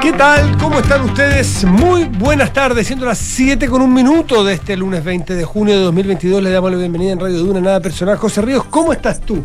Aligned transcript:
¿Qué 0.00 0.12
tal? 0.14 0.56
¿Cómo 0.56 0.80
están 0.80 1.02
ustedes? 1.02 1.62
Muy 1.64 2.04
buenas 2.04 2.54
tardes, 2.54 2.86
siendo 2.86 3.04
las 3.04 3.18
7 3.18 3.68
con 3.68 3.82
un 3.82 3.92
minuto 3.92 4.42
de 4.42 4.54
este 4.54 4.74
lunes 4.74 5.04
20 5.04 5.34
de 5.34 5.44
junio 5.44 5.76
de 5.76 5.82
2022. 5.82 6.42
Le 6.42 6.50
damos 6.50 6.72
la 6.72 6.78
bienvenida 6.78 7.12
en 7.12 7.20
Radio 7.20 7.38
Duna, 7.40 7.60
nada 7.60 7.80
personal. 7.80 8.16
José 8.16 8.40
Ríos, 8.40 8.64
¿cómo 8.64 8.94
estás 8.94 9.20
tú? 9.20 9.44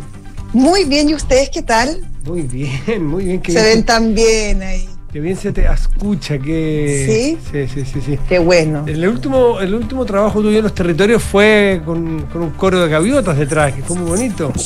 Muy 0.54 0.84
bien, 0.84 1.10
¿y 1.10 1.14
ustedes 1.14 1.50
qué 1.50 1.60
tal? 1.60 2.06
Muy 2.24 2.42
bien, 2.42 3.04
muy 3.04 3.24
bien. 3.26 3.42
Se 3.46 3.62
ven 3.62 3.84
tan 3.84 4.14
bien 4.14 4.62
ahí. 4.62 4.88
Que 5.12 5.20
bien 5.20 5.36
se 5.36 5.52
te 5.52 5.66
escucha, 5.70 6.38
que... 6.38 7.06
¿Sí? 7.06 7.38
Sí, 7.52 7.68
sí, 7.74 7.90
sí, 7.92 8.00
sí. 8.04 8.18
Qué 8.26 8.38
bueno. 8.38 8.84
El 8.86 9.06
último, 9.06 9.60
el 9.60 9.74
último 9.74 10.06
trabajo 10.06 10.40
tuyo 10.40 10.56
en 10.56 10.64
los 10.64 10.74
territorios 10.74 11.22
fue 11.22 11.82
con, 11.84 12.22
con 12.32 12.42
un 12.42 12.50
coro 12.50 12.80
de 12.80 12.88
gaviotas 12.88 13.36
detrás, 13.36 13.74
que 13.74 13.82
fue 13.82 13.96
muy 13.96 14.08
bonito. 14.08 14.52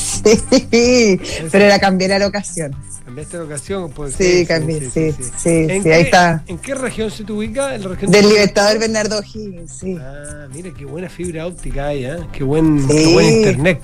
Sí, 0.71 1.21
pero 1.51 1.65
era 1.65 1.79
cambiar 1.81 2.21
la 2.21 2.27
ocasión. 2.29 2.77
¿Cambiaste 3.11 3.39
la 3.39 3.43
ocasión? 3.43 3.91
Pues, 3.91 4.15
Sí, 4.15 4.47
cambié, 4.47 4.89
sí, 4.89 5.11
sí, 5.11 5.25
sí, 5.37 5.49
¿En 5.69 5.79
sí, 5.79 5.83
qué, 5.83 5.95
ahí 5.95 6.03
está. 6.03 6.45
¿En 6.47 6.59
qué 6.59 6.77
región 6.77 7.11
se 7.11 7.25
te 7.25 7.33
ubica? 7.33 7.75
¿En 7.75 7.83
la 7.83 7.89
región 7.89 8.09
Del 8.13 8.23
de- 8.23 8.29
Libertador 8.29 8.79
Bernardo 8.79 9.19
O'Higgins, 9.19 9.73
sí. 9.73 9.97
Ah, 10.01 10.47
mira 10.55 10.71
qué 10.79 10.85
buena 10.85 11.09
fibra 11.09 11.45
óptica 11.49 11.89
hay, 11.89 12.05
¿eh? 12.05 12.19
Qué 12.33 12.45
buen, 12.45 12.87
qué 12.87 13.13
buen 13.13 13.27
internet. 13.29 13.81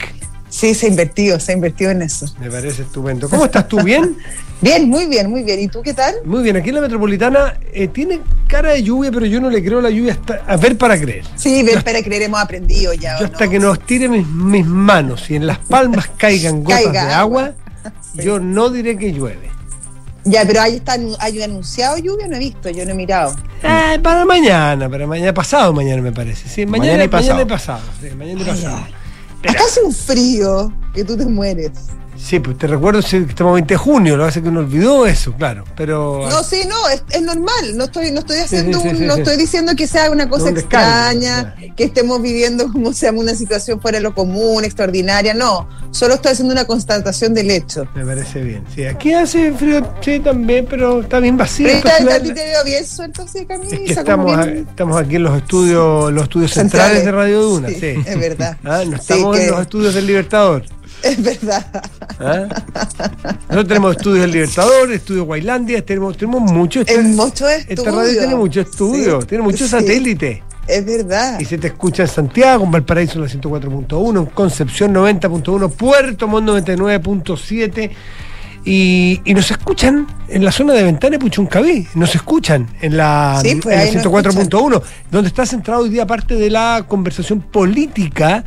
Sí, 0.48 0.74
se 0.74 0.86
ha 0.86 0.90
invertido, 0.90 1.40
se 1.40 1.50
ha 1.50 1.54
invertido 1.56 1.90
en 1.90 2.02
eso. 2.02 2.32
Me 2.38 2.48
parece 2.48 2.82
estupendo. 2.82 3.28
¿Cómo 3.28 3.46
estás 3.46 3.66
tú? 3.66 3.82
¿Bien? 3.82 4.16
Bien, 4.62 4.88
muy 4.88 5.04
bien, 5.04 5.28
muy 5.28 5.42
bien. 5.42 5.60
¿Y 5.60 5.68
tú 5.68 5.82
qué 5.82 5.92
tal? 5.92 6.14
Muy 6.24 6.42
bien. 6.42 6.56
Aquí 6.56 6.70
en 6.70 6.76
la 6.76 6.80
metropolitana 6.80 7.58
eh, 7.74 7.88
tiene 7.88 8.20
cara 8.48 8.70
de 8.70 8.82
lluvia, 8.82 9.10
pero 9.12 9.26
yo 9.26 9.38
no 9.38 9.50
le 9.50 9.62
creo 9.62 9.82
la 9.82 9.90
lluvia 9.90 10.12
hasta 10.14 10.36
a 10.46 10.56
ver 10.56 10.78
para 10.78 10.98
creer. 10.98 11.24
Sí, 11.34 11.62
ven 11.62 11.82
para 11.82 12.00
creer, 12.02 12.22
hemos 12.22 12.40
aprendido 12.40 12.94
ya. 12.94 13.16
¿o 13.16 13.20
Yo 13.20 13.24
hasta 13.26 13.44
no? 13.44 13.50
que 13.50 13.58
nos 13.58 13.80
tire 13.84 14.08
mis, 14.08 14.26
mis 14.26 14.64
manos 14.64 15.28
y 15.30 15.34
en 15.34 15.46
las 15.46 15.58
palmas 15.58 16.08
caigan 16.16 16.62
gotas 16.64 16.84
Caiga 16.84 17.06
de 17.06 17.12
agua. 17.12 17.52
Yo 18.22 18.38
no 18.40 18.70
diré 18.70 18.96
que 18.96 19.12
llueve. 19.12 19.50
Ya, 20.24 20.44
pero 20.44 20.60
ahí 20.60 20.76
está, 20.76 20.96
hay 21.20 21.40
anunciado 21.42 21.98
lluvia, 21.98 22.26
no 22.26 22.34
he 22.36 22.40
visto, 22.40 22.68
yo 22.70 22.84
no 22.84 22.90
he 22.90 22.94
mirado. 22.94 23.36
Eh, 23.62 23.98
para 24.02 24.24
mañana, 24.24 24.88
para 24.90 25.06
mañana 25.06 25.32
pasado 25.32 25.72
mañana 25.72 26.02
me 26.02 26.10
parece. 26.12 26.48
Sí, 26.48 26.66
mañana, 26.66 26.88
Mañana 26.92 27.04
y 27.04 27.08
pasado. 27.08 27.28
mañana 27.34 27.42
y 27.42 27.48
pasado. 27.48 27.80
Sí, 28.00 28.08
mañana 28.16 28.40
y 28.40 28.44
pasado. 28.44 28.76
ay. 28.84 28.94
Pero- 29.42 29.54
Acá 29.54 29.64
hace 29.66 29.80
un 29.82 29.92
frío 29.92 30.72
que 30.94 31.04
tú 31.04 31.16
te 31.16 31.26
mueres. 31.26 31.70
Sí, 32.18 32.40
pues 32.40 32.56
te 32.58 32.66
recuerdo 32.66 33.00
que 33.02 33.16
estamos 33.18 33.54
20 33.54 33.74
de 33.74 33.78
junio, 33.78 34.16
lo 34.16 34.24
que 34.24 34.28
hace 34.28 34.42
que 34.42 34.48
uno 34.48 34.60
olvidó 34.60 35.06
eso, 35.06 35.32
claro. 35.34 35.64
Pero 35.76 36.26
No, 36.28 36.42
sí, 36.42 36.62
no, 36.68 36.88
es, 36.88 37.02
es 37.10 37.22
normal. 37.22 37.76
No 37.76 37.84
estoy, 37.84 38.10
no 38.12 38.20
estoy 38.20 38.38
haciendo 38.38 38.80
sí, 38.80 38.88
un- 38.88 38.96
sí, 38.98 39.04
no 39.04 39.14
estoy 39.16 39.36
diciendo 39.36 39.72
que 39.76 39.86
sea 39.86 40.10
una 40.10 40.28
cosa 40.28 40.44
un 40.46 40.56
extraña, 40.56 41.54
que 41.76 41.84
estemos 41.84 42.20
viviendo 42.22 42.70
como 42.72 42.92
sea 42.92 43.12
una 43.12 43.34
situación 43.34 43.80
fuera 43.80 43.98
de 43.98 44.02
lo 44.02 44.14
común, 44.14 44.64
extraordinaria. 44.64 45.34
No, 45.34 45.68
solo 45.90 46.14
estoy 46.14 46.32
haciendo 46.32 46.52
una 46.52 46.64
constatación 46.64 47.34
del 47.34 47.50
hecho. 47.50 47.86
me 47.94 48.04
parece 48.04 48.42
bien. 48.42 48.64
Sí, 48.74 48.84
aquí 48.84 49.12
hace 49.12 49.52
frío, 49.52 49.86
sí, 50.00 50.20
también, 50.20 50.66
pero 50.68 51.02
está 51.02 51.20
bien 51.20 51.36
vacío. 51.36 51.66
Pero 51.68 51.78
esta 51.96 52.14
a 52.16 52.20
ti 52.20 52.28
te 52.32 52.44
veo 52.44 52.64
bien 52.64 52.86
suelto 52.86 53.22
así 53.22 53.40
de 53.40 53.46
camisa. 53.46 53.76
Es 53.76 53.98
que 53.98 54.04
como 54.04 54.40
estamos, 54.40 54.96
aquí 55.00 55.16
en 55.16 55.22
los 55.22 55.36
estudios, 55.36 56.12
los 56.12 56.22
estudios 56.24 56.52
centrales, 56.52 57.04
de 57.04 57.12
Radio 57.12 57.42
Duna, 57.42 57.68
sí. 57.68 57.94
Es 58.06 58.18
verdad. 58.18 58.56
Ah, 58.64 58.82
no 58.86 58.96
estamos 58.96 59.38
en 59.38 59.50
los 59.50 59.60
estudios 59.60 59.94
del 59.94 60.06
Libertador. 60.06 60.64
Es 61.02 61.22
verdad. 61.22 61.66
¿ah? 62.18 62.46
Nosotros 63.48 63.68
tenemos 63.68 63.96
estudios 63.96 64.20
del 64.22 64.32
Libertador, 64.32 64.92
estudios 64.92 65.26
Guaylandia, 65.26 65.84
tenemos, 65.84 66.16
tenemos 66.16 66.50
muchos 66.50 66.88
estudios. 66.88 67.14
muchos 67.14 67.40
Esta 67.50 67.72
estudios. 67.72 67.94
radio 67.94 68.18
tiene 68.18 68.34
muchos 68.34 68.66
estudios, 68.66 69.22
Sí, 69.22 69.28
tiene 69.28 69.44
muchos 69.44 69.60
sí, 69.60 69.68
satélites. 69.68 70.42
Es 70.66 70.84
verdad. 70.84 71.38
Y 71.38 71.44
se 71.44 71.58
te 71.58 71.68
escucha 71.68 72.02
en 72.02 72.08
Santiago, 72.08 72.64
en 72.64 72.72
Valparaíso 72.72 73.14
en 73.14 73.22
la 73.22 73.28
104.1, 73.28 74.18
en 74.18 74.26
Concepción 74.26 74.94
90.1, 74.94 75.70
Puerto 75.70 76.26
Montt 76.26 76.48
99.7. 76.48 77.90
Y, 78.64 79.20
y 79.24 79.32
nos 79.32 79.48
escuchan 79.52 80.08
en 80.26 80.44
la 80.44 80.50
zona 80.50 80.72
de 80.74 80.82
Ventana 80.82 81.14
y 81.14 81.18
Puchuncaví. 81.20 81.86
Nos 81.94 82.16
escuchan 82.16 82.68
en 82.80 82.96
la, 82.96 83.38
Sí, 83.40 83.54
pues, 83.62 83.78
en 83.78 83.94
la 83.94 84.02
nos 84.02 84.12
104.1, 84.12 84.82
donde 85.08 85.28
está 85.28 85.46
centrado 85.46 85.82
hoy 85.82 85.88
día 85.88 86.04
parte 86.04 86.34
de 86.34 86.50
la 86.50 86.84
conversación 86.88 87.40
política, 87.42 88.42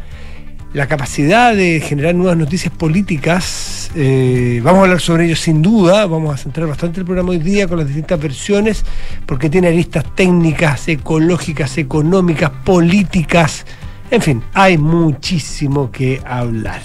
la 0.74 0.88
capacidad 0.88 1.56
de 1.56 1.80
generar 1.80 2.16
nuevas 2.16 2.38
noticias 2.38 2.74
políticas. 2.74 3.90
eh, 3.96 4.62
vamos 4.64 4.82
a 4.82 4.84
hablar 4.84 5.02
sobre 5.02 5.26
ello 5.26 5.36
sin 5.36 5.62
duda. 5.62 6.06
Vamos 6.06 6.34
a 6.34 6.38
centrar 6.38 6.68
bastante 6.68 7.00
el 7.00 7.06
programa 7.06 7.32
hoy 7.32 7.40
día 7.40 7.68
con 7.68 7.78
las 7.78 7.88
distintas 7.88 8.20
versiones, 8.20 8.86
porque 9.26 9.50
tiene 9.50 9.70
aristas 9.70 10.06
técnicas, 10.16 10.88
ecológicas, 10.88 11.78
económicas, 11.78 12.52
políticas. 12.64 13.66
En 14.12 14.22
fin, 14.22 14.44
hay 14.54 14.78
muchísimo 14.78 15.92
que 15.92 16.22
hablar. 16.26 16.82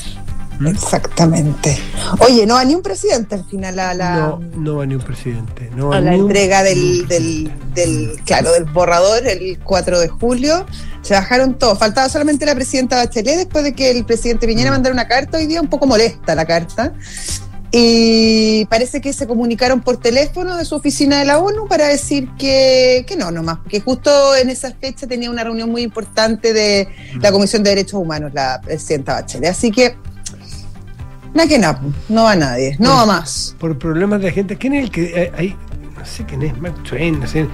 Exactamente. 0.67 1.79
Oye, 2.21 2.47
no 2.47 2.55
va 2.55 2.65
ni 2.65 2.75
un 2.75 2.83
presidente 2.83 3.35
al 3.35 3.45
final 3.45 3.79
a 3.79 3.95
la, 3.95 4.17
No, 4.17 4.41
no 4.57 4.77
va 4.77 4.87
ni 4.87 4.95
un 4.95 5.01
presidente. 5.03 5.71
No 5.75 5.89
va 5.89 5.97
a 5.97 6.01
la 6.01 6.13
un- 6.13 6.21
entrega 6.21 6.63
del, 6.63 7.07
del, 7.09 7.51
del, 7.75 8.21
claro, 8.25 8.53
del 8.53 8.65
borrador 8.65 9.27
el 9.27 9.59
4 9.63 9.99
de 10.01 10.09
julio. 10.09 10.67
Se 11.03 11.15
bajaron 11.15 11.55
todos. 11.59 11.79
Faltaba 11.79 12.09
solamente 12.09 12.47
la 12.47 12.55
presidenta 12.55 12.97
Bachelet 12.97 13.37
después 13.37 13.65
de 13.65 13.75
que 13.75 13.91
el 13.91 14.05
presidente 14.05 14.47
Piñera 14.47 14.71
Mm. 14.71 14.75
mandara 14.75 14.93
una 14.95 15.09
carta 15.09 15.39
hoy 15.39 15.47
día, 15.47 15.61
un 15.61 15.69
poco 15.69 15.87
molesta 15.87 16.35
la 16.35 16.45
carta. 16.47 16.95
Y 17.77 18.67
parece 18.67 19.01
que 19.01 19.13
se 19.13 19.27
comunicaron 19.27 19.81
por 19.83 19.97
teléfono 19.97 20.57
de 20.57 20.65
su 20.65 20.77
oficina 20.77 21.19
de 21.19 21.25
la 21.25 21.39
ONU 21.39 21.67
para 21.67 21.89
decir 21.89 22.29
que, 22.39 23.05
que 23.09 23.17
no, 23.17 23.33
nomás, 23.33 23.59
porque 23.59 23.81
justo 23.81 24.37
en 24.37 24.49
esa 24.49 24.73
fecha 24.75 25.09
tenía 25.09 25.29
una 25.29 25.43
reunión 25.43 25.71
muy 25.71 25.83
importante 25.83 26.53
de 26.53 26.87
la 27.21 27.33
Comisión 27.33 27.65
de 27.65 27.71
Derechos 27.71 27.95
Humanos, 28.01 28.31
la 28.33 28.61
presidenta 28.65 29.15
Bachelet. 29.15 29.51
Así 29.51 29.73
que, 29.73 29.97
nada 31.35 31.49
que 31.49 31.59
nada, 31.59 31.81
no 32.09 32.25
va 32.25 32.37
nadie, 32.37 32.77
no 32.79 32.91
va 32.91 33.07
más. 33.07 33.55
por 33.59 33.77
problemas 33.79 34.23
de 34.23 34.33
gente. 34.33 34.57
¿Quién 34.57 34.75
es 34.75 34.85
el 34.85 34.91
que 34.91 35.05
eh, 35.25 35.33
hay? 35.37 35.57
No 35.99 36.05
sé 36.07 36.25
quién 36.25 36.43
es, 36.43 36.59
Mark 36.61 36.83
Twain, 36.83 37.21
no 37.21 37.27
sé. 37.27 37.47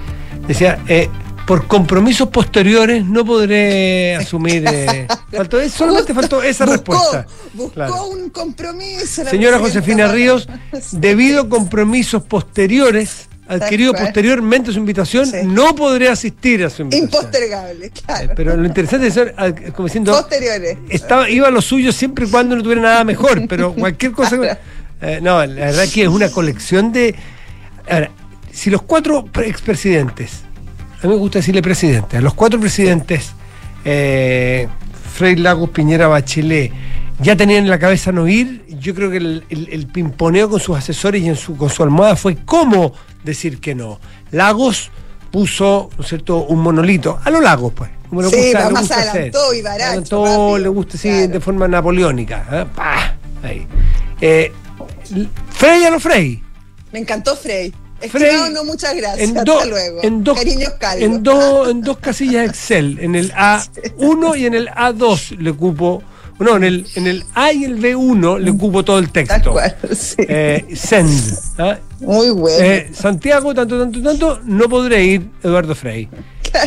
Decía, 0.47 0.79
eh, 0.87 1.09
por 1.47 1.67
compromisos 1.67 2.29
posteriores 2.29 3.05
no 3.05 3.25
podré 3.25 4.15
asumir. 4.19 4.63
eh, 4.67 5.07
faltó, 5.35 5.57
solamente 5.69 6.13
faltó 6.13 6.41
esa 6.43 6.65
Buscó- 6.65 6.71
respuesta. 6.73 7.25
Buscó 7.53 7.73
Claro. 7.73 8.05
un 8.07 8.29
compromiso. 8.29 9.25
Señora 9.25 9.57
Josefina 9.59 10.07
Ríos, 10.07 10.47
debido 10.91 11.41
a 11.43 11.49
compromisos 11.49 12.23
posteriores, 12.23 13.27
adquirido 13.55 13.93
posteriormente 13.93 14.71
su 14.71 14.79
invitación, 14.79 15.25
Sí. 15.25 15.37
no 15.45 15.75
podré 15.75 16.09
asistir 16.09 16.63
a 16.63 16.69
su 16.69 16.83
invitación. 16.83 17.09
Impostergable, 17.09 17.85
Eh, 17.87 17.91
claro. 18.05 18.31
Pero 18.35 18.57
lo 18.57 18.65
interesante 18.65 19.07
es, 19.07 19.17
ah, 19.37 19.51
como 19.75 19.87
diciendo, 19.87 20.11
Posteriores. 20.13 20.77
estaba, 20.89 21.29
iba 21.29 21.47
a 21.47 21.51
lo 21.51 21.61
suyo 21.61 21.91
siempre 21.91 22.25
y 22.25 22.29
cuando 22.29 22.55
no 22.55 22.63
tuviera 22.63 22.81
nada 22.81 23.03
mejor, 23.03 23.47
pero 23.47 23.73
cualquier 23.73 24.11
cosa. 24.13 24.37
Eh, 25.03 25.19
no, 25.19 25.43
la 25.43 25.65
verdad 25.65 25.85
que 25.91 26.03
es 26.03 26.07
una 26.07 26.29
colección 26.29 26.93
de. 26.93 27.15
Ahora, 27.89 28.11
si 28.51 28.69
los 28.69 28.83
cuatro 28.83 29.25
pre- 29.25 29.47
expresidentes, 29.49 30.41
a 31.01 31.07
mí 31.07 31.13
me 31.13 31.17
gusta 31.19 31.39
decirle 31.39 31.63
presidentes, 31.63 32.19
a 32.19 32.21
los 32.21 32.35
cuatro 32.35 32.59
presidentes, 32.59 33.31
eh, 33.83 34.67
Frei 35.15 35.35
Lagos, 35.37 35.71
Piñera, 35.71 36.07
Bachelet, 36.07 36.71
ya 37.21 37.35
tenían 37.35 37.63
en 37.63 37.69
la 37.69 37.79
cabeza 37.79 38.11
no 38.11 38.27
ir, 38.27 38.65
yo 38.79 38.93
creo 38.95 39.09
que 39.11 39.17
el, 39.17 39.43
el- 39.49 39.69
el 39.71 39.87
pimponeo 39.87 40.49
con 40.49 40.59
sus 40.59 40.77
asesores 40.77 41.21
y 41.21 41.27
en 41.29 41.35
su, 41.35 41.55
con 41.57 41.69
su 41.69 41.83
almohada 41.83 42.15
fue 42.15 42.35
cómo 42.45 42.93
decir 43.23 43.59
que 43.59 43.75
no. 43.75 43.99
Lagos 44.31 44.89
puso, 45.31 45.89
¿no 45.97 46.03
es 46.03 46.09
cierto?, 46.09 46.43
un 46.45 46.59
monolito, 46.59 47.19
a 47.23 47.29
los 47.29 47.41
Lagos, 47.41 47.73
pues. 47.75 47.89
Como 48.09 48.21
le 48.23 48.29
Sí, 48.29 48.35
gusta, 48.35 48.59
va 48.59 48.65
le 48.67 48.71
más 48.73 48.81
gusta 48.81 48.95
hacer. 48.97 49.09
adelantó 49.09 49.53
y 49.53 49.61
baracho, 49.61 49.85
Adelantó, 49.85 50.57
le 50.57 50.67
gusta 50.69 50.97
así 50.97 51.09
claro. 51.09 51.27
de 51.29 51.39
forma 51.39 51.67
napoleónica. 51.69 52.45
¿eh? 52.51 52.65
¡Pah! 52.75 53.15
Ahí. 53.43 53.65
Eh, 54.19 54.51
Frey 55.51 55.83
a 55.85 55.89
lo 55.91 55.99
Frey. 55.99 56.43
Me 56.91 56.99
encantó 56.99 57.35
Frey. 57.37 57.73
Frey, 58.09 58.35
no, 58.51 58.63
muchas 58.65 58.95
gracias. 58.95 59.29
En, 59.29 59.37
Hasta 59.37 59.43
dos- 59.53 59.67
luego. 59.67 59.99
en, 60.03 60.23
dos, 60.23 60.37
en, 60.97 61.23
dos, 61.23 61.69
en 61.69 61.81
dos 61.81 61.97
casillas 61.99 62.49
Excel, 62.49 62.97
en 62.99 63.15
el 63.15 63.31
A1 63.33 64.37
y 64.39 64.45
en 64.47 64.55
el 64.55 64.67
A2 64.69 65.37
le 65.37 65.53
cupo, 65.53 66.01
no, 66.43 66.57
en 66.57 66.63
el, 66.63 66.87
en 66.95 67.07
el 67.07 67.23
A 67.35 67.51
y 67.53 67.63
el 67.65 67.79
B1 67.79 68.39
le 68.39 68.51
cupo 68.53 68.83
todo 68.83 68.99
el 68.99 69.09
texto. 69.11 69.51
cual, 69.51 69.75
sí. 69.95 70.15
Eh, 70.19 70.65
send. 70.75 71.09
¿ah? 71.57 71.77
Muy 71.99 72.29
bueno. 72.31 72.57
Eh, 72.63 72.89
Santiago, 72.93 73.53
tanto, 73.53 73.79
tanto, 73.79 74.01
tanto, 74.01 74.39
no 74.45 74.67
podré 74.69 75.03
ir, 75.03 75.29
Eduardo 75.43 75.75
Frey. 75.75 76.09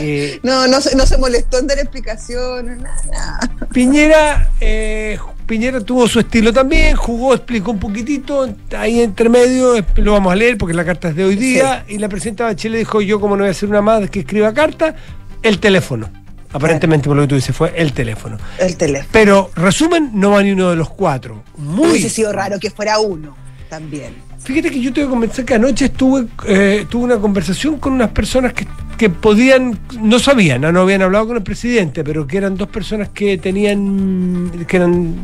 Eh, 0.01 0.41
no, 0.43 0.67
no, 0.67 0.81
se- 0.81 0.97
no 0.97 1.05
se 1.05 1.19
molestó 1.19 1.59
en 1.59 1.67
dar 1.67 1.79
explicaciones, 1.79 2.79
nada, 2.81 2.97
nada. 3.13 3.41
Piñera, 3.73 4.51
eh, 4.61 5.19
Piñera 5.47 5.81
tuvo 5.81 6.09
su 6.09 6.21
estilo 6.21 6.53
también, 6.55 6.97
jugó, 6.97 7.35
explicó 7.35 7.73
un 7.73 7.79
poquitito, 7.81 8.49
ahí 8.79 9.01
entre 9.01 9.29
medio, 9.29 9.77
eh, 9.77 9.85
lo 9.97 10.13
vamos 10.13 10.33
a 10.33 10.37
leer 10.37 10.57
porque 10.57 10.73
la 10.75 10.87
carta 10.87 11.09
es 11.11 11.17
de 11.17 11.25
hoy 11.25 11.37
día, 11.37 11.85
y 11.87 11.99
la 11.99 12.09
presidenta 12.09 12.45
Bachelet 12.45 12.79
dijo, 12.79 13.03
yo 13.03 13.21
como 13.21 13.37
no 13.37 13.43
voy 13.43 13.49
a 13.49 13.51
hacer 13.51 13.69
una 13.69 13.83
más 13.83 14.09
que 14.09 14.21
escriba 14.21 14.55
carta, 14.55 14.95
el 15.43 15.59
teléfono. 15.59 16.09
Aparentemente, 16.55 17.09
por 17.09 17.17
lo 17.17 17.23
que 17.25 17.29
tú 17.29 17.35
dices, 17.35 17.55
fue 17.55 17.73
el 17.77 17.93
teléfono. 17.93 18.39
El 18.59 18.77
teléfono. 18.77 19.09
Pero, 19.13 19.51
resumen, 19.57 20.11
no 20.15 20.31
va 20.31 20.43
ni 20.43 20.53
uno 20.53 20.71
de 20.71 20.77
los 20.77 20.89
cuatro. 20.89 21.43
Muy 21.57 21.91
Hubiese 21.91 22.09
sido 22.09 22.33
raro 22.33 22.59
que 22.59 22.71
fuera 22.71 22.99
uno 23.01 23.37
también. 23.69 24.15
Fíjate 24.43 24.71
que 24.71 24.81
yo 24.81 24.93
tengo 24.93 25.09
que 25.09 25.11
conversar 25.11 25.45
que 25.47 25.55
anoche 25.55 25.87
estuve 25.87 26.27
eh, 26.47 26.87
tuve 26.89 27.05
una 27.05 27.17
conversación 27.17 27.79
con 27.79 27.95
unas 27.95 28.11
personas 28.11 28.53
que, 28.53 28.67
que 28.99 29.09
podían, 29.09 29.79
no 30.01 30.19
sabían, 30.19 30.61
no, 30.61 30.71
no 30.71 30.83
habían 30.83 31.01
hablado 31.03 31.29
con 31.29 31.37
el 31.39 31.43
presidente, 31.43 32.05
pero 32.05 32.27
que 32.27 32.37
eran 32.37 32.57
dos 32.57 32.69
personas 32.69 33.09
que 33.09 33.39
tenían, 33.39 34.51
que 34.69 34.77
eran 34.77 35.15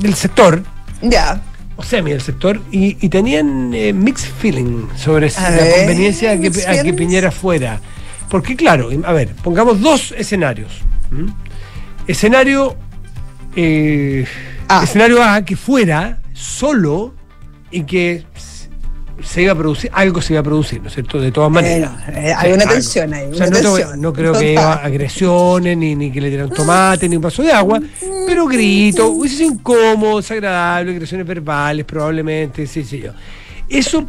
del 0.00 0.14
sector. 0.14 0.62
Ya. 1.00 1.40
o 1.76 1.82
semi 1.82 2.10
del 2.10 2.20
sector, 2.20 2.60
y, 2.70 2.98
y 3.00 3.08
tenían 3.08 3.72
eh, 3.72 3.92
mixed 3.92 4.28
feeling 4.40 4.88
sobre 4.96 5.28
A 5.36 5.42
la 5.42 5.50
ver, 5.50 5.74
conveniencia 5.78 6.32
a 6.32 6.38
que, 6.38 6.48
a 6.66 6.82
que. 6.82 6.92
Piñera 6.92 7.30
fuera. 7.30 7.80
Porque 8.30 8.56
claro, 8.56 8.88
a 9.04 9.12
ver, 9.12 9.30
pongamos 9.42 9.80
dos 9.80 10.14
escenarios. 10.16 10.80
Escenario, 12.06 12.76
eh, 13.56 14.24
A. 14.68 14.84
escenario 14.84 15.22
A, 15.22 15.44
que 15.44 15.56
fuera 15.56 16.22
solo 16.32 17.14
y 17.70 17.82
que 17.82 18.24
se 19.22 19.42
iba 19.42 19.52
a 19.52 19.54
producir, 19.54 19.90
algo 19.92 20.22
se 20.22 20.32
iba 20.32 20.40
a 20.40 20.42
producir, 20.44 20.80
¿no 20.80 20.88
es 20.88 20.94
cierto? 20.94 21.20
De 21.20 21.30
todas 21.30 21.50
maneras. 21.50 21.90
Eh, 22.08 22.32
hay 22.36 22.52
una 22.52 22.62
algo. 22.62 22.74
tensión 22.74 23.12
ahí, 23.12 23.26
O 23.30 23.34
sea, 23.34 23.48
una 23.48 23.60
no, 23.60 23.74
tensión, 23.74 24.00
no 24.00 24.12
creo 24.12 24.32
que 24.32 24.38
total. 24.38 24.52
iba 24.52 24.72
a 24.72 24.84
agresiones, 24.84 25.76
ni, 25.76 25.94
ni 25.94 26.10
que 26.10 26.20
le 26.20 26.28
dieran 26.30 26.48
tomate, 26.50 27.08
ni 27.08 27.16
un 27.16 27.22
vaso 27.22 27.42
de 27.42 27.52
agua, 27.52 27.80
pero 28.26 28.46
gritos, 28.46 29.10
hubiese 29.12 29.36
sido 29.38 29.52
incómodo, 29.52 30.18
desagradable, 30.18 30.92
agresiones 30.92 31.26
verbales, 31.26 31.84
probablemente, 31.84 32.66
sí, 32.66 32.82
sí, 32.82 33.00
yo. 33.00 33.12
Eso, 33.68 34.04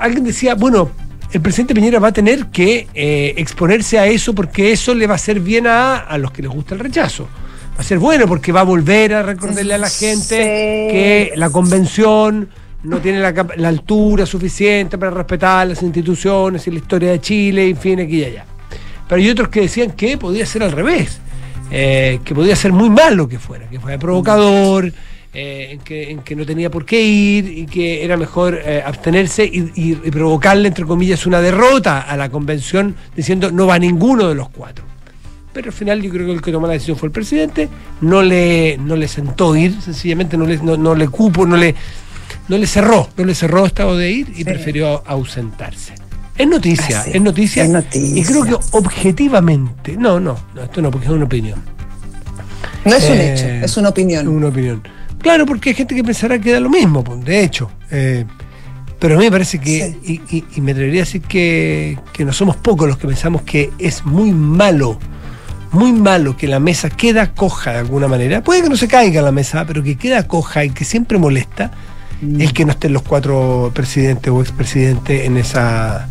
alguien 0.00 0.24
decía, 0.24 0.54
bueno, 0.56 0.90
el 1.32 1.40
presidente 1.40 1.74
Piñera 1.74 1.98
va 1.98 2.08
a 2.08 2.12
tener 2.12 2.46
que 2.46 2.86
eh, 2.94 3.34
exponerse 3.36 3.98
a 3.98 4.06
eso 4.06 4.34
porque 4.34 4.72
eso 4.72 4.94
le 4.94 5.06
va 5.06 5.14
a 5.14 5.16
hacer 5.16 5.40
bien 5.40 5.66
a, 5.66 5.98
a 5.98 6.16
los 6.18 6.30
que 6.32 6.42
les 6.42 6.50
gusta 6.50 6.74
el 6.74 6.80
rechazo. 6.80 7.28
Va 7.76 7.80
a 7.80 7.84
ser 7.84 7.98
bueno 7.98 8.26
porque 8.26 8.50
va 8.50 8.60
a 8.60 8.64
volver 8.64 9.14
a 9.14 9.22
recordarle 9.22 9.74
a 9.74 9.78
la 9.78 9.88
gente 9.90 10.36
Sí. 10.36 10.92
que 10.92 11.32
la 11.36 11.50
convención 11.50 12.48
no 12.82 12.98
tiene 12.98 13.20
la, 13.20 13.32
la 13.56 13.68
altura 13.68 14.24
suficiente 14.24 14.96
para 14.98 15.10
respetar 15.10 15.66
las 15.66 15.82
instituciones 15.82 16.66
y 16.66 16.70
la 16.70 16.78
historia 16.78 17.10
de 17.10 17.20
Chile, 17.20 17.68
en 17.68 17.76
fin, 17.76 18.00
aquí 18.00 18.18
y 18.20 18.24
allá. 18.24 18.44
Pero 19.08 19.20
hay 19.20 19.28
otros 19.30 19.48
que 19.48 19.60
decían 19.62 19.90
que 19.92 20.16
podía 20.16 20.46
ser 20.46 20.62
al 20.62 20.72
revés, 20.72 21.20
eh, 21.70 22.20
que 22.24 22.34
podía 22.34 22.56
ser 22.56 22.72
muy 22.72 22.88
malo 22.90 23.28
que 23.28 23.38
fuera, 23.38 23.68
que 23.68 23.78
fuera 23.80 23.98
provocador, 23.98 24.92
eh, 25.34 25.68
en, 25.72 25.80
que, 25.80 26.10
en 26.10 26.20
que 26.20 26.34
no 26.34 26.46
tenía 26.46 26.70
por 26.70 26.84
qué 26.86 27.02
ir 27.02 27.46
y 27.58 27.66
que 27.66 28.04
era 28.04 28.16
mejor 28.16 28.58
eh, 28.64 28.82
abstenerse 28.84 29.44
y, 29.44 29.70
y- 29.74 29.98
y 30.04 30.10
provocarle, 30.10 30.68
entre 30.68 30.84
comillas, 30.86 31.26
una 31.26 31.40
derrota 31.40 32.00
a 32.00 32.16
la 32.16 32.30
convención 32.30 32.94
diciendo 33.14 33.50
no 33.52 33.66
va 33.66 33.78
ninguno 33.78 34.28
de 34.28 34.34
los 34.34 34.48
cuatro. 34.48 34.84
Pero 35.52 35.68
al 35.68 35.72
final 35.74 36.00
yo 36.02 36.10
creo 36.10 36.26
que 36.26 36.32
el 36.32 36.42
que 36.42 36.52
tomó 36.52 36.66
la 36.66 36.74
decisión 36.74 36.96
fue 36.96 37.08
el 37.08 37.12
presidente, 37.12 37.68
no 38.00 38.22
le, 38.22 38.78
no 38.78 38.96
le 38.96 39.08
sentó 39.08 39.54
ir, 39.56 39.80
sencillamente 39.82 40.36
no 40.36 40.46
le, 40.46 40.58
no, 40.58 40.76
no 40.76 40.94
le 40.94 41.08
cupo, 41.08 41.44
no 41.46 41.56
le, 41.56 41.74
no 42.48 42.56
le 42.58 42.66
cerró, 42.66 43.08
no 43.16 43.24
le 43.24 43.34
cerró 43.34 43.66
estado 43.66 43.96
de 43.96 44.10
ir 44.10 44.32
y 44.36 44.44
prefirió 44.44 45.02
ausentarse. 45.06 45.94
Es 46.36 46.46
noticia, 46.46 47.00
Así, 47.00 47.10
es 47.14 47.20
noticia. 47.20 47.64
es 47.64 47.70
noticia. 47.70 48.20
Y 48.22 48.24
creo 48.24 48.44
que 48.44 48.54
objetivamente, 48.72 49.96
no, 49.96 50.20
no, 50.20 50.38
no, 50.54 50.62
esto 50.62 50.80
no, 50.80 50.90
porque 50.90 51.06
es 51.06 51.12
una 51.12 51.24
opinión. 51.24 51.58
No 52.84 52.94
es 52.94 53.04
un 53.10 53.16
Eh, 53.16 53.32
hecho, 53.34 53.46
es 53.64 53.76
una 53.76 53.88
opinión. 53.88 54.28
Una 54.28 54.48
opinión. 54.48 54.82
Claro, 55.20 55.46
porque 55.46 55.70
hay 55.70 55.74
gente 55.74 55.94
que 55.94 56.04
pensará 56.04 56.38
que 56.38 56.52
da 56.52 56.60
lo 56.60 56.70
mismo, 56.70 57.02
pues, 57.04 57.24
de 57.24 57.42
hecho. 57.42 57.70
Eh, 57.90 58.24
pero 58.98 59.14
a 59.14 59.18
mí 59.18 59.24
me 59.24 59.30
parece 59.30 59.58
que, 59.60 59.96
y, 60.04 60.20
y- 60.36 60.44
y 60.56 60.60
me 60.60 60.72
atrevería 60.72 61.02
a 61.02 61.04
decir 61.04 61.22
que, 61.22 61.98
que 62.12 62.24
no 62.24 62.32
somos 62.32 62.56
pocos 62.56 62.88
los 62.88 62.98
que 62.98 63.06
pensamos 63.06 63.42
que 63.42 63.70
es 63.78 64.04
muy 64.04 64.32
malo, 64.32 64.98
muy 65.72 65.92
malo 65.92 66.36
que 66.36 66.46
la 66.48 66.58
mesa 66.60 66.88
queda 66.90 67.32
coja 67.34 67.72
de 67.72 67.78
alguna 67.78 68.08
manera. 68.08 68.42
Puede 68.42 68.62
que 68.62 68.68
no 68.68 68.76
se 68.76 68.88
caiga 68.88 69.22
la 69.22 69.32
mesa, 69.32 69.64
pero 69.66 69.82
que 69.82 69.96
queda 69.96 70.26
coja 70.26 70.64
y 70.64 70.70
que 70.70 70.84
siempre 70.84 71.18
molesta 71.18 71.70
Mm. 72.20 72.40
el 72.40 72.52
que 72.52 72.64
no 72.64 72.72
estén 72.72 72.92
los 72.92 73.02
cuatro 73.02 73.70
presidentes 73.72 74.32
o 74.32 74.40
expresidentes 74.40 75.24
en 75.24 75.36
esa... 75.36 76.08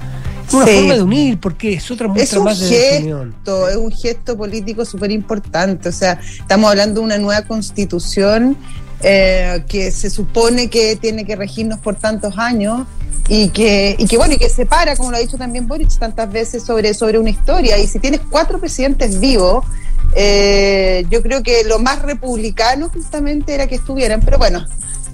Una 0.54 0.66
Sí. 0.66 0.76
forma 0.78 0.94
de 0.94 1.02
unir, 1.02 1.38
porque 1.40 1.74
es 1.74 1.92
otra 1.92 2.08
Es 2.08 2.14
muestra 2.14 2.40
un 2.40 2.46
más 2.46 2.60
de 2.62 2.70
gesto, 2.70 3.68
es 3.68 3.76
un 3.76 3.92
gesto 3.92 4.38
político 4.38 4.86
súper 4.86 5.12
importante. 5.12 5.90
O 5.90 5.92
sea, 5.92 6.18
estamos 6.40 6.70
hablando 6.70 7.02
de 7.02 7.06
una 7.08 7.18
nueva 7.18 7.42
constitución 7.42 8.56
eh, 9.02 9.64
que 9.68 9.92
se 9.92 10.10
supone 10.10 10.70
que 10.70 10.96
tiene 10.96 11.26
que 11.26 11.36
regirnos 11.36 11.80
por 11.80 11.96
tantos 11.96 12.38
años 12.38 12.88
y 13.28 13.50
que, 13.50 13.96
y 13.98 14.08
que 14.08 14.18
bueno, 14.18 14.34
y 14.36 14.38
que 14.38 14.50
separa, 14.50 14.96
como 14.96 15.12
lo 15.12 15.18
ha 15.18 15.20
dicho 15.20 15.38
también 15.38 15.68
Boric 15.68 15.98
tantas 16.00 16.32
veces, 16.32 16.64
sobre, 16.64 16.94
sobre 16.94 17.20
una 17.20 17.30
historia. 17.30 17.78
Y 17.78 17.88
si 17.88 18.00
tienes 18.00 18.22
cuatro 18.30 18.60
presidentes 18.60 19.20
vivos, 19.20 19.66
eh, 20.16 21.06
yo 21.10 21.22
creo 21.22 21.44
que 21.44 21.64
lo 21.66 21.80
más 21.80 22.02
republicano 22.02 22.90
justamente 22.90 23.54
era 23.54 23.68
que 23.68 23.76
estuvieran, 23.76 24.22
pero 24.22 24.38
bueno, 24.38 24.66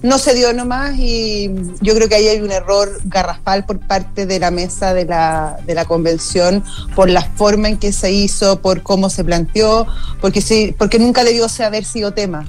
no 0.04 0.18
se 0.18 0.34
dio 0.36 0.54
nomás 0.54 0.96
y 0.98 1.50
yo 1.82 1.96
creo 1.96 2.10
que 2.10 2.16
ahí 2.16 2.28
hay 2.28 2.42
un 2.42 2.52
error 2.52 3.00
garrafal 3.06 3.66
por 3.66 3.80
parte 3.80 4.26
de 4.26 4.38
la 4.38 4.52
mesa 4.52 4.94
de 4.94 5.06
la, 5.06 5.58
de 5.66 5.74
la 5.74 5.86
convención 5.86 6.64
por 6.94 7.10
la 7.10 7.22
forma 7.22 7.70
en 7.70 7.78
que 7.78 7.94
se 7.94 8.12
hizo, 8.12 8.60
por 8.60 8.84
cómo 8.84 9.10
se 9.10 9.24
planteó, 9.24 9.88
porque, 10.22 10.42
sí, 10.42 10.76
porque 10.78 11.00
nunca 11.00 11.24
debió 11.24 11.48
haber 11.60 11.86
sido 11.86 12.14
tema. 12.14 12.46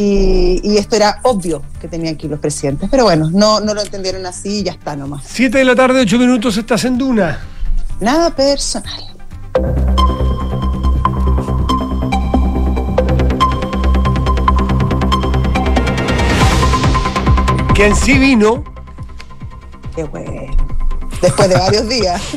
Y, 0.00 0.60
y 0.62 0.76
esto 0.76 0.94
era 0.94 1.18
obvio 1.24 1.60
que 1.80 1.88
tenían 1.88 2.14
que 2.14 2.26
ir 2.26 2.30
los 2.30 2.38
presidentes, 2.38 2.88
pero 2.88 3.02
bueno, 3.02 3.30
no, 3.32 3.58
no 3.58 3.74
lo 3.74 3.82
entendieron 3.82 4.24
así 4.26 4.60
y 4.60 4.62
ya 4.62 4.70
está 4.70 4.94
nomás. 4.94 5.24
Siete 5.26 5.58
de 5.58 5.64
la 5.64 5.74
tarde, 5.74 6.02
ocho 6.02 6.20
minutos, 6.20 6.56
estás 6.56 6.84
en 6.84 6.96
Duna. 6.96 7.40
Nada 7.98 8.30
personal. 8.30 9.02
Quien 17.74 17.96
sí 17.96 18.18
vino, 18.18 18.62
Qué 19.96 20.04
bueno. 20.04 20.67
Después 21.22 21.48
de 21.48 21.56
varios 21.56 21.88
días. 21.88 22.22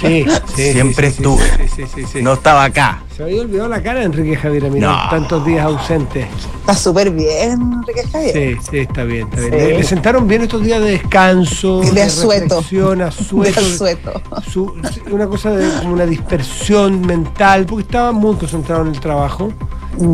Sí, 0.00 0.24
sí, 0.54 0.72
Siempre 0.74 1.10
sí, 1.10 1.16
sí, 1.16 1.22
estuve. 1.22 1.68
sí, 1.68 1.68
sí, 1.74 1.82
sí, 1.92 2.04
sí. 2.12 2.22
No 2.22 2.34
estaba 2.34 2.62
acá. 2.64 3.02
Se 3.16 3.24
había 3.24 3.40
olvidado 3.40 3.68
la 3.68 3.82
cara 3.82 3.98
de 4.00 4.04
Enrique 4.06 4.36
Javier 4.36 4.66
Amino, 4.66 4.92
No. 4.92 5.10
tantos 5.10 5.44
días 5.44 5.64
ausente. 5.66 6.28
Está 6.60 6.74
súper 6.74 7.10
bien, 7.10 7.60
Enrique 7.82 8.06
Javier. 8.12 8.32
Sí, 8.60 8.66
sí, 8.70 8.78
está 8.78 9.02
bien, 9.02 9.26
está 9.28 9.40
bien. 9.40 9.52
Sí. 9.52 9.58
Le, 9.58 9.78
le 9.78 9.82
sentaron 9.84 10.28
bien 10.28 10.42
estos 10.42 10.62
días 10.62 10.80
de 10.80 10.90
descanso, 10.92 11.80
De 11.80 11.90
de, 11.92 12.02
asueto. 12.02 12.58
asueto, 12.60 12.94
De 12.94 13.52
asueto. 13.56 14.22
su- 14.48 14.74
una 15.10 15.26
cosa 15.26 15.50
de 15.50 15.68
como 15.80 15.94
una 15.94 16.06
dispersión 16.06 17.00
mental, 17.00 17.66
porque 17.66 17.82
estaba 17.82 18.12
muy 18.12 18.36
concentrado 18.36 18.82
en 18.82 18.88
el 18.88 19.00
trabajo. 19.00 19.52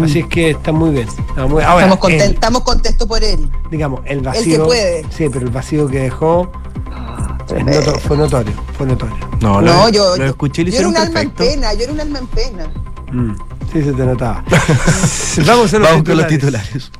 Así 0.03 0.21
es 0.21 0.26
que 0.29 0.50
está 0.50 0.73
muy 0.73 0.91
bien. 0.91 1.09
Está 1.29 1.47
muy- 1.47 1.62
ahora, 1.62 1.87
Mm. 1.87 1.91
estamos, 1.93 1.99
conten- 1.99 2.23
el- 2.23 2.32
estamos 2.35 2.62
contentos 2.62 3.06
por 3.06 3.23
él. 3.23 3.50
digamos, 3.71 4.00
el 4.06 4.21
vacío. 4.21 4.65
puede. 4.65 5.05
Sí, 5.11 5.29
pero 5.31 5.44
el 5.44 5.50
vacío 5.53 5.88
que 5.88 5.99
dejó 5.99 6.50
noto- 7.49 7.99
fue 8.00 8.17
notorio, 8.17 8.52
fue 8.76 8.87
notorio. 8.87 9.17
No, 9.41 9.61
No, 9.61 9.87
lo, 9.87 9.88
yo, 9.91 10.11
lo 10.11 10.17
yo- 10.17 10.25
escuché 10.31 10.62
y 10.62 10.64
lo 10.67 10.70
yo 10.73 10.79
era 10.79 10.88
un 10.88 10.96
alma 10.96 11.20
en 11.23 11.31
pena, 11.31 11.75
yo 11.75 11.82
era 11.85 11.93
un 11.93 12.00
alma 12.00 12.19
en 12.20 12.26
pena. 12.29 12.67
Mm, 13.12 13.35
Sí, 13.73 13.82
se 13.82 13.93
te 13.93 14.05
notaba. 14.06 14.44
Vamos 15.46 15.75
a 15.75 15.79
los 15.79 15.88
Vamos 15.88 16.05
con 16.05 16.17
los 16.17 16.26
titulares. 16.29 16.91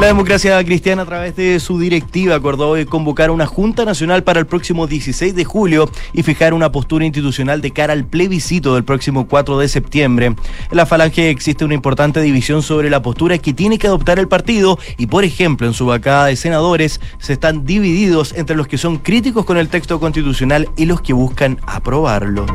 La 0.00 0.08
democracia 0.08 0.62
cristiana 0.64 1.02
a 1.02 1.06
través 1.06 1.36
de 1.36 1.60
su 1.60 1.78
directiva 1.78 2.34
acordó 2.34 2.70
hoy 2.70 2.86
convocar 2.86 3.30
una 3.30 3.46
Junta 3.46 3.84
Nacional 3.84 4.24
para 4.24 4.40
el 4.40 4.46
próximo 4.46 4.86
16 4.88 5.34
de 5.34 5.44
julio 5.44 5.88
y 6.12 6.24
fijar 6.24 6.54
una 6.54 6.72
postura 6.72 7.04
institucional 7.04 7.60
de 7.60 7.70
cara 7.70 7.92
al 7.92 8.04
plebiscito 8.04 8.74
del 8.74 8.82
próximo 8.82 9.28
4 9.28 9.58
de 9.58 9.68
septiembre. 9.68 10.26
En 10.26 10.36
la 10.70 10.86
falange 10.86 11.30
existe 11.30 11.64
una 11.64 11.74
importante 11.74 12.20
división 12.20 12.62
sobre 12.62 12.90
la 12.90 13.00
postura 13.00 13.38
que 13.38 13.52
tiene 13.54 13.78
que 13.78 13.86
adoptar 13.86 14.18
el 14.18 14.26
partido 14.26 14.78
y, 14.98 15.06
por 15.06 15.24
ejemplo, 15.24 15.68
en 15.68 15.74
su 15.74 15.86
bancada 15.86 16.26
de 16.26 16.36
senadores 16.36 17.00
se 17.18 17.32
están 17.32 17.64
divididos 17.64 18.34
entre 18.36 18.56
los 18.56 18.66
que 18.66 18.78
son 18.78 18.98
críticos 18.98 19.44
con 19.44 19.56
el 19.56 19.68
texto 19.68 20.00
constitucional 20.00 20.68
y 20.76 20.86
los 20.86 21.00
que 21.00 21.12
buscan 21.12 21.60
aprobarlo. 21.64 22.46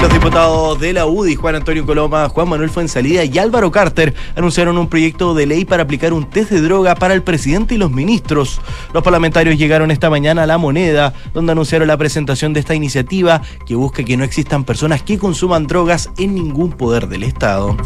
Los 0.00 0.12
diputados 0.12 0.78
de 0.78 0.92
la 0.92 1.06
UDI, 1.06 1.34
Juan 1.34 1.56
Antonio 1.56 1.84
Coloma, 1.84 2.28
Juan 2.28 2.48
Manuel 2.48 2.70
Fuensalida 2.70 3.24
y 3.24 3.38
Álvaro 3.38 3.70
Carter 3.72 4.14
anunciaron 4.36 4.78
un 4.78 4.88
proyecto 4.88 5.34
de 5.34 5.46
ley 5.46 5.64
para 5.64 5.82
aplicar 5.82 6.12
un 6.12 6.30
test 6.30 6.50
de 6.50 6.60
droga 6.60 6.94
para 6.94 7.14
el 7.14 7.22
presidente 7.22 7.74
y 7.74 7.78
los 7.78 7.90
ministros. 7.90 8.60
Los 8.94 9.02
parlamentarios 9.02 9.58
llegaron 9.58 9.90
esta 9.90 10.08
mañana 10.10 10.44
a 10.44 10.46
La 10.46 10.58
Moneda, 10.58 11.14
donde 11.34 11.52
anunciaron 11.52 11.88
la 11.88 11.96
presentación 11.96 12.52
de 12.52 12.60
esta 12.60 12.74
iniciativa 12.74 13.42
que 13.66 13.74
busca 13.74 14.04
que 14.04 14.16
no 14.16 14.24
existan 14.24 14.64
personas 14.64 15.02
que 15.02 15.18
consuman 15.18 15.66
drogas 15.66 16.10
en 16.16 16.34
ningún 16.34 16.72
poder 16.72 17.08
del 17.08 17.24
Estado. 17.24 17.76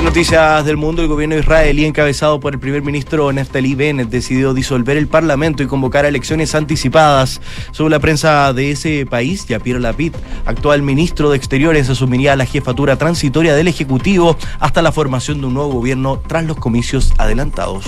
En 0.00 0.06
noticias 0.06 0.64
del 0.64 0.78
mundo, 0.78 1.02
el 1.02 1.08
gobierno 1.08 1.36
israelí, 1.36 1.84
encabezado 1.84 2.40
por 2.40 2.54
el 2.54 2.58
primer 2.58 2.80
ministro 2.80 3.30
Naftali 3.34 3.74
Bennett, 3.74 4.08
decidió 4.08 4.54
disolver 4.54 4.96
el 4.96 5.08
parlamento 5.08 5.62
y 5.62 5.66
convocar 5.66 6.06
elecciones 6.06 6.54
anticipadas. 6.54 7.42
Según 7.70 7.90
la 7.90 7.98
prensa 7.98 8.54
de 8.54 8.70
ese 8.70 9.04
país, 9.04 9.44
Yapir 9.46 9.78
Lapid, 9.78 10.14
actual 10.46 10.80
ministro 10.80 11.28
de 11.28 11.36
Exteriores, 11.36 11.90
asumiría 11.90 12.34
la 12.34 12.46
jefatura 12.46 12.96
transitoria 12.96 13.54
del 13.54 13.68
Ejecutivo 13.68 14.38
hasta 14.58 14.80
la 14.80 14.90
formación 14.90 15.42
de 15.42 15.48
un 15.48 15.54
nuevo 15.54 15.70
gobierno 15.70 16.18
tras 16.26 16.44
los 16.44 16.56
comicios 16.56 17.12
adelantados. 17.18 17.84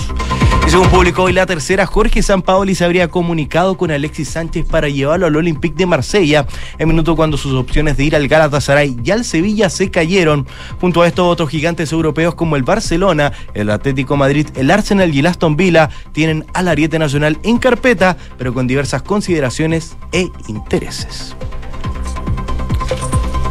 Y 0.65 0.69
según 0.69 0.87
publicó 0.89 1.23
hoy 1.23 1.33
la 1.33 1.45
tercera, 1.45 1.85
Jorge 1.85 2.23
Sampaoli 2.23 2.73
se 2.73 2.85
habría 2.85 3.09
comunicado 3.09 3.77
con 3.77 3.91
Alexis 3.91 4.29
Sánchez 4.29 4.65
para 4.65 4.87
llevarlo 4.87 5.25
al 5.27 5.35
Olympique 5.35 5.75
de 5.75 5.85
Marsella, 5.85 6.47
en 6.77 6.87
minuto 6.87 7.15
cuando 7.17 7.37
sus 7.37 7.53
opciones 7.53 7.97
de 7.97 8.05
ir 8.05 8.15
al 8.15 8.27
Galatasaray 8.29 8.97
y 9.03 9.11
al 9.11 9.25
Sevilla 9.25 9.69
se 9.69 9.91
cayeron. 9.91 10.47
Junto 10.79 11.01
a 11.01 11.07
estos 11.07 11.25
otros 11.27 11.49
gigantes 11.49 11.91
europeos 11.91 12.33
como 12.35 12.55
el 12.55 12.63
Barcelona, 12.63 13.33
el 13.53 13.69
Atlético 13.69 14.15
Madrid, 14.15 14.47
el 14.55 14.71
Arsenal 14.71 15.13
y 15.13 15.19
el 15.19 15.25
Aston 15.27 15.57
Villa 15.57 15.89
tienen 16.13 16.45
al 16.53 16.69
Ariete 16.69 16.97
Nacional 16.97 17.37
en 17.43 17.57
carpeta, 17.57 18.15
pero 18.37 18.53
con 18.53 18.65
diversas 18.65 19.01
consideraciones 19.01 19.97
e 20.13 20.29
intereses. 20.47 21.35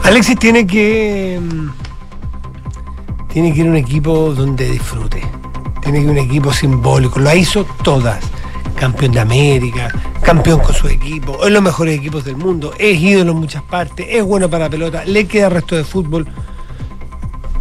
Alexis 0.03 0.39
tiene 0.39 0.67
que. 0.67 1.39
mm, 1.41 1.69
Tiene 3.33 3.53
que 3.55 3.61
ir 3.61 3.67
a 3.67 3.71
un 3.71 3.77
equipo 3.77 4.35
donde 4.35 4.69
disfrute. 4.71 5.23
Tiene 5.83 6.01
que 6.01 6.09
un 6.09 6.19
equipo 6.19 6.53
simbólico. 6.53 7.19
Lo 7.19 7.35
hizo 7.35 7.65
todas. 7.83 8.21
Campeón 8.77 9.13
de 9.13 9.21
América, 9.21 9.93
campeón 10.23 10.61
con 10.61 10.75
su 10.75 10.89
equipo, 10.89 11.45
es 11.45 11.53
los 11.53 11.63
mejores 11.63 11.97
equipos 11.97 12.25
del 12.25 12.37
mundo, 12.37 12.73
es 12.79 12.99
ídolo 12.99 13.33
en 13.33 13.39
muchas 13.39 13.63
partes, 13.63 14.07
es 14.09 14.25
bueno 14.25 14.49
para 14.49 14.65
la 14.65 14.71
pelota, 14.71 15.05
le 15.05 15.27
queda 15.27 15.47
el 15.47 15.53
resto 15.53 15.77
de 15.77 15.85
fútbol. 15.85 16.27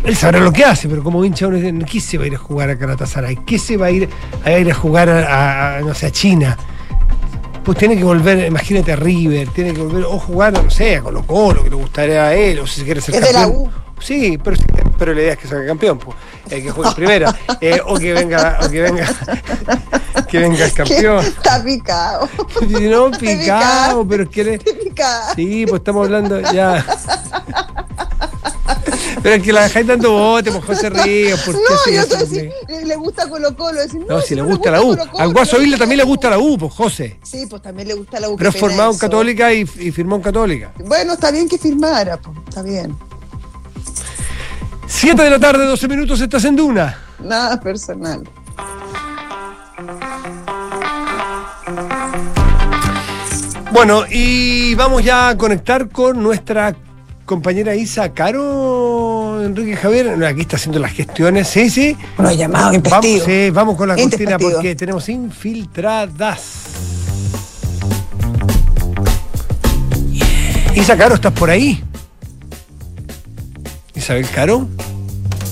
Él 0.03 0.15
sabrá 0.15 0.39
lo 0.39 0.51
que 0.51 0.63
hace, 0.63 0.87
pero 0.89 1.03
como 1.03 1.23
hincha 1.23 1.47
uno 1.47 1.57
dice, 1.57 1.73
¿qué 1.85 1.99
se 1.99 2.17
va 2.17 2.23
a 2.23 2.27
ir 2.27 2.35
a 2.35 2.39
jugar 2.39 2.69
a 2.71 2.75
Galatasaray? 2.75 3.35
¿Qué 3.45 3.59
se 3.59 3.77
va 3.77 3.87
a 3.87 3.91
ir 3.91 4.09
a, 4.43 4.51
ir 4.51 4.71
a 4.71 4.73
jugar 4.73 5.09
a, 5.09 5.79
no 5.81 5.93
sé, 5.93 6.07
a 6.07 6.11
China? 6.11 6.57
Pues 7.63 7.77
tiene 7.77 7.95
que 7.95 8.03
volver, 8.03 8.47
imagínate 8.47 8.93
a 8.93 8.95
River, 8.95 9.49
tiene 9.49 9.73
que 9.73 9.81
volver 9.81 10.05
o 10.05 10.17
jugar, 10.17 10.53
no 10.53 10.71
sé, 10.71 10.95
a 10.95 11.01
Colo 11.01 11.21
Colo, 11.23 11.63
que 11.63 11.69
le 11.69 11.75
gustaría 11.75 12.25
a 12.25 12.33
él, 12.33 12.59
o 12.59 12.65
si 12.65 12.79
se 12.79 12.85
quiere 12.85 12.99
ser 12.99 13.15
Es 13.15 13.21
de 13.21 13.33
la 13.33 13.47
U. 13.47 13.69
Sí, 13.99 14.39
pero, 14.43 14.57
pero 14.97 15.13
la 15.13 15.21
idea 15.21 15.33
es 15.33 15.39
que 15.39 15.47
salga 15.47 15.67
campeón, 15.67 15.99
pues, 15.99 16.17
eh, 16.51 16.61
que 16.61 16.71
juegue 16.71 16.91
primera, 16.95 17.35
eh, 17.61 17.81
o 17.85 17.97
que 17.97 18.13
venga, 18.13 18.59
o 18.61 18.69
que 18.69 18.81
venga, 18.81 19.07
que 20.29 20.37
venga 20.37 20.65
el 20.65 20.73
campeón. 20.75 21.25
Está 21.25 21.63
picado. 21.63 22.29
No, 22.81 23.09
picado, 23.11 24.05
pero 24.07 24.23
es 24.23 24.29
que 24.29 24.43
le-. 24.43 24.61
Sí, 25.35 25.65
pues 25.65 25.79
estamos 25.79 26.05
hablando 26.05 26.39
ya. 26.51 26.85
Pero 29.23 29.35
es 29.35 29.43
que 29.43 29.53
la 29.53 29.63
dejáis 29.63 29.87
dando 29.87 30.11
bote, 30.11 30.51
pues 30.51 30.65
José 30.65 30.89
Ríos, 30.89 31.39
¿por 31.41 31.53
qué 31.53 31.61
No, 31.61 31.91
yo 31.93 32.01
así 32.01 32.17
decir, 32.17 32.51
le, 32.85 32.95
gusta 32.95 33.29
Colo 33.29 33.55
Colo. 33.55 33.79
Decir, 33.79 34.01
no, 34.01 34.15
No, 34.15 34.21
si 34.21 34.35
le 34.35 34.41
gusta 34.41 34.71
la 34.71 34.81
U. 34.81 34.97
Al 35.17 35.31
Guaso 35.31 35.61
Isla 35.61 35.77
también 35.77 35.97
le 35.97 36.03
gusta 36.03 36.29
la 36.29 36.39
U, 36.39 36.57
pues 36.57 36.73
José. 36.73 37.19
Sí, 37.23 37.45
pues 37.47 37.61
también 37.61 37.87
le 37.87 37.93
gusta 37.93 38.19
la 38.19 38.29
U. 38.29 38.35
Pero 38.35 38.49
es 38.49 38.57
formado 38.57 38.91
en. 38.91 38.97
Católica 38.97 39.53
y, 39.53 39.61
y 39.61 39.91
firmó 39.91 40.15
en 40.15 40.21
Católica. 40.21 40.73
Bueno, 40.85 41.13
está 41.13 41.31
bien 41.31 41.47
que 41.47 41.57
firmara, 41.57 42.17
pues, 42.17 42.35
está 42.47 42.61
bien. 42.61 42.97
7 44.91 45.23
de 45.23 45.29
la 45.29 45.39
tarde, 45.39 45.65
12 45.65 45.87
minutos, 45.87 46.19
estás 46.19 46.43
en 46.43 46.55
Duna. 46.55 46.95
Nada 47.23 47.59
personal. 47.59 48.21
Bueno, 53.71 54.03
y 54.11 54.75
vamos 54.75 55.03
ya 55.03 55.29
a 55.29 55.37
conectar 55.37 55.87
con 55.89 56.21
nuestra 56.21 56.75
compañera 57.25 57.73
Isa 57.73 58.13
Caro, 58.13 59.41
Enrique 59.43 59.77
Javier. 59.77 60.23
Aquí 60.25 60.41
está 60.41 60.57
haciendo 60.57 60.77
las 60.77 60.91
gestiones, 60.91 61.47
sí, 61.47 61.69
sí. 61.69 61.97
Bueno, 62.17 62.33
llamado 62.33 62.73
Vamos, 62.89 63.23
sí, 63.25 63.49
vamos 63.49 63.77
con 63.77 63.87
la 63.87 63.95
cortina 63.95 64.37
porque 64.37 64.75
tenemos 64.75 65.07
infiltradas. 65.07 66.65
Isa 70.75 70.97
Caro, 70.97 71.15
¿estás 71.15 71.31
por 71.33 71.49
ahí? 71.49 71.81
Isabel 73.95 74.27
Caro. 74.29 74.67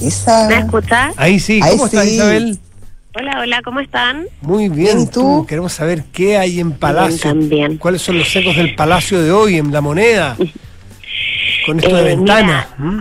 Isa. 0.02 0.48
¿Me 0.48 0.58
escuchas? 0.60 1.14
Ahí 1.18 1.40
sí, 1.40 1.60
Ahí 1.64 1.72
¿cómo 1.72 1.86
estás 1.86 2.06
sí. 2.06 2.16
Isabel? 2.16 2.58
Hola, 3.16 3.40
hola, 3.42 3.62
¿cómo 3.64 3.80
están? 3.80 4.26
Muy 4.42 4.70
bien, 4.70 5.02
¿y 5.02 5.08
tú? 5.08 5.46
Queremos 5.48 5.74
saber 5.74 6.04
qué 6.14 6.38
hay 6.38 6.60
en 6.60 6.72
Palacio. 6.72 7.32
También. 7.32 7.78
¿Cuáles 7.78 8.02
son 8.02 8.18
los 8.18 8.34
ecos 8.36 8.56
del 8.56 8.76
Palacio 8.76 9.22
de 9.22 9.32
hoy 9.32 9.58
en 9.58 9.72
La 9.72 9.82
Moneda? 9.82 10.38
Con 11.66 11.80
esto 11.80 11.96
de 11.96 12.02
Eh, 12.02 12.16
ventana. 12.16 12.68
¿Mm? 12.78 13.00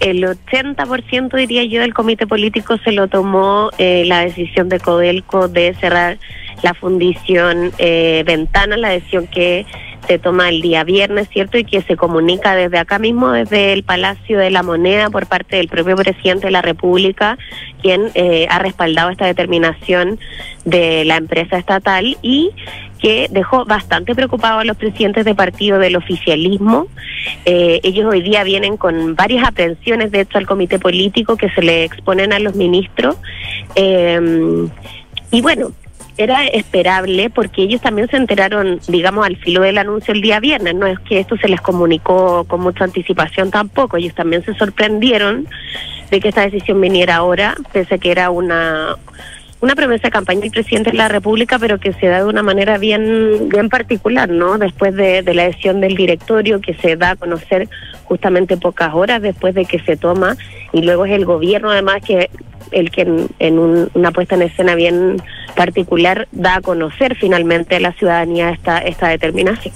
El 0.00 0.22
80% 0.24 1.36
diría 1.36 1.64
yo 1.64 1.80
del 1.80 1.92
comité 1.92 2.26
político 2.26 2.78
se 2.78 2.92
lo 2.92 3.08
tomó 3.08 3.70
eh, 3.78 4.04
la 4.06 4.20
decisión 4.20 4.68
de 4.68 4.78
Codelco 4.78 5.48
de 5.48 5.74
cerrar 5.80 6.18
la 6.62 6.74
fundición 6.74 7.72
eh, 7.78 8.22
Ventana, 8.26 8.76
la 8.76 8.90
decisión 8.90 9.26
que 9.26 9.66
se 10.06 10.18
toma 10.18 10.48
el 10.48 10.62
día 10.62 10.84
viernes, 10.84 11.28
¿cierto? 11.28 11.58
Y 11.58 11.64
que 11.64 11.82
se 11.82 11.96
comunica 11.96 12.54
desde 12.54 12.78
acá 12.78 12.98
mismo, 12.98 13.30
desde 13.30 13.74
el 13.74 13.82
Palacio 13.82 14.38
de 14.38 14.50
la 14.50 14.62
Moneda, 14.62 15.10
por 15.10 15.26
parte 15.26 15.56
del 15.56 15.68
propio 15.68 15.96
presidente 15.96 16.46
de 16.46 16.50
la 16.50 16.62
República, 16.62 17.36
quien 17.82 18.10
eh, 18.14 18.46
ha 18.48 18.58
respaldado 18.58 19.10
esta 19.10 19.26
determinación 19.26 20.18
de 20.64 21.04
la 21.04 21.16
empresa 21.16 21.58
estatal 21.58 22.16
y 22.22 22.52
que 22.98 23.28
dejó 23.30 23.64
bastante 23.64 24.14
preocupados 24.14 24.62
a 24.62 24.64
los 24.64 24.76
presidentes 24.76 25.24
de 25.24 25.34
partido 25.34 25.78
del 25.78 25.96
oficialismo. 25.96 26.86
Eh, 27.44 27.80
ellos 27.82 28.06
hoy 28.06 28.22
día 28.22 28.44
vienen 28.44 28.76
con 28.76 29.14
varias 29.14 29.46
aprehensiones, 29.46 30.10
de 30.10 30.20
hecho, 30.20 30.38
al 30.38 30.46
comité 30.46 30.78
político 30.78 31.36
que 31.36 31.50
se 31.50 31.62
le 31.62 31.84
exponen 31.84 32.32
a 32.32 32.38
los 32.38 32.54
ministros. 32.54 33.16
Eh, 33.74 34.68
y 35.30 35.42
bueno, 35.42 35.72
era 36.18 36.46
esperable 36.48 37.30
porque 37.30 37.62
ellos 37.62 37.80
también 37.80 38.08
se 38.08 38.16
enteraron, 38.16 38.80
digamos, 38.88 39.24
al 39.24 39.36
filo 39.36 39.62
del 39.62 39.78
anuncio 39.78 40.12
el 40.12 40.20
día 40.20 40.40
viernes. 40.40 40.74
No 40.74 40.86
es 40.86 40.98
que 41.00 41.20
esto 41.20 41.36
se 41.36 41.48
les 41.48 41.60
comunicó 41.60 42.44
con 42.44 42.60
mucha 42.60 42.84
anticipación 42.84 43.50
tampoco. 43.50 43.96
Ellos 43.96 44.14
también 44.14 44.44
se 44.44 44.54
sorprendieron 44.54 45.46
de 46.10 46.20
que 46.20 46.28
esta 46.28 46.42
decisión 46.42 46.80
viniera 46.80 47.16
ahora, 47.16 47.54
pese 47.72 47.94
a 47.94 47.98
que 47.98 48.10
era 48.10 48.30
una 48.30 48.96
una 49.60 49.74
promesa 49.74 50.06
de 50.06 50.12
campaña 50.12 50.40
del 50.42 50.52
presidente 50.52 50.92
de 50.92 50.96
la 50.96 51.08
República, 51.08 51.58
pero 51.58 51.78
que 51.78 51.92
se 51.92 52.06
da 52.06 52.18
de 52.18 52.24
una 52.24 52.44
manera 52.44 52.78
bien, 52.78 53.48
bien 53.48 53.68
particular, 53.68 54.28
¿no? 54.28 54.56
Después 54.56 54.94
de, 54.94 55.22
de 55.22 55.34
la 55.34 55.44
decisión 55.44 55.80
del 55.80 55.96
directorio, 55.96 56.60
que 56.60 56.74
se 56.74 56.94
da 56.94 57.10
a 57.10 57.16
conocer 57.16 57.68
justamente 58.04 58.56
pocas 58.56 58.94
horas 58.94 59.20
después 59.20 59.54
de 59.54 59.64
que 59.64 59.80
se 59.80 59.96
toma, 59.96 60.36
y 60.72 60.82
luego 60.82 61.06
es 61.06 61.12
el 61.12 61.24
gobierno, 61.24 61.70
además, 61.70 62.02
que 62.06 62.30
el 62.70 62.90
que 62.90 63.02
en, 63.38 63.58
un- 63.58 63.90
una 63.94 64.12
puesta 64.12 64.34
en 64.34 64.42
escena 64.42 64.74
bien 64.74 65.22
particular 65.56 66.28
da 66.32 66.56
a 66.56 66.60
conocer 66.60 67.16
finalmente 67.16 67.76
a 67.76 67.80
la 67.80 67.92
ciudadanía 67.92 68.50
esta, 68.50 68.78
esta 68.78 69.08
determinación. 69.08 69.72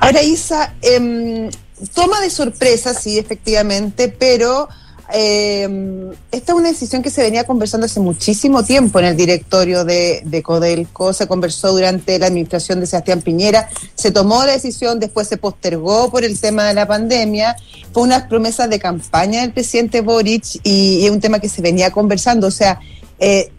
Ahora, 0.00 0.22
Isa, 0.22 0.74
em, 0.82 1.48
toma 1.94 2.20
de 2.20 2.28
sorpresa, 2.28 2.92
sí, 2.92 3.18
efectivamente, 3.18 4.14
pero 4.18 4.68
em, 5.12 6.10
esta 6.30 6.52
es 6.52 6.58
una 6.58 6.68
decisión 6.68 7.02
que 7.02 7.10
se 7.10 7.22
venía 7.22 7.44
conversando 7.44 7.86
hace 7.86 8.00
muchísimo 8.00 8.64
tiempo 8.64 8.98
en 8.98 9.06
el 9.06 9.16
directorio 9.16 9.84
de, 9.84 10.22
de 10.24 10.42
Codelco, 10.42 11.12
se 11.12 11.26
conversó 11.26 11.72
durante 11.72 12.18
la 12.18 12.26
administración 12.26 12.80
de 12.80 12.86
Sebastián 12.86 13.22
Piñera, 13.22 13.68
se 13.94 14.10
tomó 14.10 14.44
la 14.44 14.52
decisión, 14.52 14.98
después 14.98 15.28
se 15.28 15.36
postergó 15.36 16.10
por 16.10 16.24
el 16.24 16.38
tema 16.40 16.64
de 16.64 16.74
la 16.74 16.86
pandemia, 16.86 17.56
fue 17.92 18.02
unas 18.02 18.24
promesas 18.24 18.68
de 18.70 18.78
campaña 18.78 19.42
del 19.42 19.52
presidente 19.52 20.00
Boric 20.00 20.60
y, 20.62 21.00
y 21.00 21.06
es 21.06 21.10
un 21.10 21.20
tema 21.20 21.38
que 21.38 21.48
se 21.48 21.62
venía 21.62 21.90
conversando, 21.90 22.46
o 22.46 22.50
sea, 22.50 22.80
eh, 23.18 23.52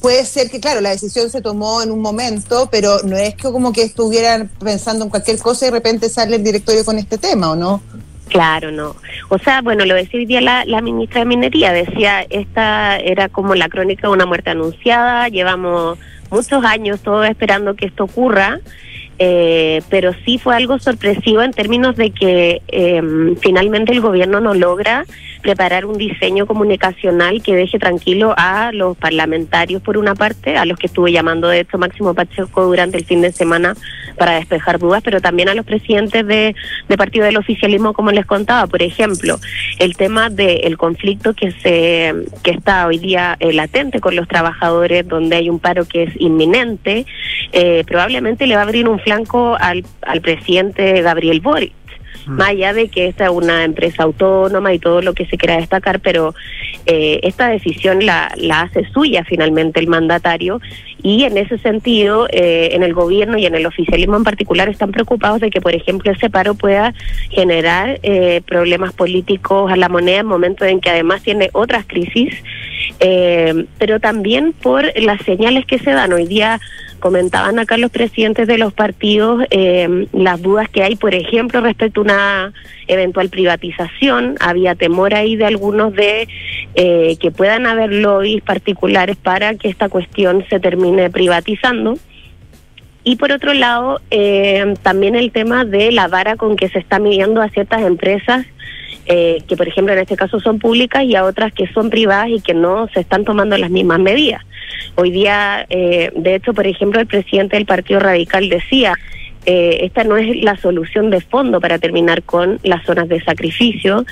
puede 0.00 0.24
ser 0.24 0.50
que, 0.50 0.60
claro, 0.60 0.80
la 0.80 0.90
decisión 0.90 1.30
se 1.30 1.40
tomó 1.40 1.82
en 1.82 1.90
un 1.90 2.00
momento, 2.00 2.68
pero 2.70 2.98
no 3.04 3.16
es 3.16 3.34
que 3.34 3.44
como 3.44 3.72
que 3.72 3.82
estuvieran 3.82 4.50
pensando 4.58 5.04
en 5.04 5.10
cualquier 5.10 5.38
cosa 5.38 5.64
y 5.64 5.68
de 5.68 5.76
repente 5.76 6.08
sale 6.08 6.36
el 6.36 6.44
directorio 6.44 6.84
con 6.84 6.98
este 6.98 7.18
tema, 7.18 7.52
¿o 7.52 7.56
no? 7.56 7.82
Claro, 8.32 8.70
no. 8.72 8.96
O 9.28 9.36
sea, 9.36 9.60
bueno, 9.60 9.84
lo 9.84 9.94
decía 9.94 10.18
hoy 10.18 10.24
día 10.24 10.40
la, 10.40 10.80
ministra 10.80 11.20
de 11.20 11.26
Minería, 11.26 11.70
decía, 11.70 12.22
esta 12.30 12.96
era 12.96 13.28
como 13.28 13.54
la 13.54 13.68
crónica 13.68 14.08
de 14.08 14.14
una 14.14 14.24
muerte 14.24 14.48
anunciada, 14.48 15.28
llevamos 15.28 15.98
muchos 16.30 16.64
años 16.64 17.00
todos 17.02 17.28
esperando 17.28 17.74
que 17.74 17.84
esto 17.84 18.04
ocurra, 18.04 18.60
eh, 19.18 19.82
pero 19.90 20.14
sí 20.24 20.38
fue 20.38 20.56
algo 20.56 20.78
sorpresivo 20.78 21.42
en 21.42 21.52
términos 21.52 21.94
de 21.96 22.10
que 22.10 22.62
eh, 22.68 23.02
finalmente 23.42 23.92
el 23.92 24.00
gobierno 24.00 24.40
no 24.40 24.54
logra 24.54 25.04
preparar 25.42 25.84
un 25.84 25.98
diseño 25.98 26.46
comunicacional 26.46 27.42
que 27.42 27.54
deje 27.54 27.78
tranquilo 27.78 28.34
a 28.36 28.70
los 28.72 28.96
parlamentarios 28.96 29.82
por 29.82 29.98
una 29.98 30.14
parte, 30.14 30.56
a 30.56 30.64
los 30.64 30.78
que 30.78 30.86
estuve 30.86 31.12
llamando 31.12 31.48
de 31.48 31.60
hecho 31.60 31.78
Máximo 31.78 32.14
Pacheco 32.14 32.64
durante 32.64 32.96
el 32.96 33.04
fin 33.04 33.20
de 33.20 33.32
semana 33.32 33.74
para 34.16 34.34
despejar 34.34 34.78
dudas, 34.78 35.02
pero 35.04 35.20
también 35.20 35.48
a 35.48 35.54
los 35.54 35.66
presidentes 35.66 36.26
de, 36.26 36.54
de 36.88 36.96
partido 36.96 37.24
del 37.24 37.36
oficialismo, 37.36 37.92
como 37.92 38.10
les 38.12 38.26
contaba, 38.26 38.66
por 38.66 38.82
ejemplo, 38.82 39.38
el 39.78 39.96
tema 39.96 40.30
del 40.30 40.78
conflicto 40.78 41.34
que 41.34 41.50
se 41.52 42.14
que 42.42 42.52
está 42.52 42.86
hoy 42.86 42.98
día 42.98 43.36
eh, 43.40 43.52
latente 43.52 44.00
con 44.00 44.14
los 44.14 44.28
trabajadores, 44.28 45.06
donde 45.06 45.36
hay 45.36 45.50
un 45.50 45.58
paro 45.58 45.86
que 45.86 46.04
es 46.04 46.20
inminente, 46.20 47.04
eh, 47.52 47.84
probablemente 47.86 48.46
le 48.46 48.54
va 48.54 48.62
a 48.62 48.64
abrir 48.64 48.88
un 48.88 49.00
flanco 49.00 49.56
al, 49.58 49.84
al 50.02 50.20
presidente 50.20 51.02
Gabriel 51.02 51.40
Boric. 51.40 51.81
Más 52.26 52.50
allá 52.50 52.72
de 52.72 52.88
que 52.88 53.06
esta 53.06 53.24
es 53.24 53.30
una 53.30 53.64
empresa 53.64 54.04
autónoma 54.04 54.72
y 54.72 54.78
todo 54.78 55.02
lo 55.02 55.12
que 55.12 55.26
se 55.26 55.36
quiera 55.36 55.56
destacar, 55.56 56.00
pero 56.00 56.34
eh, 56.86 57.20
esta 57.22 57.48
decisión 57.48 58.04
la, 58.04 58.32
la 58.36 58.62
hace 58.62 58.84
suya 58.92 59.24
finalmente 59.24 59.80
el 59.80 59.88
mandatario 59.88 60.60
y 61.02 61.24
en 61.24 61.36
ese 61.36 61.58
sentido, 61.58 62.28
eh, 62.30 62.70
en 62.72 62.82
el 62.82 62.94
gobierno 62.94 63.36
y 63.36 63.46
en 63.46 63.54
el 63.54 63.66
oficialismo 63.66 64.16
en 64.16 64.24
particular 64.24 64.68
están 64.68 64.92
preocupados 64.92 65.40
de 65.40 65.50
que, 65.50 65.60
por 65.60 65.74
ejemplo, 65.74 66.12
ese 66.12 66.30
paro 66.30 66.54
pueda 66.54 66.94
generar 67.30 67.98
eh, 68.02 68.40
problemas 68.46 68.92
políticos 68.92 69.70
a 69.72 69.76
la 69.76 69.88
moneda 69.88 70.20
en 70.20 70.26
momentos 70.26 70.68
en 70.68 70.80
que 70.80 70.90
además 70.90 71.22
tiene 71.22 71.50
otras 71.52 71.86
crisis, 71.86 72.34
eh, 73.00 73.66
pero 73.78 73.98
también 73.98 74.52
por 74.52 74.84
las 75.00 75.20
señales 75.22 75.66
que 75.66 75.78
se 75.78 75.90
dan. 75.90 76.12
Hoy 76.12 76.26
día 76.26 76.60
comentaban 77.02 77.58
acá 77.58 77.76
los 77.76 77.90
presidentes 77.90 78.46
de 78.46 78.58
los 78.58 78.72
partidos 78.72 79.44
eh, 79.50 80.06
las 80.12 80.40
dudas 80.40 80.68
que 80.68 80.84
hay, 80.84 80.94
por 80.94 81.14
ejemplo, 81.14 81.60
respecto 81.60 82.00
a 82.00 82.04
una 82.04 82.52
eventual 82.86 83.28
privatización. 83.28 84.36
Había 84.40 84.74
temor 84.74 85.14
ahí 85.14 85.36
de 85.36 85.46
algunos 85.46 85.92
de 85.92 86.28
eh, 86.74 87.16
que 87.20 87.30
puedan 87.30 87.66
haber 87.66 87.92
lobbies 87.92 88.42
particulares 88.42 89.16
para 89.16 89.54
que 89.54 89.68
esta 89.68 89.88
cuestión 89.88 90.44
se 90.48 90.60
termine 90.60 91.10
privatizando. 91.10 91.98
Y 93.04 93.16
por 93.16 93.32
otro 93.32 93.52
lado, 93.52 94.00
eh, 94.10 94.74
también 94.82 95.16
el 95.16 95.32
tema 95.32 95.64
de 95.64 95.90
la 95.90 96.08
vara 96.08 96.36
con 96.36 96.56
que 96.56 96.68
se 96.68 96.78
está 96.78 96.98
midiendo 96.98 97.42
a 97.42 97.48
ciertas 97.48 97.82
empresas 97.82 98.46
eh, 99.06 99.42
que 99.48 99.56
por 99.56 99.66
ejemplo 99.66 99.92
en 99.92 99.98
este 99.98 100.16
caso 100.16 100.38
son 100.38 100.60
públicas 100.60 101.02
y 101.02 101.16
a 101.16 101.24
otras 101.24 101.52
que 101.52 101.66
son 101.72 101.90
privadas 101.90 102.28
y 102.28 102.40
que 102.40 102.54
no 102.54 102.88
se 102.94 103.00
están 103.00 103.24
tomando 103.24 103.58
las 103.58 103.70
mismas 103.70 103.98
medidas. 103.98 104.42
Hoy 104.94 105.10
día, 105.10 105.66
eh, 105.70 106.12
de 106.14 106.36
hecho, 106.36 106.54
por 106.54 106.66
ejemplo, 106.66 107.00
el 107.00 107.06
presidente 107.06 107.56
del 107.56 107.66
Partido 107.66 107.98
Radical 107.98 108.48
decía, 108.48 108.94
eh, 109.44 109.78
esta 109.82 110.04
no 110.04 110.16
es 110.16 110.36
la 110.42 110.56
solución 110.56 111.10
de 111.10 111.20
fondo 111.20 111.60
para 111.60 111.78
terminar 111.78 112.22
con 112.22 112.60
las 112.62 112.84
zonas 112.84 113.08
de 113.08 113.22
sacrificio 113.22 114.06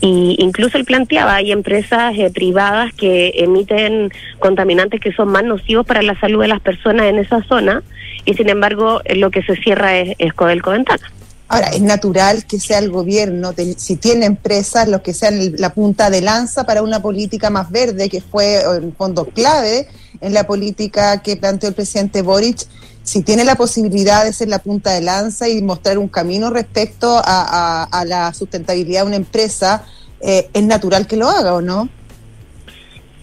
y 0.00 0.36
incluso 0.38 0.78
él 0.78 0.84
planteaba 0.84 1.36
hay 1.36 1.50
empresas 1.50 2.14
eh, 2.16 2.30
privadas 2.30 2.92
que 2.94 3.32
emiten 3.36 4.12
contaminantes 4.38 5.00
que 5.00 5.12
son 5.12 5.28
más 5.28 5.44
nocivos 5.44 5.84
para 5.84 6.02
la 6.02 6.18
salud 6.20 6.42
de 6.42 6.48
las 6.48 6.60
personas 6.60 7.06
en 7.06 7.18
esa 7.18 7.42
zona 7.44 7.82
y 8.24 8.34
sin 8.34 8.48
embargo 8.48 9.00
lo 9.14 9.30
que 9.30 9.42
se 9.42 9.56
cierra 9.56 9.98
es, 9.98 10.14
es 10.18 10.32
Codelco 10.34 10.70
Ventana. 10.70 11.10
Ahora, 11.48 11.68
es 11.68 11.80
natural 11.80 12.44
que 12.44 12.58
sea 12.58 12.80
el 12.80 12.90
gobierno, 12.90 13.54
si 13.76 13.96
tiene 13.96 14.26
empresas, 14.26 14.88
los 14.88 15.02
que 15.02 15.14
sean 15.14 15.54
la 15.58 15.72
punta 15.72 16.10
de 16.10 16.20
lanza 16.20 16.64
para 16.64 16.82
una 16.82 17.00
política 17.00 17.50
más 17.50 17.70
verde, 17.70 18.08
que 18.08 18.20
fue 18.20 18.62
en 18.62 18.92
fondo 18.92 19.26
clave 19.26 19.86
en 20.20 20.34
la 20.34 20.44
política 20.44 21.22
que 21.22 21.36
planteó 21.36 21.68
el 21.68 21.76
presidente 21.76 22.22
Boric, 22.22 22.66
si 23.06 23.22
tiene 23.22 23.44
la 23.44 23.54
posibilidad 23.54 24.24
de 24.24 24.32
ser 24.32 24.48
la 24.48 24.58
punta 24.58 24.90
de 24.90 25.00
lanza 25.00 25.48
y 25.48 25.62
mostrar 25.62 25.96
un 25.96 26.08
camino 26.08 26.50
respecto 26.50 27.22
a, 27.24 28.04
la 28.04 28.34
sustentabilidad 28.34 29.02
de 29.02 29.06
una 29.06 29.16
empresa, 29.16 29.84
eh, 30.20 30.50
es 30.52 30.64
natural 30.64 31.06
que 31.06 31.16
lo 31.16 31.30
haga, 31.30 31.54
¿o 31.54 31.60
no? 31.60 31.88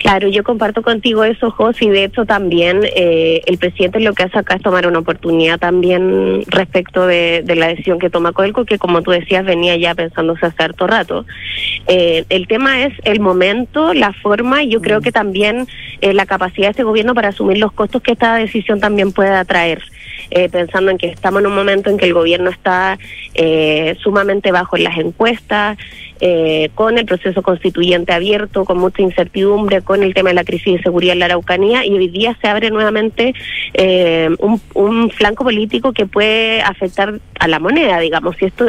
Claro, 0.04 0.28
yo 0.28 0.44
comparto 0.44 0.82
contigo 0.82 1.24
eso, 1.24 1.50
José, 1.50 1.86
y 1.86 1.90
de 1.90 2.04
hecho 2.04 2.26
también 2.26 2.82
eh, 2.84 3.42
el 3.46 3.58
presidente 3.58 4.02
lo 4.02 4.14
que 4.14 4.24
hace 4.24 4.38
acá 4.38 4.56
es 4.56 4.62
tomar 4.62 4.86
una 4.86 5.00
oportunidad 5.00 5.58
también 5.60 6.44
respecto 6.48 7.08
de, 7.08 7.42
la 7.56 7.70
decisión 7.70 8.00
que 8.00 8.10
toma 8.10 8.34
Coelco, 8.34 8.66
que 8.66 8.78
como 8.78 9.02
tú 9.02 9.12
decías 9.12 9.46
venía 9.46 9.78
ya 9.78 9.96
pensándose 9.96 10.46
hace 10.46 10.62
harto 10.62 10.88
rato. 10.88 11.26
Eh, 11.88 12.26
el 12.28 12.48
tema 12.48 12.84
es 12.84 12.94
el 13.06 13.22
momento, 13.22 13.94
la 13.94 14.12
forma, 14.12 14.62
y 14.64 14.72
yo 14.72 14.82
creo 14.82 15.00
mm. 15.00 15.04
que 15.04 15.12
también 15.14 15.68
eh, 16.02 16.14
la 16.14 16.26
capacidad 16.26 16.68
de 16.68 16.72
este 16.72 16.84
gobierno 16.84 17.16
para 17.16 17.30
asumir 17.30 17.58
los 17.58 17.72
costos 17.72 18.02
que 18.02 18.12
esta 18.12 18.36
decisión 18.36 18.82
también 18.82 19.14
puede 19.14 19.30
atraer. 19.30 19.82
Eh, 20.30 20.50
pensando 20.50 20.92
en 20.92 20.98
que 20.98 21.08
estamos 21.08 21.42
en 21.42 21.48
un 21.48 21.56
momento 21.56 21.90
en 21.90 21.98
que 21.98 22.06
el 22.06 22.14
gobierno 22.14 22.50
está 22.50 22.98
eh, 23.34 23.96
sumamente 24.02 24.52
bajo 24.52 24.78
en 24.78 24.84
las 24.84 24.98
encuestas, 24.98 25.78
eh, 26.20 26.70
con 26.76 26.98
el 26.98 27.06
proceso 27.06 27.42
constituyente 27.42 28.14
abierto, 28.14 28.66
con 28.66 28.78
mucha 28.78 29.02
incertidumbre, 29.02 29.82
con 29.82 30.04
el 30.04 30.14
tema 30.14 30.30
de 30.30 30.36
la 30.36 30.44
crisis 30.44 30.76
de 30.76 30.84
seguridad 30.84 31.14
en 31.14 31.20
la 31.20 31.26
Araucanía, 31.26 31.86
y 31.86 31.92
hoy 31.94 32.08
día 32.08 32.38
se 32.42 32.48
abre 32.48 32.72
nuevamente 32.72 33.34
un, 34.40 34.62
un, 34.74 35.10
flanco 35.10 35.44
político 35.44 35.92
que 35.92 36.06
puede 36.06 36.62
afectar 36.62 37.20
a 37.40 37.48
la 37.48 37.60
moneda, 37.60 38.00
digamos, 38.00 38.38
si 38.38 38.46
esto 38.46 38.68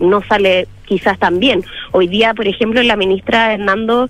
no 0.00 0.22
sale 0.22 0.66
quizás 0.86 1.18
también. 1.18 1.62
Hoy 1.92 2.08
día, 2.08 2.34
por 2.34 2.48
ejemplo, 2.48 2.82
la 2.82 2.96
ministra 2.96 3.54
Hernando 3.54 4.08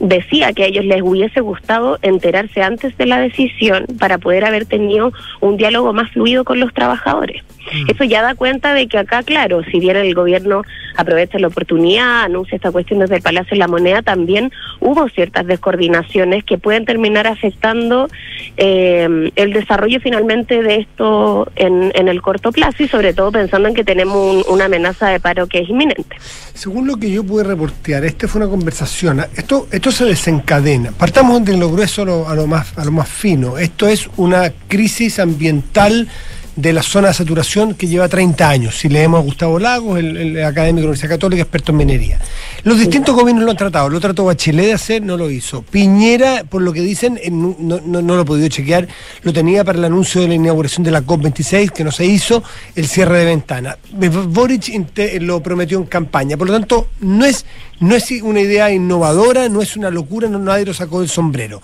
decía 0.00 0.52
que 0.52 0.64
a 0.64 0.66
ellos 0.66 0.84
les 0.84 1.02
hubiese 1.02 1.40
gustado 1.40 1.98
enterarse 2.02 2.62
antes 2.62 2.96
de 2.96 3.06
la 3.06 3.18
decisión 3.18 3.86
para 3.98 4.18
poder 4.18 4.44
haber 4.44 4.66
tenido 4.66 5.12
un 5.40 5.56
diálogo 5.56 5.92
más 5.92 6.10
fluido 6.10 6.44
con 6.44 6.60
los 6.60 6.72
trabajadores. 6.74 7.42
Mm. 7.72 7.90
Eso 7.90 8.04
ya 8.04 8.22
da 8.22 8.34
cuenta 8.34 8.74
de 8.74 8.86
que 8.86 8.98
acá, 8.98 9.22
claro, 9.22 9.62
si 9.64 9.80
bien 9.80 9.96
el 9.96 10.14
gobierno 10.14 10.62
aprovecha 10.96 11.38
la 11.38 11.48
oportunidad, 11.48 12.22
anuncia 12.22 12.56
esta 12.56 12.70
cuestión 12.70 13.00
desde 13.00 13.16
el 13.16 13.22
Palacio 13.22 13.50
de 13.50 13.58
la 13.58 13.68
Moneda, 13.68 14.02
también 14.02 14.52
hubo 14.80 15.08
ciertas 15.08 15.46
descoordinaciones 15.46 16.44
que 16.44 16.58
pueden 16.58 16.84
terminar 16.84 17.26
afectando 17.26 18.08
eh, 18.56 19.30
el 19.34 19.52
desarrollo 19.52 20.00
finalmente 20.00 20.62
de 20.62 20.76
esto 20.76 21.50
en, 21.56 21.92
en, 21.94 22.08
el 22.08 22.22
corto 22.22 22.52
plazo 22.52 22.82
y 22.82 22.88
sobre 22.88 23.12
todo 23.12 23.32
pensando 23.32 23.68
en 23.68 23.74
que 23.74 23.84
tenemos 23.84 24.46
una 24.48 24.66
amenaza 24.66 25.08
de 25.08 25.20
paro 25.20 25.46
que 25.46 25.60
es 25.60 25.68
inminente. 25.68 26.16
Según 26.54 26.86
lo 26.86 26.96
que 26.96 27.10
yo 27.10 27.24
pude 27.24 27.44
reportear, 27.44 28.04
esta 28.04 28.28
fue 28.28 28.40
una 28.40 28.50
conversación, 28.50 29.20
esto, 29.36 29.66
esto 29.70 29.85
se 29.92 30.04
desencadena, 30.04 30.92
partamos 30.92 31.44
de 31.44 31.56
lo 31.56 31.70
grueso 31.70 32.28
a 32.28 32.34
lo, 32.34 32.46
más, 32.46 32.76
a 32.76 32.84
lo 32.84 32.92
más 32.92 33.08
fino, 33.08 33.58
esto 33.58 33.88
es 33.88 34.08
una 34.16 34.52
crisis 34.68 35.18
ambiental 35.18 36.08
de 36.56 36.72
la 36.72 36.82
zona 36.82 37.08
de 37.08 37.14
saturación 37.14 37.74
que 37.74 37.86
lleva 37.86 38.08
30 38.08 38.48
años. 38.48 38.78
Si 38.78 38.88
leemos 38.88 39.20
a 39.20 39.22
Gustavo 39.22 39.58
Lagos, 39.58 39.98
el, 39.98 40.42
académico 40.42 40.64
de 40.64 40.82
la 40.82 40.88
Universidad 40.88 41.10
Católica, 41.10 41.42
experto 41.42 41.72
en 41.72 41.78
minería. 41.78 42.18
Los 42.64 42.78
distintos 42.78 43.14
gobiernos 43.14 43.44
lo 43.44 43.50
han 43.50 43.56
tratado. 43.58 43.90
Lo 43.90 44.00
trató 44.00 44.24
Bachelet 44.24 44.66
de 44.66 44.72
hacer, 44.72 45.02
no 45.02 45.18
lo 45.18 45.30
hizo. 45.30 45.62
Piñera, 45.62 46.44
por 46.48 46.62
lo 46.62 46.72
que 46.72 46.80
dicen, 46.80 47.20
no, 47.30 48.02
lo 48.02 48.20
he 48.20 48.24
podido 48.24 48.48
chequear, 48.48 48.88
lo 49.22 49.32
tenía 49.32 49.64
para 49.64 49.78
el 49.78 49.84
anuncio 49.84 50.22
de 50.22 50.28
la 50.28 50.34
inauguración 50.34 50.82
de 50.82 50.90
la 50.90 51.02
COP26, 51.02 51.70
que 51.70 51.84
no 51.84 51.92
se 51.92 52.06
hizo, 52.06 52.42
el 52.74 52.88
cierre 52.88 53.18
de 53.18 53.24
ventana. 53.26 53.76
Boric 53.92 54.72
lo 55.20 55.42
prometió 55.42 55.78
en 55.78 55.84
campaña. 55.84 56.38
Por 56.38 56.48
lo 56.48 56.54
tanto, 56.54 56.88
no 57.00 57.26
es, 57.26 57.44
no 57.80 57.94
es 57.94 58.10
una 58.22 58.40
idea 58.40 58.72
innovadora, 58.72 59.50
no 59.50 59.60
es 59.60 59.76
una 59.76 59.90
locura, 59.90 60.28
no, 60.28 60.38
nadie 60.38 60.64
lo 60.64 60.72
sacó 60.72 61.00
del 61.00 61.10
sombrero. 61.10 61.60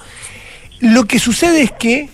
Lo 0.81 1.05
que 1.07 1.19
sucede 1.19 1.63
es 1.63 1.73
que 1.73 2.11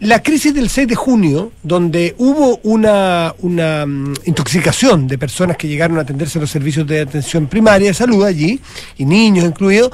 la 0.00 0.22
crisis 0.22 0.52
del 0.52 0.68
6 0.68 0.88
de 0.88 0.94
junio, 0.94 1.52
donde 1.62 2.14
hubo 2.18 2.60
una, 2.64 3.34
mm, 3.40 4.12
intoxicación 4.26 5.08
de 5.08 5.16
personas 5.16 5.56
que 5.56 5.68
llegaron 5.68 5.98
a 5.98 6.02
atenderse 6.02 6.38
a 6.38 6.42
los 6.42 6.50
servicios 6.50 6.86
de 6.86 7.00
atención 7.00 7.46
primaria 7.46 7.88
de 7.88 7.94
salud 7.94 8.24
allí, 8.24 8.60
y 8.98 9.06
niños 9.06 9.46
incluidos, 9.46 9.92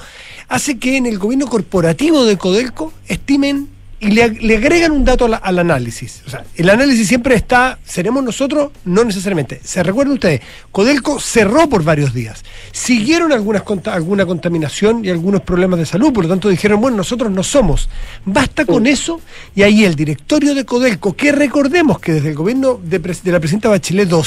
hace 0.48 0.78
que 0.78 0.96
en 0.96 1.06
el 1.06 1.18
gobierno 1.18 1.46
corporativo 1.46 2.24
de 2.24 2.36
Codelco 2.36 2.92
estimen 3.06 3.68
y 4.02 4.10
le, 4.10 4.56
agregan 4.56 4.90
un 4.90 5.04
dato 5.04 5.26
al 5.40 5.58
análisis. 5.60 6.22
O 6.26 6.30
sea, 6.30 6.44
el 6.56 6.68
análisis 6.68 7.06
siempre 7.06 7.36
está, 7.36 7.78
¿seremos 7.84 8.24
nosotros? 8.24 8.72
No 8.84 9.04
necesariamente. 9.04 9.60
Se 9.62 9.80
recuerdan 9.80 10.14
ustedes, 10.14 10.40
Codelco 10.72 11.20
cerró 11.20 11.68
por 11.68 11.84
varios 11.84 12.12
días. 12.12 12.42
Siguieron 12.72 13.30
algunas, 13.30 13.62
alguna 13.86 14.26
contaminación 14.26 15.04
y 15.04 15.10
algunos 15.10 15.42
problemas 15.42 15.78
de 15.78 15.86
salud, 15.86 16.12
por 16.12 16.24
lo 16.24 16.30
tanto 16.30 16.48
dijeron, 16.48 16.80
bueno, 16.80 16.96
nosotros 16.96 17.30
no 17.30 17.44
somos. 17.44 17.88
Basta 18.24 18.64
con 18.64 18.88
eso 18.88 19.20
y 19.54 19.62
ahí 19.62 19.84
el 19.84 19.94
directorio 19.94 20.56
de 20.56 20.64
Codelco, 20.64 21.14
que 21.14 21.30
recordemos 21.30 22.00
que 22.00 22.14
desde 22.14 22.30
el 22.30 22.34
gobierno 22.34 22.80
de, 22.82 22.98
de 22.98 23.32
la 23.32 23.38
presidenta 23.38 23.68
Bachelet 23.68 24.10
II, 24.10 24.18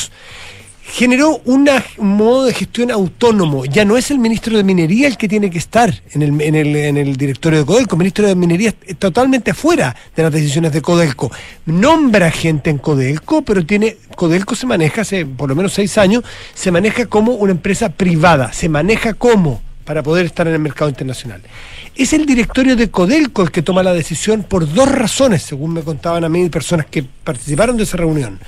generó 0.87 1.41
un 1.45 1.67
modo 1.97 2.45
de 2.45 2.53
gestión 2.53 2.91
autónomo. 2.91 3.65
Ya 3.65 3.85
no 3.85 3.97
es 3.97 4.11
el 4.11 4.19
ministro 4.19 4.55
de 4.55 4.63
Minería 4.63 5.07
el 5.07 5.17
que 5.17 5.27
tiene 5.27 5.49
que 5.49 5.57
estar 5.57 5.93
en 6.11 6.21
el, 6.21 6.41
en 6.41 6.55
el, 6.55 6.75
en 6.75 6.97
el 6.97 7.15
directorio 7.15 7.59
de 7.59 7.65
Codelco. 7.65 7.95
El 7.95 7.99
ministro 7.99 8.27
de 8.27 8.35
Minería 8.35 8.73
es 8.85 8.97
totalmente 8.97 9.51
afuera 9.51 9.95
de 10.15 10.23
las 10.23 10.31
decisiones 10.31 10.71
de 10.73 10.81
Codelco. 10.81 11.31
Nombra 11.65 12.31
gente 12.31 12.69
en 12.69 12.77
Codelco, 12.77 13.41
pero 13.41 13.65
tiene 13.65 13.97
Codelco 14.15 14.55
se 14.55 14.65
maneja 14.65 15.01
hace 15.01 15.25
por 15.25 15.49
lo 15.49 15.55
menos 15.55 15.73
seis 15.73 15.97
años, 15.97 16.23
se 16.53 16.71
maneja 16.71 17.07
como 17.07 17.33
una 17.33 17.51
empresa 17.51 17.89
privada. 17.89 18.53
Se 18.53 18.69
maneja 18.69 19.13
como 19.13 19.61
para 19.85 20.01
poder 20.01 20.25
estar 20.25 20.47
en 20.47 20.53
el 20.53 20.59
mercado 20.59 20.89
internacional. 20.89 21.41
Es 21.95 22.11
el 22.13 22.25
directorio 22.25 22.75
de 22.75 22.89
Codelco 22.89 23.43
el 23.43 23.51
que 23.51 23.61
toma 23.61 23.83
la 23.83 23.93
decisión 23.93 24.43
por 24.43 24.71
dos 24.71 24.91
razones, 24.91 25.43
según 25.43 25.73
me 25.73 25.81
contaban 25.81 26.23
a 26.23 26.29
mí 26.29 26.49
personas 26.49 26.87
que 26.87 27.03
participaron 27.03 27.77
de 27.77 27.83
esa 27.83 27.97
reunión. 27.97 28.39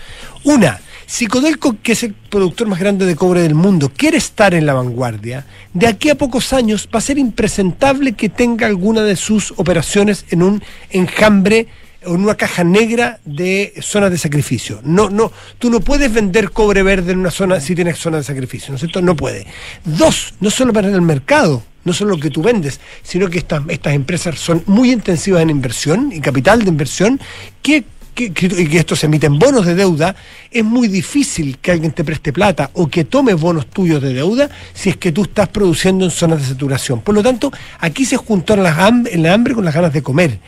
Una, 0.44 0.80
si 1.10 1.26
Codelco, 1.26 1.78
que 1.82 1.94
es 1.94 2.04
el 2.04 2.14
productor 2.14 2.68
más 2.68 2.80
grande 2.80 3.06
de 3.06 3.16
cobre 3.16 3.42
del 3.42 3.56
mundo, 3.56 3.90
quiere 3.96 4.18
estar 4.18 4.54
en 4.54 4.66
la 4.66 4.74
vanguardia, 4.74 5.46
de 5.74 5.88
aquí 5.88 6.10
a 6.10 6.16
pocos 6.16 6.52
años 6.52 6.90
va 6.94 7.00
a 7.00 7.02
ser 7.02 7.18
impresentable 7.18 8.12
que 8.12 8.28
tenga 8.28 8.68
alguna 8.68 9.04
de 9.04 9.16
sus 9.16 9.54
operaciones 9.56 10.26
en 10.32 10.44
un 10.44 10.62
enjambre 10.90 11.68
o 12.06 12.14
en 12.14 12.24
una 12.24 12.36
caja 12.36 12.66
negra 12.66 13.22
de 13.24 13.74
zonas 13.80 14.12
de 14.12 14.18
sacrificio. 14.18 14.82
No, 14.84 15.10
no, 15.10 15.32
tú 15.60 15.70
no 15.70 15.80
puedes 15.80 16.12
vender 16.12 16.52
cobre 16.52 16.84
verde 16.84 17.14
en 17.14 17.20
una 17.20 17.32
zona 17.32 17.62
si 17.62 17.74
tienes 17.74 17.98
zona 17.98 18.18
de 18.18 18.24
sacrificio, 18.24 18.72
¿no 18.72 18.76
es 18.76 18.82
cierto? 18.82 19.02
No 19.02 19.16
puede. 19.16 19.48
Dos, 19.86 20.34
no 20.42 20.50
solo 20.50 20.74
para 20.74 20.90
el 20.90 21.02
mercado, 21.02 21.64
no 21.86 21.94
solo 21.94 22.12
lo 22.12 22.20
que 22.20 22.32
tú 22.32 22.42
vendes, 22.42 22.82
sino 23.02 23.30
que 23.30 23.38
estas, 23.38 23.64
estas 23.70 23.94
empresas 23.94 24.38
son 24.38 24.62
muy 24.66 24.92
intensivas 24.92 25.42
en 25.42 25.52
inversión 25.52 26.12
y 26.12 26.20
capital 26.20 26.66
de 26.66 26.70
inversión 26.70 27.22
que 27.62 27.86
y 28.26 28.32
que 28.68 28.78
esto 28.78 28.96
se 28.96 29.06
emite 29.06 29.28
en 29.28 29.38
bonos 29.40 29.66
de 29.66 29.76
deuda, 29.76 30.16
es 30.52 30.64
muy 30.64 30.88
difícil 30.88 31.58
que 31.60 31.72
alguien 31.72 31.92
te 31.92 32.04
preste 32.04 32.34
plata 32.34 32.72
o 32.74 32.88
que 32.88 33.04
tome 33.04 33.34
bonos 33.34 33.68
tuyos 33.68 34.02
de 34.02 34.14
deuda 34.14 34.50
si 34.74 34.90
es 34.90 34.98
que 34.98 35.12
tú 35.12 35.24
estás 35.24 35.50
produciendo 35.50 36.06
en 36.06 36.12
zonas 36.12 36.42
de 36.42 36.48
saturación. 36.48 37.02
Por 37.02 37.16
lo 37.16 37.24
tanto, 37.24 37.52
aquí 37.80 38.06
se 38.06 38.18
juntó 38.18 38.56
la 38.56 38.86
hambre 38.86 39.54
con 39.54 39.66
las 39.66 39.74
ganas 39.74 39.94
de 39.94 40.02
comer. 40.02 40.40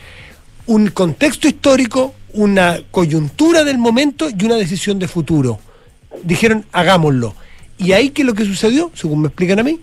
Un 0.66 0.88
contexto 0.88 1.48
histórico, 1.48 2.14
una 2.32 2.80
coyuntura 2.90 3.64
del 3.64 3.78
momento 3.78 4.28
y 4.30 4.44
una 4.44 4.56
decisión 4.56 4.98
de 4.98 5.08
futuro. 5.08 5.60
Dijeron, 6.22 6.64
hagámoslo. 6.72 7.34
Y 7.78 7.92
ahí 7.92 8.10
que 8.10 8.24
lo 8.24 8.34
que 8.34 8.44
sucedió, 8.44 8.90
según 8.94 9.22
me 9.22 9.28
explican 9.28 9.58
a 9.58 9.62
mí, 9.62 9.80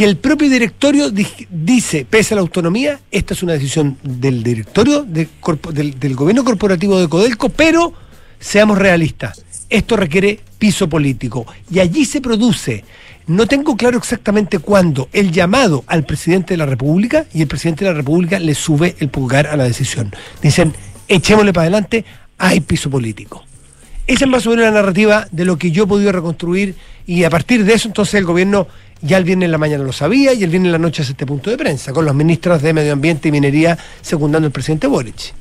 que 0.00 0.06
el 0.06 0.16
propio 0.16 0.48
directorio 0.48 1.10
dice, 1.50 2.06
pese 2.08 2.32
a 2.32 2.36
la 2.36 2.40
autonomía, 2.40 2.98
esta 3.10 3.34
es 3.34 3.42
una 3.42 3.52
decisión 3.52 3.98
del 4.02 4.42
directorio 4.42 5.02
del, 5.04 6.16
gobierno 6.16 6.42
corporativo 6.42 6.98
de 6.98 7.06
Codelco, 7.06 7.50
pero 7.50 7.92
seamos 8.38 8.78
realistas, 8.78 9.44
esto 9.68 9.98
requiere 9.98 10.40
piso 10.58 10.88
político. 10.88 11.44
Y 11.70 11.80
allí 11.80 12.06
se 12.06 12.22
produce, 12.22 12.82
no 13.26 13.46
tengo 13.46 13.76
claro 13.76 13.98
exactamente 13.98 14.58
cuándo, 14.58 15.10
el 15.12 15.32
llamado 15.32 15.84
al 15.86 16.04
presidente 16.04 16.54
de 16.54 16.56
la 16.56 16.64
República 16.64 17.26
y 17.34 17.42
el 17.42 17.48
presidente 17.48 17.84
de 17.84 17.90
la 17.90 17.96
República 17.98 18.38
le 18.38 18.54
sube 18.54 18.96
el 19.00 19.10
pulgar 19.10 19.48
a 19.48 19.56
la 19.58 19.64
decisión. 19.64 20.14
Dicen, 20.40 20.72
echémosle 21.08 21.52
para 21.52 21.64
adelante, 21.64 22.06
hay 22.38 22.60
piso 22.60 22.88
político 22.88 23.44
Esa 24.06 24.24
es 24.24 24.30
más 24.30 24.46
o 24.46 24.50
menos 24.50 24.64
la 24.64 24.70
narrativa 24.70 25.28
de 25.30 25.44
lo 25.44 25.58
que 25.58 25.70
yo 25.70 25.84
he 25.84 25.86
podido 25.86 26.10
reconstruir 26.10 26.74
y 27.06 27.24
a 27.24 27.28
partir 27.28 27.66
de 27.66 27.74
eso 27.74 27.86
entonces 27.86 28.14
el 28.14 28.24
gobierno 28.24 28.66
ya 29.02 29.18
el 29.18 29.24
viernes 29.24 29.46
en 29.46 29.52
la 29.52 29.58
mañana 29.58 29.84
lo 29.84 29.92
sabía 29.92 30.32
y 30.32 30.44
el 30.44 30.50
viernes 30.50 30.68
en 30.68 30.72
la 30.72 30.78
noche 30.78 31.02
hace 31.02 31.12
este 31.12 31.26
punto 31.26 31.50
de 31.50 31.56
prensa, 31.56 31.92
con 31.92 32.04
los 32.04 32.14
ministros 32.14 32.62
de 32.62 32.72
Medio 32.72 32.92
Ambiente 32.92 33.28
y 33.28 33.32
Minería 33.32 33.78
secundando 34.00 34.46
al 34.46 34.52
presidente 34.52 34.86
Boric. 34.86 35.34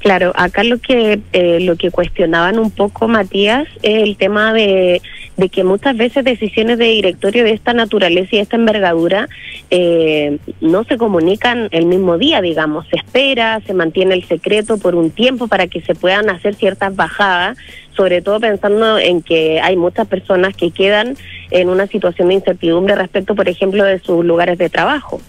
Claro, 0.00 0.32
acá 0.36 0.62
lo 0.62 0.78
que 0.78 1.20
eh, 1.32 1.58
lo 1.60 1.76
que 1.76 1.90
cuestionaban 1.90 2.58
un 2.58 2.70
poco 2.70 3.08
Matías 3.08 3.66
es 3.82 4.02
el 4.04 4.16
tema 4.16 4.52
de, 4.52 5.02
de 5.38 5.48
que 5.48 5.64
muchas 5.64 5.96
veces 5.96 6.24
decisiones 6.24 6.78
de 6.78 6.84
directorio 6.84 7.44
de 7.44 7.52
esta 7.52 7.72
naturaleza 7.72 8.36
y 8.36 8.38
esta 8.38 8.56
envergadura 8.56 9.28
eh, 9.70 10.38
no 10.60 10.84
se 10.84 10.98
comunican 10.98 11.68
el 11.70 11.86
mismo 11.86 12.18
día, 12.18 12.40
digamos, 12.40 12.86
se 12.88 12.96
espera, 12.96 13.60
se 13.66 13.72
mantiene 13.72 14.14
el 14.14 14.24
secreto 14.24 14.78
por 14.78 14.96
un 14.96 15.10
tiempo 15.10 15.46
para 15.46 15.68
que 15.68 15.80
se 15.80 15.94
puedan 15.94 16.28
hacer 16.28 16.56
ciertas 16.56 16.94
bajadas, 16.94 17.56
sobre 17.98 18.22
todo 18.22 18.38
pensando 18.38 18.96
en 18.96 19.22
que 19.22 19.60
hay 19.60 19.76
muchas 19.76 20.06
personas 20.06 20.54
que 20.54 20.70
quedan 20.70 21.16
en 21.50 21.68
una 21.68 21.88
situación 21.88 22.28
de 22.28 22.34
incertidumbre 22.34 22.94
respecto, 22.94 23.34
por 23.34 23.48
ejemplo, 23.48 23.82
de 23.82 23.98
sus 23.98 24.24
lugares 24.24 24.56
de 24.56 24.70
trabajo. 24.70 25.20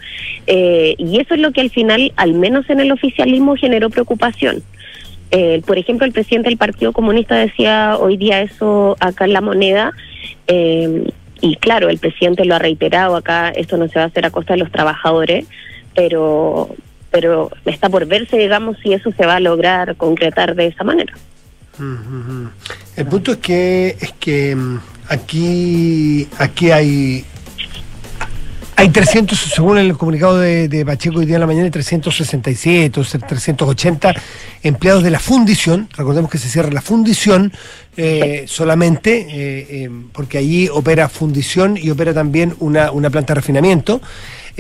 Eh, 0.45 0.93
y 0.99 1.19
eso 1.19 1.34
es 1.34 1.39
lo 1.39 1.51
que 1.51 1.62
al 1.62 1.71
final, 1.71 2.13
al 2.15 2.34
menos 2.36 2.69
en 2.69 2.79
el 2.79 2.91
oficialismo, 2.91 3.55
generó 3.55 3.89
preocupación. 3.89 4.62
Eh, 5.32 5.63
por 5.65 5.79
ejemplo, 5.79 6.05
el 6.05 6.12
presidente 6.12 6.49
del 6.49 6.60
Partido 6.60 6.93
Comunista 6.93 7.36
decía 7.36 7.97
hoy 7.99 8.17
día 8.17 8.41
eso 8.41 8.95
acá 8.99 9.25
en 9.25 9.34
la 9.34 9.41
moneda. 9.41 9.91
Eh, 10.45 11.05
y 11.41 11.55
claro, 11.55 11.89
el 11.89 11.97
presidente 11.97 12.45
lo 12.45 12.53
ha 12.53 12.60
reiterado 12.60 13.15
acá, 13.15 13.49
esto 13.49 13.77
no 13.77 13.88
se 13.88 13.97
va 13.97 14.05
a 14.05 14.08
hacer 14.10 14.27
a 14.27 14.29
costa 14.29 14.53
de 14.53 14.60
los 14.60 14.71
trabajadores, 14.71 15.47
pero 15.95 16.69
pero 17.10 17.49
está 17.65 17.89
por 17.89 18.05
verse, 18.05 18.38
digamos, 18.38 18.77
si 18.84 18.93
eso 18.93 19.12
se 19.12 19.25
va 19.25 19.38
a 19.38 19.39
lograr 19.39 19.95
concretar 19.95 20.53
de 20.53 20.67
esa 20.67 20.84
manera. 20.84 21.15
El 22.95 23.05
punto 23.05 23.33
es 23.33 23.37
que 23.37 23.97
es 23.99 24.13
que 24.19 24.55
mm, 24.55 24.79
aquí 25.07 26.27
aquí 26.37 26.71
hay 26.71 27.25
hay 28.79 28.87
300, 28.87 29.37
según 29.37 29.77
el 29.77 29.97
comunicado 29.97 30.39
de, 30.39 30.85
Pacheco 30.85 31.19
hoy 31.19 31.25
día 31.25 31.35
en 31.35 31.41
la 31.41 31.47
mañana, 31.47 31.65
hay 31.65 31.71
367 31.71 32.97
o 32.97 33.03
380 33.03 34.13
empleados 34.63 35.04
de 35.04 35.12
la 35.12 35.19
fundición. 35.19 35.89
Recordemos 35.95 36.30
que 36.30 36.38
se 36.38 36.50
cierra 36.50 36.72
la 36.72 36.82
fundición 36.82 37.52
eh, 37.98 38.45
solamente 38.48 39.28
eh, 39.30 39.67
eh, 39.69 39.89
porque 40.13 40.38
allí 40.38 40.69
opera 40.69 41.10
fundición 41.10 41.78
y 41.78 41.89
opera 41.89 42.13
también 42.13 42.56
una, 42.60 42.91
una 42.91 43.10
planta 43.10 43.34
de 43.34 43.41
refinamiento 43.41 44.02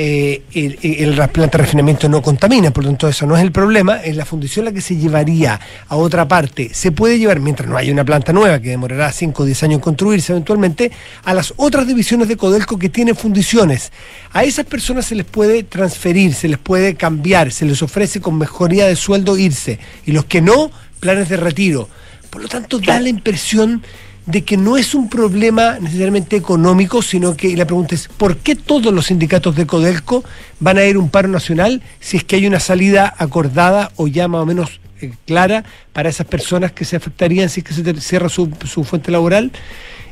eh, 0.01 0.43
el, 0.53 0.79
el, 0.81 1.17
la 1.17 1.27
planta 1.27 1.57
de 1.57 1.65
refinamiento 1.65 2.07
no 2.07 2.21
contamina, 2.21 2.71
por 2.71 2.85
lo 2.85 2.89
tanto 2.91 3.09
eso 3.09 3.25
no 3.25 3.35
es 3.35 3.43
el 3.43 3.51
problema, 3.51 3.97
es 3.97 4.15
la 4.15 4.23
fundición 4.23 4.63
la 4.63 4.71
que 4.71 4.79
se 4.79 4.95
llevaría 4.95 5.59
a 5.89 5.97
otra 5.97 6.25
parte. 6.25 6.69
Se 6.73 6.93
puede 6.93 7.19
llevar, 7.19 7.41
mientras 7.41 7.67
no 7.67 7.75
haya 7.75 7.91
una 7.91 8.05
planta 8.05 8.31
nueva 8.31 8.61
que 8.61 8.69
demorará 8.69 9.11
5 9.11 9.43
o 9.43 9.45
10 9.45 9.63
años 9.63 9.75
en 9.75 9.81
construirse 9.81 10.31
eventualmente, 10.31 10.89
a 11.25 11.33
las 11.33 11.53
otras 11.57 11.85
divisiones 11.85 12.29
de 12.29 12.37
Codelco 12.37 12.79
que 12.79 12.87
tienen 12.87 13.13
fundiciones. 13.13 13.91
A 14.31 14.45
esas 14.45 14.65
personas 14.65 15.05
se 15.05 15.15
les 15.15 15.25
puede 15.25 15.63
transferir, 15.63 16.33
se 16.33 16.47
les 16.47 16.59
puede 16.59 16.95
cambiar, 16.95 17.51
se 17.51 17.65
les 17.65 17.81
ofrece 17.81 18.21
con 18.21 18.37
mejoría 18.37 18.87
de 18.87 18.95
sueldo 18.95 19.37
irse. 19.37 19.79
Y 20.05 20.11
los 20.11 20.25
que 20.25 20.41
no, 20.41 20.71
planes 20.99 21.29
de 21.29 21.37
retiro. 21.37 21.89
Por 22.29 22.41
lo 22.41 22.47
tanto, 22.47 22.79
da 22.79 22.99
la 22.99 23.09
impresión 23.09 23.81
de 24.25 24.43
que 24.43 24.57
no 24.57 24.77
es 24.77 24.93
un 24.93 25.09
problema 25.09 25.79
necesariamente 25.79 26.35
económico, 26.35 27.01
sino 27.01 27.35
que 27.35 27.55
la 27.57 27.65
pregunta 27.65 27.95
es, 27.95 28.07
¿por 28.07 28.37
qué 28.37 28.55
todos 28.55 28.93
los 28.93 29.07
sindicatos 29.07 29.55
de 29.55 29.65
Codelco 29.65 30.23
van 30.59 30.77
a 30.77 30.85
ir 30.85 30.97
a 30.97 30.99
un 30.99 31.09
paro 31.09 31.27
nacional 31.27 31.81
si 31.99 32.17
es 32.17 32.23
que 32.23 32.35
hay 32.35 32.45
una 32.45 32.59
salida 32.59 33.13
acordada 33.17 33.91
o 33.95 34.07
ya 34.07 34.27
más 34.27 34.41
o 34.41 34.45
menos 34.45 34.81
eh, 35.01 35.13
clara 35.25 35.63
para 35.93 36.09
esas 36.09 36.27
personas 36.27 36.71
que 36.73 36.85
se 36.85 36.95
afectarían 36.95 37.49
si 37.49 37.61
es 37.61 37.65
que 37.65 37.73
se 37.73 38.01
cierra 38.01 38.29
su, 38.29 38.51
su 38.65 38.83
fuente 38.83 39.09
laboral? 39.09 39.51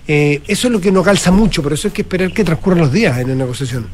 Eh, 0.08 0.42
eso 0.48 0.68
es 0.68 0.74
lo 0.74 0.82
que 0.82 0.92
no 0.92 1.04
calza 1.04 1.32
mucho, 1.32 1.62
pero 1.62 1.76
eso 1.76 1.90
hay 1.90 1.94
que 1.94 2.02
esperar 2.02 2.32
que 2.32 2.44
transcurran 2.44 2.80
los 2.80 2.92
días 2.92 3.20
en 3.20 3.28
la 3.28 3.36
negociación. 3.36 3.88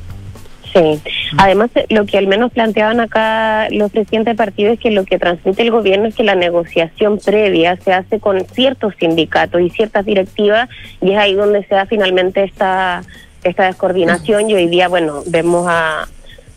Sí, 0.73 0.99
además 1.37 1.69
lo 1.89 2.05
que 2.05 2.17
al 2.17 2.27
menos 2.27 2.51
planteaban 2.51 2.99
acá 2.99 3.67
los 3.69 3.91
presidentes 3.91 4.33
de 4.33 4.37
partido 4.37 4.73
es 4.73 4.79
que 4.79 4.89
lo 4.89 5.05
que 5.05 5.19
transmite 5.19 5.61
el 5.61 5.69
gobierno 5.69 6.07
es 6.07 6.15
que 6.15 6.23
la 6.23 6.33
negociación 6.33 7.19
previa 7.19 7.77
se 7.77 7.93
hace 7.93 8.19
con 8.19 8.43
ciertos 8.53 8.95
sindicatos 8.99 9.61
y 9.61 9.69
ciertas 9.69 10.03
directivas 10.05 10.69
y 10.99 11.11
es 11.11 11.17
ahí 11.17 11.35
donde 11.35 11.63
se 11.65 11.75
da 11.75 11.85
finalmente 11.85 12.43
esta, 12.43 13.03
esta 13.43 13.65
descoordinación 13.65 14.49
y 14.49 14.55
hoy 14.55 14.67
día, 14.67 14.87
bueno, 14.87 15.21
vemos 15.27 15.67
a, 15.69 16.07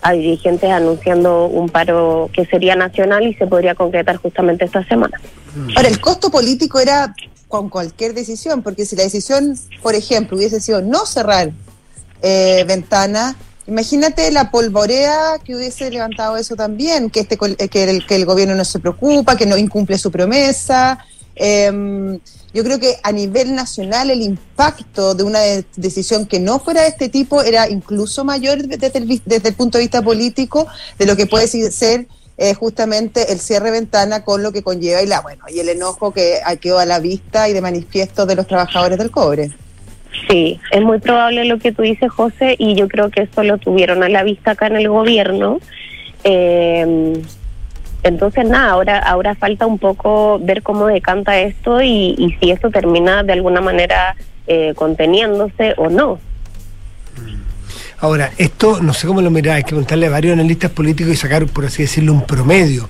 a 0.00 0.12
dirigentes 0.12 0.70
anunciando 0.70 1.46
un 1.46 1.68
paro 1.68 2.31
que 2.33 2.46
sería 2.46 2.74
nacional 2.74 3.26
y 3.26 3.35
se 3.35 3.46
podría 3.46 3.74
concretar 3.74 4.16
justamente 4.16 4.64
esta 4.64 4.83
semana. 4.85 5.20
Ahora, 5.74 5.88
el 5.88 6.00
costo 6.00 6.31
político 6.31 6.81
era 6.81 7.14
con 7.48 7.68
cualquier 7.68 8.14
decisión, 8.14 8.62
porque 8.62 8.87
si 8.87 8.96
la 8.96 9.02
decisión, 9.02 9.59
por 9.83 9.94
ejemplo, 9.94 10.37
hubiese 10.37 10.61
sido 10.61 10.81
no 10.81 11.07
cerrar 11.07 11.50
eh, 12.22 12.64
ventana, 12.66 13.37
Imagínate 13.66 14.31
la 14.31 14.50
polvorea 14.50 15.38
que 15.44 15.57
hubiese 15.57 15.90
levantado 15.90 16.37
eso 16.37 16.55
también, 16.55 17.11
que, 17.11 17.20
este, 17.20 17.37
que, 17.37 17.85
el, 17.85 18.07
que 18.07 18.14
el 18.14 18.24
gobierno 18.24 18.55
no 18.55 18.64
se 18.64 18.79
preocupa, 18.79 19.37
que 19.37 19.46
no 19.46 19.57
incumple 19.57 19.98
su 19.98 20.12
promesa. 20.12 21.05
Em, 21.35 22.18
yo 22.55 22.64
creo 22.64 22.79
que 22.79 22.96
a 23.02 23.12
nivel 23.12 23.55
nacional 23.55 24.11
el 24.11 24.22
impacto 24.22 25.14
de 25.14 25.24
una 25.24 25.40
decisión 25.76 26.26
que 26.26 26.40
no 26.40 26.61
fuera 26.61 26.83
de 26.83 26.88
este 26.88 27.09
tipo 27.09 27.42
era 27.42 27.68
incluso 27.68 28.24
mayor 28.24 28.66
desde 28.66 28.96
el, 28.98 29.20
desde 29.24 29.48
el 29.48 29.55
punto 29.55 29.79
de 29.79 29.85
vista 29.85 30.00
político 30.00 30.66
de 30.98 31.07
lo 31.07 31.16
que 31.16 31.26
puede 31.26 31.48
ser 31.48 32.07
eh, 32.38 32.55
justamente 32.55 33.33
el 33.33 33.40
cierre 33.40 33.70
ventana 33.70 34.24
con 34.24 34.42
lo 34.42 34.52
que 34.52 34.62
conlleva 34.62 35.02
y 35.02 35.07
la 35.07 35.20
bueno 35.20 35.44
y 35.48 35.59
el 35.59 35.68
enojo 35.68 36.12
que 36.12 36.40
quedó 36.61 36.79
a 36.79 36.87
la 36.87 37.00
vista 37.00 37.48
y 37.48 37.52
de 37.52 37.61
manifiesto 37.61 38.26
de 38.26 38.37
los 38.37 38.46
trabajadores 38.46 38.96
del 38.96 39.11
cobre. 39.11 39.55
Sí, 40.28 40.60
es 40.72 40.82
muy 40.82 40.98
probable 40.98 41.44
lo 41.44 41.58
que 41.58 41.72
tú 41.72 41.82
dices, 41.82 42.10
José, 42.10 42.56
y 42.58 42.74
yo 42.74 42.88
creo 42.88 43.10
que 43.10 43.22
eso 43.22 43.42
lo 43.44 43.58
tuvieron 43.58 44.02
a 44.02 44.08
la 44.08 44.24
vista 44.24 44.52
acá 44.52 44.66
en 44.66 44.76
el 44.76 44.88
gobierno. 44.88 45.60
Eh, 46.24 47.22
entonces, 48.02 48.48
nada, 48.48 48.70
ahora, 48.70 48.98
ahora 48.98 49.34
falta 49.34 49.66
un 49.66 49.78
poco 49.78 50.38
ver 50.40 50.62
cómo 50.62 50.86
decanta 50.86 51.40
esto 51.40 51.82
y, 51.82 52.36
si 52.40 52.50
esto 52.50 52.70
termina 52.70 53.22
de 53.22 53.32
alguna 53.32 53.60
manera 53.60 54.14
eh, 54.46 54.74
conteniéndose 54.76 55.74
o 55.76 55.88
no. 55.88 56.20
Ahora, 57.98 58.30
esto 58.38 58.80
no 58.80 58.92
sé 58.92 59.06
cómo 59.06 59.22
lo 59.22 59.30
mirá, 59.30 59.54
hay 59.54 59.62
que 59.62 59.70
preguntarle 59.70 60.06
a 60.06 60.10
varios 60.10 60.34
analistas 60.34 60.70
políticos 60.70 61.14
y 61.14 61.16
sacar, 61.16 61.46
por 61.46 61.64
así 61.64 61.82
decirlo, 61.82 62.12
un 62.12 62.26
promedio. 62.26 62.88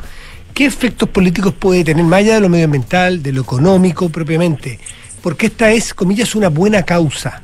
¿Qué 0.53 0.67
efectos 0.67 1.09
políticos 1.09 1.55
puede 1.59 1.85
tener, 1.85 2.05
más 2.05 2.19
allá 2.21 2.35
de 2.35 2.41
lo 2.41 2.49
medioambiental, 2.49 3.23
de 3.23 3.33
lo 3.33 3.43
económico 3.43 4.09
propiamente? 4.09 4.79
Porque 5.27 5.47
esta 5.47 5.73
es, 5.73 5.93
comillas, 5.93 6.37
una 6.37 6.51
buena 6.51 6.85
causa. 6.85 7.43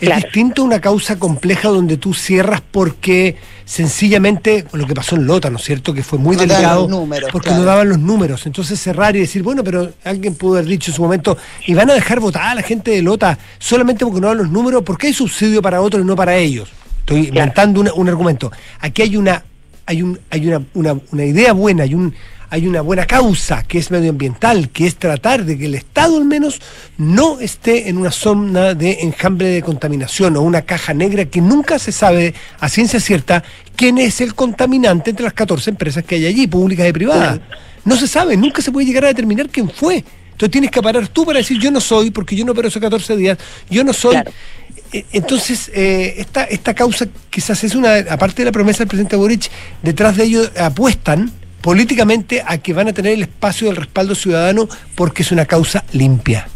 Es 0.00 0.16
distinto 0.16 0.62
a 0.62 0.64
una 0.64 0.80
causa 0.80 1.18
compleja 1.18 1.68
donde 1.68 1.98
tú 1.98 2.14
cierras 2.14 2.62
porque 2.62 3.36
sencillamente, 3.66 4.64
lo 4.72 4.86
que 4.86 4.94
pasó 4.94 5.16
en 5.16 5.26
Lota, 5.26 5.50
¿no 5.50 5.58
es 5.58 5.64
cierto? 5.64 5.92
Que 5.92 6.02
fue 6.02 6.18
muy 6.18 6.34
delicado 6.34 6.88
porque 7.30 7.50
no 7.50 7.62
daban 7.64 7.90
los 7.90 7.98
números. 7.98 8.46
Entonces 8.46 8.80
cerrar 8.80 9.16
y 9.16 9.18
decir, 9.20 9.42
bueno, 9.42 9.62
pero 9.62 9.92
alguien 10.02 10.34
pudo 10.34 10.54
haber 10.54 10.64
dicho 10.64 10.92
en 10.92 10.94
su 10.94 11.02
momento, 11.02 11.36
y 11.66 11.74
van 11.74 11.90
a 11.90 11.92
dejar 11.92 12.20
votar 12.20 12.44
a 12.44 12.54
la 12.54 12.62
gente 12.62 12.90
de 12.90 13.02
Lota 13.02 13.38
solamente 13.58 14.02
porque 14.06 14.22
no 14.22 14.28
dan 14.28 14.38
los 14.38 14.48
números, 14.48 14.82
porque 14.82 15.08
hay 15.08 15.12
subsidio 15.12 15.60
para 15.60 15.82
otros 15.82 16.02
y 16.02 16.06
no 16.06 16.16
para 16.16 16.38
ellos. 16.38 16.70
Estoy 17.00 17.26
inventando 17.26 17.82
un 17.82 18.08
argumento. 18.08 18.50
Aquí 18.78 19.02
hay 19.02 19.18
una, 19.18 19.44
hay 19.84 20.00
un, 20.00 20.18
hay 20.30 20.48
una, 20.48 20.62
una, 20.72 20.98
una 21.12 21.24
idea 21.26 21.52
buena, 21.52 21.82
hay 21.82 21.92
un 21.92 22.14
hay 22.50 22.66
una 22.66 22.80
buena 22.80 23.06
causa 23.06 23.62
que 23.62 23.78
es 23.78 23.92
medioambiental, 23.92 24.70
que 24.70 24.86
es 24.86 24.96
tratar 24.96 25.44
de 25.44 25.56
que 25.56 25.66
el 25.66 25.76
Estado 25.76 26.16
al 26.16 26.24
menos 26.24 26.60
no 26.98 27.38
esté 27.38 27.88
en 27.88 27.96
una 27.96 28.10
zona 28.10 28.74
de 28.74 28.98
enjambre 29.02 29.46
de 29.46 29.62
contaminación 29.62 30.36
o 30.36 30.42
una 30.42 30.62
caja 30.62 30.92
negra 30.92 31.26
que 31.26 31.40
nunca 31.40 31.78
se 31.78 31.92
sabe 31.92 32.34
a 32.58 32.68
ciencia 32.68 32.98
cierta 32.98 33.44
quién 33.76 33.98
es 33.98 34.20
el 34.20 34.34
contaminante 34.34 35.10
entre 35.10 35.24
las 35.24 35.32
14 35.32 35.70
empresas 35.70 36.04
que 36.04 36.16
hay 36.16 36.26
allí, 36.26 36.48
públicas 36.48 36.88
y 36.88 36.92
privadas. 36.92 37.40
No 37.84 37.96
se 37.96 38.08
sabe, 38.08 38.36
nunca 38.36 38.60
se 38.62 38.72
puede 38.72 38.86
llegar 38.86 39.04
a 39.04 39.08
determinar 39.08 39.48
quién 39.48 39.70
fue. 39.70 40.04
Entonces 40.32 40.50
tienes 40.50 40.70
que 40.72 40.82
parar 40.82 41.06
tú 41.06 41.24
para 41.24 41.38
decir 41.38 41.58
yo 41.60 41.70
no 41.70 41.80
soy, 41.80 42.10
porque 42.10 42.34
yo 42.34 42.44
no 42.44 42.52
opero 42.52 42.66
esos 42.66 42.82
14 42.82 43.16
días, 43.16 43.38
yo 43.70 43.84
no 43.84 43.92
soy. 43.92 44.16
E, 44.92 45.06
entonces, 45.12 45.70
eh, 45.72 46.14
esta, 46.18 46.44
esta 46.44 46.74
causa 46.74 47.06
quizás 47.30 47.62
es 47.62 47.76
una, 47.76 47.94
aparte 47.94 48.42
de 48.42 48.46
la 48.46 48.52
promesa 48.52 48.78
del 48.80 48.88
presidente 48.88 49.14
Boric, 49.14 49.48
detrás 49.82 50.16
de 50.16 50.24
ello 50.24 50.50
apuestan 50.58 51.30
políticamente 51.60 52.42
a 52.46 52.58
que 52.58 52.72
van 52.72 52.88
a 52.88 52.92
tener 52.92 53.12
el 53.12 53.22
espacio 53.22 53.68
del 53.68 53.76
respaldo 53.76 54.14
ciudadano 54.14 54.68
porque 54.94 55.22
es 55.22 55.32
una 55.32 55.46
causa 55.46 55.84
limpia. 55.92 56.48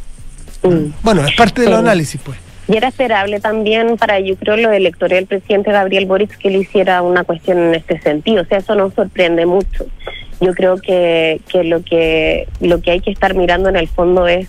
Mm. 0.62 0.92
Bueno, 1.02 1.26
es 1.26 1.34
parte 1.34 1.62
del 1.62 1.74
análisis, 1.74 2.20
pues. 2.24 2.38
Y 2.66 2.76
era 2.76 2.88
esperable 2.88 3.40
también 3.40 3.98
para, 3.98 4.20
yo 4.20 4.36
creo, 4.36 4.56
lo 4.56 4.72
electoral 4.72 5.18
del 5.18 5.26
presidente 5.26 5.70
Gabriel 5.70 6.06
Boric 6.06 6.38
que 6.38 6.48
le 6.48 6.58
hiciera 6.58 7.02
una 7.02 7.24
cuestión 7.24 7.58
en 7.58 7.74
este 7.74 8.00
sentido. 8.00 8.42
O 8.42 8.46
sea, 8.46 8.58
eso 8.58 8.74
nos 8.74 8.94
sorprende 8.94 9.44
mucho. 9.44 9.86
Yo 10.40 10.54
creo 10.54 10.78
que, 10.78 11.40
que 11.50 11.62
lo 11.64 11.82
que 11.82 12.48
lo 12.60 12.80
que 12.80 12.92
hay 12.92 13.00
que 13.00 13.10
estar 13.10 13.34
mirando 13.34 13.68
en 13.68 13.76
el 13.76 13.88
fondo 13.88 14.26
es 14.26 14.48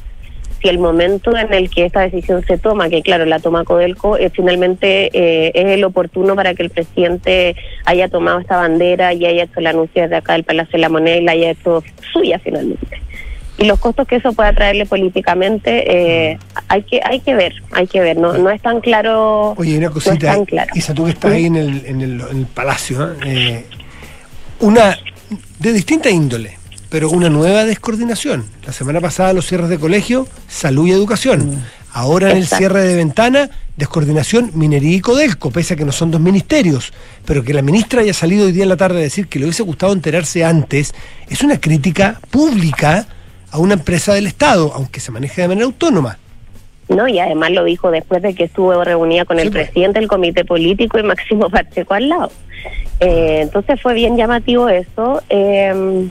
si 0.65 0.69
el 0.69 0.80
momento 0.80 1.38
en 1.38 1.54
el 1.54 1.69
que 1.69 1.86
esta 1.86 2.01
decisión 2.01 2.43
se 2.43 2.58
toma, 2.58 2.89
que 2.89 3.04
claro, 3.04 3.25
la 3.25 3.38
toma 3.38 3.63
Codelco, 3.63 4.17
eh, 4.17 4.32
finalmente 4.34 5.12
eh, 5.13 5.51
es 5.54 5.65
el 5.67 5.84
oportuno 5.84 6.36
para 6.36 6.56
que 6.56 6.63
el 6.63 6.71
presidente 6.71 7.56
haya 7.86 8.10
tomado 8.10 8.39
esta 8.39 8.58
bandera 8.58 9.13
y 9.13 9.28
haya 9.28 9.43
hecho 9.43 9.60
el 9.60 9.67
anuncio 9.67 10.01
desde 10.01 10.15
acá 10.15 10.34
del 10.34 10.43
Palacio 10.43 10.71
de 10.71 10.80
la 10.80 10.89
Moneda 10.89 11.17
y 11.17 11.23
la 11.23 11.34
haya 11.34 11.51
hecho 11.51 11.84
suya 12.12 12.39
finalmente. 12.39 12.99
y 13.60 13.65
los 13.65 13.80
costos 13.80 14.08
que 14.08 14.15
eso 14.15 14.34
pueda 14.34 14.54
traerle 14.54 14.88
políticamente 14.88 16.32
eh, 16.32 16.39
hay 16.67 16.82
que 16.82 16.99
hay 17.04 17.19
que 17.19 17.36
ver 17.36 17.54
hay 17.71 17.86
que 17.86 17.99
ver. 18.01 18.17
No 18.17 18.34
no 18.34 18.49
es 18.49 18.60
tan 18.60 18.82
claro 18.82 19.54
oye 19.58 19.78
una 19.78 19.91
cosita. 19.91 20.36
Isa 20.73 20.95
tú 20.95 21.06
que 21.06 21.12
estás 21.12 21.32
ahí 21.32 21.45
en 21.45 21.58
el, 21.58 21.86
en 21.86 22.01
el, 22.01 22.21
en 22.21 22.38
el 22.39 22.45
palacio 22.47 23.13
eh, 23.23 23.65
una 24.62 24.97
de 25.60 25.73
distinta 25.73 26.10
índole 26.10 26.58
pero 26.89 27.10
una 27.10 27.30
nueva 27.30 27.65
descoordinación 27.65 28.45
la 28.65 28.74
semana 28.74 29.02
pasada 29.02 29.34
los 29.34 29.48
cierres 29.48 29.69
de 29.69 29.80
colegio 29.80 30.28
salud 30.48 30.88
y 30.88 30.91
educación 30.91 31.48
mm. 31.48 31.63
ahora 31.93 32.32
en 32.32 32.38
el 32.38 32.48
cierre 32.48 32.82
de 32.82 32.95
ventana 32.95 33.50
descoordinación 33.78 34.52
minería 34.54 34.98
y 34.98 35.02
codelco 35.02 35.52
pese 35.52 35.74
a 35.74 35.78
que 35.78 35.86
no 35.86 35.91
son 35.91 36.12
dos 36.12 36.21
ministerios 36.21 36.93
pero 37.26 37.43
que 37.43 37.54
la 37.54 37.62
ministra 37.62 38.02
haya 38.02 38.13
salido 38.13 38.45
hoy 38.45 38.52
día 38.52 38.63
en 38.63 38.69
la 38.69 38.78
tarde 38.78 39.00
a 39.00 39.02
decir 39.02 39.28
que 39.28 39.39
le 39.39 39.45
hubiese 39.45 39.63
gustado 39.63 39.93
enterarse 39.93 40.43
antes 40.43 40.93
es 41.30 41.41
una 41.41 41.60
crítica 41.60 42.19
pública 42.30 43.08
a 43.56 43.58
una 43.58 43.76
empresa 43.76 44.13
del 44.13 44.28
Estado, 44.28 44.74
aunque 44.76 45.00
se 45.00 45.13
maneje 45.13 45.41
de 45.41 45.48
manera 45.48 45.65
autónoma. 45.65 46.17
No, 46.89 47.08
y 47.08 47.19
además 47.19 47.52
lo 47.52 47.63
dijo 47.63 47.89
después 47.89 48.21
de 48.21 48.36
que 48.36 48.43
estuvo 48.43 48.84
reunida 48.84 49.24
con 49.24 49.39
el 49.39 49.50
pues. 49.50 49.67
presidente 49.67 50.00
del 50.00 50.10
comité 50.10 50.43
político 50.43 51.00
y 51.00 51.04
Máximo 51.04 51.50
Pacheco 51.50 51.93
al 51.93 52.10
lado. 52.10 52.32
Eh, 53.00 53.39
entonces 53.41 53.82
fue 53.82 53.93
bien 53.93 54.17
llamativo 54.17 54.67
eso. 54.67 55.24
Eh, 55.30 56.08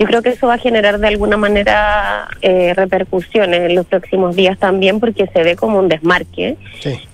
yo 0.00 0.06
creo 0.06 0.22
que 0.22 0.30
eso 0.30 0.46
va 0.46 0.54
a 0.54 0.58
generar 0.58 0.98
de 0.98 1.08
alguna 1.08 1.36
manera 1.36 2.26
eh, 2.40 2.72
repercusiones 2.72 3.60
en 3.60 3.74
los 3.74 3.84
próximos 3.84 4.34
días 4.34 4.58
también 4.58 4.98
porque 4.98 5.26
se 5.26 5.42
ve 5.42 5.56
como 5.56 5.78
un 5.78 5.90
desmarque. 5.90 6.56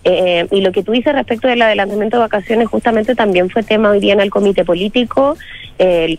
Eh, 0.04 0.46
y 0.52 0.60
lo 0.60 0.70
que 0.70 0.84
tú 0.84 0.92
dices 0.92 1.12
respecto 1.12 1.48
del 1.48 1.62
adelantamiento 1.62 2.16
de 2.16 2.22
vacaciones 2.22 2.68
justamente 2.68 3.16
también 3.16 3.50
fue 3.50 3.64
tema 3.64 3.90
hoy 3.90 3.98
día 3.98 4.12
en 4.12 4.20
el 4.20 4.30
comité 4.30 4.64
político. 4.64 5.36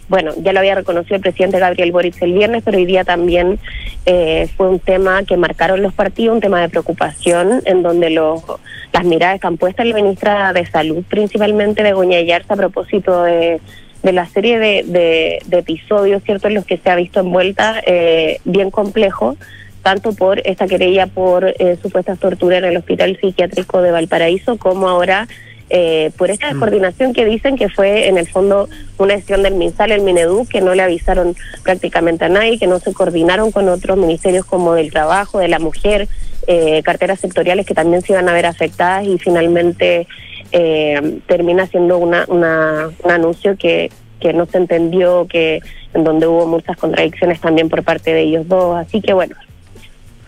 bueno, 0.09 0.33
ya 0.41 0.51
lo 0.51 0.59
había 0.59 0.75
reconocido 0.75 1.15
el 1.15 1.21
presidente 1.21 1.57
Gabriel 1.57 1.93
Boric 1.93 2.21
el 2.21 2.33
viernes, 2.33 2.63
pero 2.65 2.77
hoy 2.77 2.85
día 2.85 3.05
también 3.05 3.59
eh, 4.05 4.49
fue 4.57 4.67
un 4.67 4.79
tema 4.79 5.23
que 5.23 5.37
marcaron 5.37 5.81
los 5.81 5.93
partidos, 5.93 6.35
un 6.35 6.41
tema 6.41 6.59
de 6.59 6.67
preocupación 6.67 7.61
en 7.63 7.81
donde 7.81 8.09
los, 8.09 8.43
las 8.91 9.05
miradas 9.05 9.35
están 9.35 9.55
puestas 9.55 9.85
en 9.85 9.91
la 9.91 9.95
ministra 9.95 10.51
de 10.51 10.65
Salud, 10.65 11.01
principalmente 11.07 11.81
de 11.81 11.93
Goña 11.93 12.19
Yarza, 12.19 12.55
a 12.55 12.57
propósito 12.57 13.23
de 13.23 13.61
de 14.03 14.11
la 14.11 14.25
serie 14.27 14.59
de, 14.59 15.41
de, 15.45 15.57
episodios, 15.57 16.23
¿cierto?, 16.23 16.47
en 16.47 16.55
los 16.55 16.65
que 16.65 16.77
se 16.77 16.89
ha 16.89 16.95
visto 16.95 17.19
envuelta, 17.19 17.81
eh, 17.85 18.39
bien 18.45 18.71
complejo, 18.71 19.37
tanto 19.83 20.13
por 20.13 20.39
esta 20.45 20.67
querella 20.67 21.07
por 21.07 21.45
eh, 21.45 21.77
supuestas 21.81 22.19
torturas 22.19 22.59
en 22.59 22.65
el 22.65 22.77
Hospital 22.77 23.17
Psiquiátrico 23.19 23.81
de 23.81 23.91
Valparaíso, 23.91 24.57
como 24.57 24.87
ahora 24.87 25.27
eh, 25.69 26.11
por 26.17 26.31
esta 26.31 26.47
mm. 26.47 26.49
descoordinación 26.51 27.13
que 27.13 27.25
dicen 27.25 27.57
que 27.57 27.69
fue 27.69 28.07
en 28.07 28.17
el 28.17 28.27
fondo 28.27 28.69
una 28.97 29.15
decisión 29.15 29.43
del 29.43 29.55
MinSal, 29.55 29.91
el 29.91 30.01
Minedu, 30.01 30.45
que 30.47 30.61
no 30.61 30.73
le 30.73 30.81
avisaron 30.81 31.35
prácticamente 31.63 32.25
a 32.25 32.29
nadie, 32.29 32.57
que 32.57 32.67
no 32.67 32.79
se 32.79 32.93
coordinaron 32.93 33.51
con 33.51 33.67
otros 33.67 33.97
ministerios 33.97 34.45
como 34.45 34.73
del 34.73 34.91
trabajo, 34.91 35.39
de 35.39 35.49
la 35.49 35.59
mujer, 35.59 36.07
eh, 36.47 36.81
carteras 36.83 37.19
sectoriales 37.19 37.65
que 37.65 37.73
también 37.73 38.01
se 38.01 38.13
iban 38.13 38.29
a 38.29 38.33
ver 38.33 38.45
afectadas 38.45 39.05
y 39.05 39.17
finalmente 39.17 40.07
eh, 40.51 41.19
termina 41.27 41.67
siendo 41.67 41.97
una, 41.97 42.23
una, 42.29 42.89
un 43.03 43.11
anuncio 43.11 43.57
que, 43.57 43.91
que 44.21 44.31
no 44.33 44.45
se 44.45 44.57
entendió, 44.57 45.27
que 45.27 45.61
en 45.93 46.03
donde 46.03 46.27
hubo 46.27 46.45
muchas 46.45 46.77
contradicciones 46.77 47.41
también 47.41 47.67
por 47.67 47.83
parte 47.83 48.13
de 48.13 48.21
ellos 48.21 48.47
dos. 48.47 48.77
Así 48.77 49.01
que 49.01 49.13
bueno, 49.13 49.35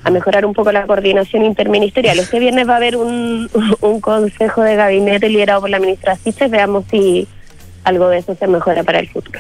a 0.04 0.10
mejorar 0.12 0.46
un 0.46 0.54
poco 0.54 0.72
la 0.72 0.86
coordinación 0.86 1.44
interministerial. 1.44 2.20
Este 2.20 2.40
viernes 2.40 2.68
va 2.68 2.74
a 2.74 2.78
haber 2.78 2.96
un, 2.96 3.50
un 3.82 4.02
consejo 4.02 4.62
de 4.62 4.76
gabinete 4.76 5.30
liderado 5.30 5.62
por 5.62 5.70
la 5.70 5.80
ministra 5.80 6.16
Siches. 6.16 6.50
Veamos 6.50 6.86
si 6.90 7.28
algo 7.84 8.10
de 8.10 8.20
eso 8.20 8.36
se 8.36 8.48
mejora 8.48 8.84
para 8.84 9.00
el 9.00 9.10
futuro. 9.10 9.40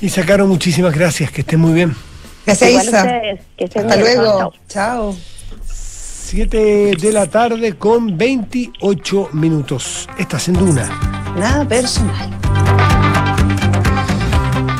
Y 0.00 0.08
sacaron 0.08 0.48
muchísimas 0.48 0.94
gracias. 0.94 1.30
Que 1.30 1.42
estén 1.42 1.60
muy 1.60 1.72
bien. 1.72 1.94
Gracias, 2.46 2.84
Isa. 2.84 3.20
Hasta 3.76 3.96
luego. 3.96 4.52
Chao. 4.68 5.16
7 5.66 6.96
de 7.00 7.12
la 7.12 7.26
tarde 7.26 7.74
con 7.74 8.16
28 8.18 9.30
minutos. 9.32 10.08
Estás 10.18 10.48
en 10.48 10.54
Duna. 10.54 10.88
Nada 11.36 11.64
personal. 11.66 12.30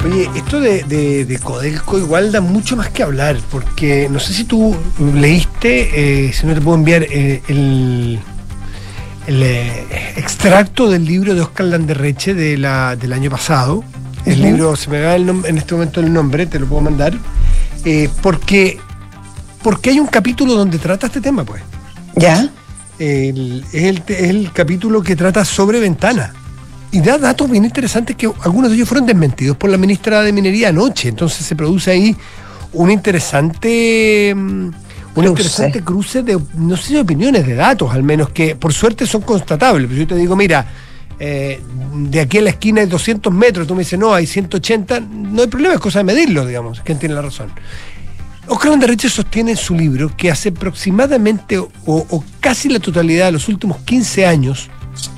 Oye, 0.04 0.28
esto 0.34 0.60
de, 0.60 1.40
Codelco 1.42 1.98
igual 1.98 2.30
da 2.30 2.42
mucho 2.42 2.76
más 2.76 2.90
que 2.90 3.02
hablar, 3.02 3.38
porque 3.50 4.06
no 4.10 4.20
sé 4.20 4.34
si 4.34 4.44
tú 4.44 4.76
leíste, 5.14 6.26
eh, 6.26 6.32
si 6.32 6.46
no 6.46 6.52
te 6.52 6.60
puedo 6.60 6.76
enviar 6.76 7.04
eh, 7.04 7.42
el, 7.48 8.20
el 9.26 9.42
eh, 9.42 9.86
extracto 10.16 10.90
del 10.90 11.06
libro 11.06 11.34
de 11.34 11.40
Oscar 11.40 11.66
Landerreche 11.66 12.34
de 12.34 12.58
la, 12.58 12.96
del 12.96 13.14
año 13.14 13.30
pasado. 13.30 13.82
El 14.26 14.42
libro, 14.42 14.76
se 14.76 14.90
me 14.90 15.00
da 15.00 15.16
el 15.16 15.28
en 15.28 15.58
este 15.58 15.74
momento 15.74 16.00
el 16.00 16.12
nombre, 16.12 16.46
te 16.46 16.58
lo 16.58 16.66
puedo 16.66 16.82
mandar, 16.82 17.12
porque 18.22 18.78
porque 19.62 19.90
hay 19.90 20.00
un 20.00 20.06
capítulo 20.06 20.54
donde 20.54 20.78
trata 20.78 21.06
este 21.06 21.22
tema, 21.22 21.44
pues. 21.44 21.62
¿Ya? 22.16 22.50
es, 22.98 24.02
el, 24.08 24.50
capítulo 24.52 25.02
que 25.02 25.16
trata 25.16 25.44
sobre 25.44 25.80
ventana. 25.80 26.32
Y 26.94 27.00
da 27.00 27.18
datos 27.18 27.50
bien 27.50 27.64
interesantes 27.64 28.14
que 28.14 28.30
algunos 28.44 28.70
de 28.70 28.76
ellos 28.76 28.88
fueron 28.88 29.04
desmentidos 29.04 29.56
por 29.56 29.68
la 29.68 29.76
ministra 29.76 30.22
de 30.22 30.32
Minería 30.32 30.68
anoche. 30.68 31.08
Entonces 31.08 31.44
se 31.44 31.56
produce 31.56 31.90
ahí 31.90 32.16
un 32.72 32.88
interesante. 32.88 34.32
Mm, 34.32 34.70
un 35.16 35.24
interesante 35.24 35.82
cruce 35.82 36.22
de, 36.22 36.38
no 36.54 36.76
sé 36.76 36.94
de 36.94 37.00
opiniones, 37.00 37.44
de 37.44 37.56
datos 37.56 37.92
al 37.92 38.04
menos, 38.04 38.30
que 38.30 38.54
por 38.54 38.72
suerte 38.72 39.08
son 39.08 39.22
constatables. 39.22 39.88
Pero 39.88 40.02
yo 40.02 40.06
te 40.06 40.14
digo, 40.14 40.36
mira, 40.36 40.66
eh, 41.18 41.60
de 41.94 42.20
aquí 42.20 42.38
a 42.38 42.42
la 42.42 42.50
esquina 42.50 42.80
hay 42.80 42.86
200 42.86 43.32
metros, 43.32 43.66
tú 43.66 43.74
me 43.74 43.80
dices, 43.80 43.98
no, 43.98 44.14
hay 44.14 44.28
180, 44.28 45.00
no 45.00 45.42
hay 45.42 45.48
problema, 45.48 45.74
es 45.74 45.80
cosa 45.80 45.98
de 45.98 46.04
medirlo, 46.04 46.46
digamos, 46.46 46.80
quien 46.80 47.00
tiene 47.00 47.16
la 47.16 47.22
razón. 47.22 47.50
Oscar 48.46 48.70
Landerreche 48.70 49.08
sostiene 49.08 49.52
en 49.52 49.56
su 49.56 49.74
libro 49.74 50.12
que 50.16 50.30
hace 50.30 50.50
aproximadamente 50.50 51.58
o, 51.58 52.24
casi 52.40 52.68
la 52.68 52.78
totalidad 52.78 53.26
de 53.26 53.32
los 53.32 53.48
últimos 53.48 53.78
15 53.78 54.26
años, 54.26 54.70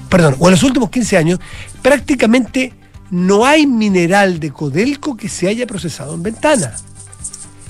perdón, 0.08 0.36
o 0.38 0.48
en 0.48 0.52
los 0.52 0.62
últimos 0.62 0.90
15 0.90 1.16
años, 1.16 1.40
prácticamente 1.82 2.72
no 3.10 3.44
hay 3.44 3.66
mineral 3.66 4.40
de 4.40 4.50
Codelco 4.50 5.16
que 5.16 5.28
se 5.28 5.48
haya 5.48 5.66
procesado 5.66 6.14
en 6.14 6.22
ventana. 6.22 6.74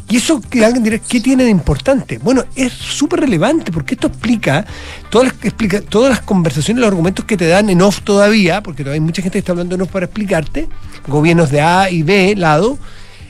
Y 0.09 0.19
eso 0.19 0.41
que 0.41 0.65
alguien 0.65 0.85
dirá, 0.85 0.99
¿qué 0.99 1.21
tiene 1.21 1.43
de 1.43 1.51
importante? 1.51 2.19
Bueno, 2.19 2.45
es 2.55 2.73
súper 2.73 3.21
relevante 3.21 3.73
porque 3.73 3.95
esto 3.95 4.07
explica 4.07 4.65
todas, 5.11 5.33
las, 5.43 5.85
todas 5.89 6.11
las 6.11 6.21
conversaciones, 6.21 6.81
los 6.81 6.89
argumentos 6.89 7.25
que 7.25 7.37
te 7.37 7.49
dan 7.49 7.69
en 7.71 7.83
off 7.83 8.03
todavía, 8.03 8.63
porque 8.63 8.85
todavía 8.85 9.01
hay 9.01 9.07
mucha 9.07 9.21
gente 9.21 9.35
que 9.35 9.41
está 9.41 9.53
hablando 9.53 9.75
en 9.75 9.83
off 9.83 9.91
para 9.91 10.07
explicarte, 10.07 10.69
gobiernos 11.09 11.51
de 11.51 11.61
A 11.61 11.91
y 11.91 12.05
B 12.05 12.35
lado, 12.37 12.79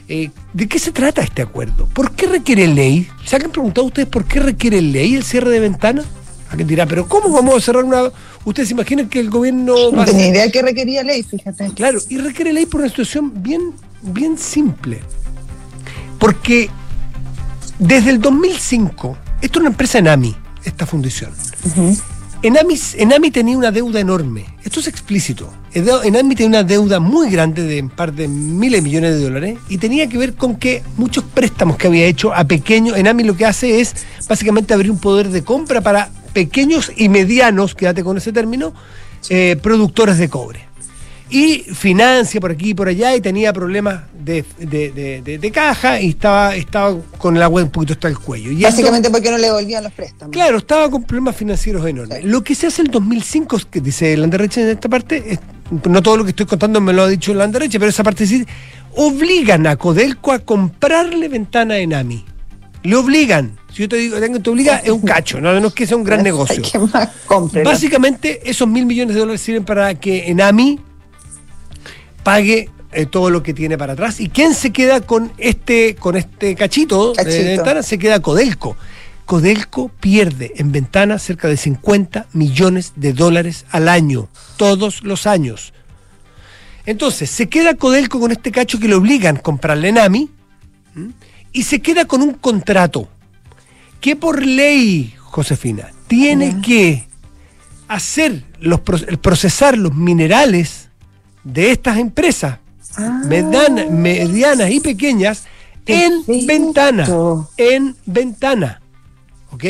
eh, 0.09 0.31
¿De 0.53 0.69
qué 0.69 0.79
se 0.79 0.93
trata 0.93 1.21
este 1.21 1.43
acuerdo? 1.43 1.87
¿Por 1.93 2.13
qué 2.13 2.29
requiere 2.29 2.69
ley? 2.69 3.09
¿Se 3.25 3.37
han 3.37 3.51
preguntado 3.51 3.89
ustedes 3.89 4.09
por 4.09 4.25
qué 4.25 4.39
requiere 4.39 4.81
ley 4.81 5.17
el 5.17 5.25
cierre 5.25 5.51
de 5.51 5.59
ventanas? 5.59 6.07
Alguien 6.49 6.69
dirá, 6.69 6.87
pero 6.87 7.09
¿cómo 7.09 7.31
vamos 7.31 7.57
a 7.57 7.61
cerrar 7.61 7.85
una...? 7.85 8.11
Ustedes 8.47 8.69
se 8.69 8.75
imaginan 8.75 9.09
que 9.09 9.19
el 9.19 9.29
gobierno... 9.29 9.75
No 9.91 10.05
tenía 10.05 10.29
idea 10.29 10.51
que 10.51 10.63
requería 10.63 11.03
ley, 11.03 11.25
fíjate. 11.25 11.69
Claro, 11.75 11.99
y 12.09 12.17
requiere 12.17 12.53
ley 12.53 12.65
por 12.65 12.81
una 12.81 12.89
situación 12.89 13.33
bien, 13.43 13.73
bien 14.03 14.39
simple. 14.39 15.01
Porque 16.21 16.71
desde 17.81 18.11
el 18.11 18.21
2005, 18.21 19.19
esto 19.43 19.59
es 19.59 19.61
una 19.61 19.71
empresa 19.71 19.99
ENAMI, 19.99 20.37
esta 20.65 20.87
fundición. 20.87 21.33
Enami, 22.43 23.31
tenía 23.33 23.59
una 23.59 23.73
deuda 23.73 23.99
enorme. 23.99 24.47
Esto 24.63 24.79
es 24.79 24.87
explícito. 24.87 25.53
Enami 25.75 26.37
tenía 26.37 26.61
una 26.61 26.63
deuda 26.63 27.01
muy 27.01 27.29
grande 27.29 27.65
de 27.65 27.83
un 27.83 27.91
par 27.91 28.13
de 28.13 28.29
miles 28.29 28.81
de 28.81 28.83
millones 28.83 29.15
de 29.17 29.25
dólares 29.25 29.59
y 29.69 29.79
tenía 29.79 30.09
que 30.09 30.19
ver 30.19 30.35
con 30.35 30.55
que 30.55 30.85
muchos 30.97 31.25
préstamos 31.25 31.77
que 31.77 31.89
había 31.89 32.07
hecho 32.07 32.33
a 32.33 32.45
pequeños, 32.45 32.97
Enami 32.97 33.25
lo 33.25 33.37
que 33.37 33.45
hace 33.45 33.81
es 33.81 33.93
básicamente 34.29 34.73
abrir 34.73 34.93
un 34.93 34.99
poder 34.99 35.31
de 35.31 35.43
compra 35.43 35.81
para 35.81 36.11
pequeños 36.37 36.93
y 36.95 37.09
medianos, 37.09 37.75
quédate 37.75 38.05
con 38.05 38.19
ese 38.19 38.31
término, 38.31 38.75
eh, 39.31 39.57
productores 39.63 40.19
de 40.19 40.29
cobre 40.29 40.67
y 41.31 41.61
financia 41.61 42.39
por 42.43 42.51
aquí 42.51 42.69
y 42.71 42.75
por 42.75 42.89
allá 42.89 43.17
y 43.17 43.23
tenía 43.23 43.55
problemas 43.55 44.03
de, 44.23 44.45
de, 44.59 45.51
caja 45.51 45.99
y 45.99 46.11
estaba, 46.11 46.55
estaba 46.55 46.95
con 47.17 47.39
el 47.39 47.43
agua 47.43 47.63
un 47.63 47.71
poquito 47.71 47.95
hasta 47.95 48.09
el 48.09 48.19
cuello. 48.19 48.51
Y 48.51 48.63
Básicamente 48.63 49.09
porque 49.09 49.31
no 49.31 49.39
le 49.39 49.51
volvían 49.51 49.83
los 49.83 49.95
préstamos. 49.95 50.31
Claro, 50.31 50.59
estaba 50.59 50.91
con 50.91 51.05
problemas 51.05 51.35
financieros 51.35 51.87
enormes. 51.87 52.23
Lo 52.23 52.45
que 52.45 52.55
se 52.55 52.67
hace 52.67 52.83
en 52.83 52.89
el 52.89 52.93
2005, 52.93 53.61
que 53.71 53.81
dice 53.81 54.15
Landerreche 54.15 54.61
en 54.61 54.69
esta 54.69 54.91
parte, 54.91 55.39
no 55.89 56.03
todo 56.03 56.19
lo 56.19 56.25
que 56.25 56.31
estoy 56.31 56.45
contando 56.45 56.83
me 56.83 56.93
lo 56.93 57.05
ha 57.05 57.09
dicho 57.09 57.33
el 57.33 57.39
Landerreche, 57.39 57.79
pero 57.79 57.89
esa 57.89 58.05
parte 58.05 58.27
sí, 58.27 58.45
obligan 58.95 59.67
a 59.67 59.77
Codelco 59.77 60.33
a 60.33 60.41
comprarle 60.41 61.29
ventana 61.29 61.75
a 61.75 61.79
Enami. 61.79 62.36
Le 62.87 62.97
obligan. 62.97 63.59
Si 63.73 63.83
yo 63.83 63.89
te 63.89 63.97
digo, 63.97 64.19
tengo, 64.19 64.41
te 64.41 64.51
obliga, 64.51 64.77
es 64.79 64.91
un 64.91 65.03
cacho, 65.03 65.41
no, 65.41 65.59
no 65.61 65.69
es 65.69 65.75
que 65.75 65.87
sea 65.87 65.97
un 65.97 66.05
gran 66.05 66.23
negocio. 66.23 66.63
Básicamente, 67.65 68.49
esos 68.49 68.69
mil 68.69 68.87
millones 68.87 69.15
de 69.15 69.21
dólares 69.21 69.41
sirven 69.41 69.65
para 69.65 69.95
que 69.95 70.31
Enami 70.31 70.81
pague 72.23 72.71
eh, 72.93 73.07
todo 73.07 73.31
lo 73.31 73.43
que 73.43 73.53
tiene 73.53 73.77
para 73.77 73.93
atrás. 73.93 74.21
¿Y 74.21 74.29
quién 74.29 74.55
se 74.55 74.73
queda 74.73 75.01
con 75.01 75.33
este, 75.37 75.97
con 75.97 76.17
este 76.17 76.55
cachito, 76.55 77.13
de 77.13 77.45
ventana? 77.45 77.83
Se 77.83 77.99
queda 77.99 78.21
Codelco. 78.21 78.77
Codelco 79.27 79.89
pierde 79.89 80.53
en 80.57 80.71
ventana 80.71 81.19
cerca 81.19 81.49
de 81.49 81.57
50 81.57 82.29
millones 82.33 82.93
de 82.95 83.13
dólares 83.13 83.67
al 83.71 83.89
año, 83.89 84.29
todos 84.57 85.03
los 85.03 85.27
años. 85.27 85.73
Entonces, 86.87 87.29
se 87.29 87.49
queda 87.49 87.75
Codelco 87.75 88.21
con 88.21 88.31
este 88.31 88.53
cacho 88.53 88.79
que 88.79 88.87
le 88.87 88.95
obligan 88.95 89.39
a 89.39 89.41
comprarle 89.41 89.91
Nami, 89.91 90.31
¿Mm? 90.95 91.09
Y 91.57 91.63
se 91.63 91.81
queda 91.81 92.05
con 92.05 92.21
un 92.21 92.35
contrato 92.35 93.09
que 93.99 94.15
por 94.15 94.45
ley, 94.45 95.15
Josefina, 95.19 95.91
tiene 96.07 96.61
que 96.61 97.09
hacer 97.89 98.43
los 98.61 98.81
pro- 98.81 98.99
procesar 99.23 99.79
los 99.79 99.95
minerales 99.95 100.91
de 101.45 101.71
estas 101.71 101.97
empresas 101.97 102.59
Ah. 102.99 103.23
mediana- 103.27 103.87
medianas 103.91 104.71
y 104.71 104.81
pequeñas 104.81 105.45
en 105.87 106.25
Perfecto. 106.25 106.47
ventana, 106.47 107.07
en 107.57 107.97
ventana, 108.05 108.81
¿ok? 109.53 109.65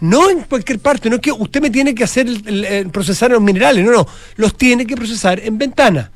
No 0.00 0.28
en 0.28 0.40
cualquier 0.42 0.80
parte, 0.80 1.08
no 1.08 1.16
es 1.16 1.22
que 1.22 1.32
usted 1.32 1.62
me 1.62 1.70
tiene 1.70 1.94
que 1.94 2.04
hacer 2.04 2.26
el- 2.26 2.46
el- 2.46 2.64
el 2.64 2.90
procesar 2.90 3.30
los 3.30 3.40
minerales, 3.40 3.84
no, 3.86 3.92
no, 3.92 4.06
los 4.36 4.54
tiene 4.56 4.86
que 4.86 4.96
procesar 4.96 5.40
en 5.40 5.56
ventana. 5.56 6.10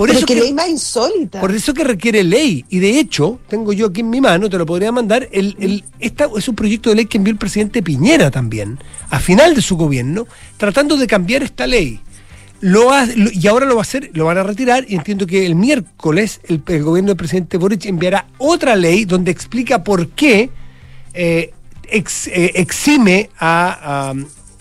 Por 0.00 0.08
Pero 0.08 0.18
eso 0.18 0.26
que 0.26 0.34
que- 0.34 0.40
ley 0.40 0.54
más 0.54 0.66
insólita. 0.70 1.40
por 1.42 1.54
eso 1.54 1.74
que 1.74 1.84
requiere 1.84 2.24
ley. 2.24 2.64
Y 2.70 2.78
de 2.78 2.98
hecho, 2.98 3.38
tengo 3.50 3.74
yo 3.74 3.88
aquí 3.88 4.00
en 4.00 4.08
mi 4.08 4.18
mano, 4.22 4.48
te 4.48 4.56
lo 4.56 4.64
podría 4.64 4.90
mandar, 4.90 5.28
el, 5.30 5.54
el- 5.60 5.84
esta 5.98 6.26
es 6.38 6.48
un 6.48 6.54
proyecto 6.54 6.88
de 6.88 6.96
ley 6.96 7.04
que 7.04 7.18
envió 7.18 7.30
el 7.32 7.36
presidente 7.36 7.82
Piñera 7.82 8.30
también, 8.30 8.78
a 9.10 9.18
final 9.20 9.54
de 9.54 9.60
su 9.60 9.76
gobierno, 9.76 10.26
tratando 10.56 10.96
de 10.96 11.06
cambiar 11.06 11.42
esta 11.42 11.66
ley. 11.66 12.00
Lo 12.62 12.90
ha- 12.92 13.04
lo- 13.04 13.30
y 13.30 13.46
ahora 13.46 13.66
lo 13.66 13.74
va 13.74 13.82
a 13.82 13.82
hacer, 13.82 14.10
lo 14.14 14.24
van 14.24 14.38
a 14.38 14.42
retirar 14.42 14.86
y 14.88 14.94
entiendo 14.94 15.26
que 15.26 15.44
el 15.44 15.54
miércoles 15.54 16.40
el, 16.44 16.62
el 16.66 16.82
gobierno 16.82 17.08
del 17.08 17.18
presidente 17.18 17.58
Boric 17.58 17.84
enviará 17.84 18.26
otra 18.38 18.76
ley 18.76 19.04
donde 19.04 19.30
explica 19.30 19.84
por 19.84 20.08
qué 20.08 20.48
eh, 21.12 21.52
ex- 21.90 22.28
eh, 22.28 22.52
exime 22.54 23.28
a, 23.38 24.10
a, 24.10 24.14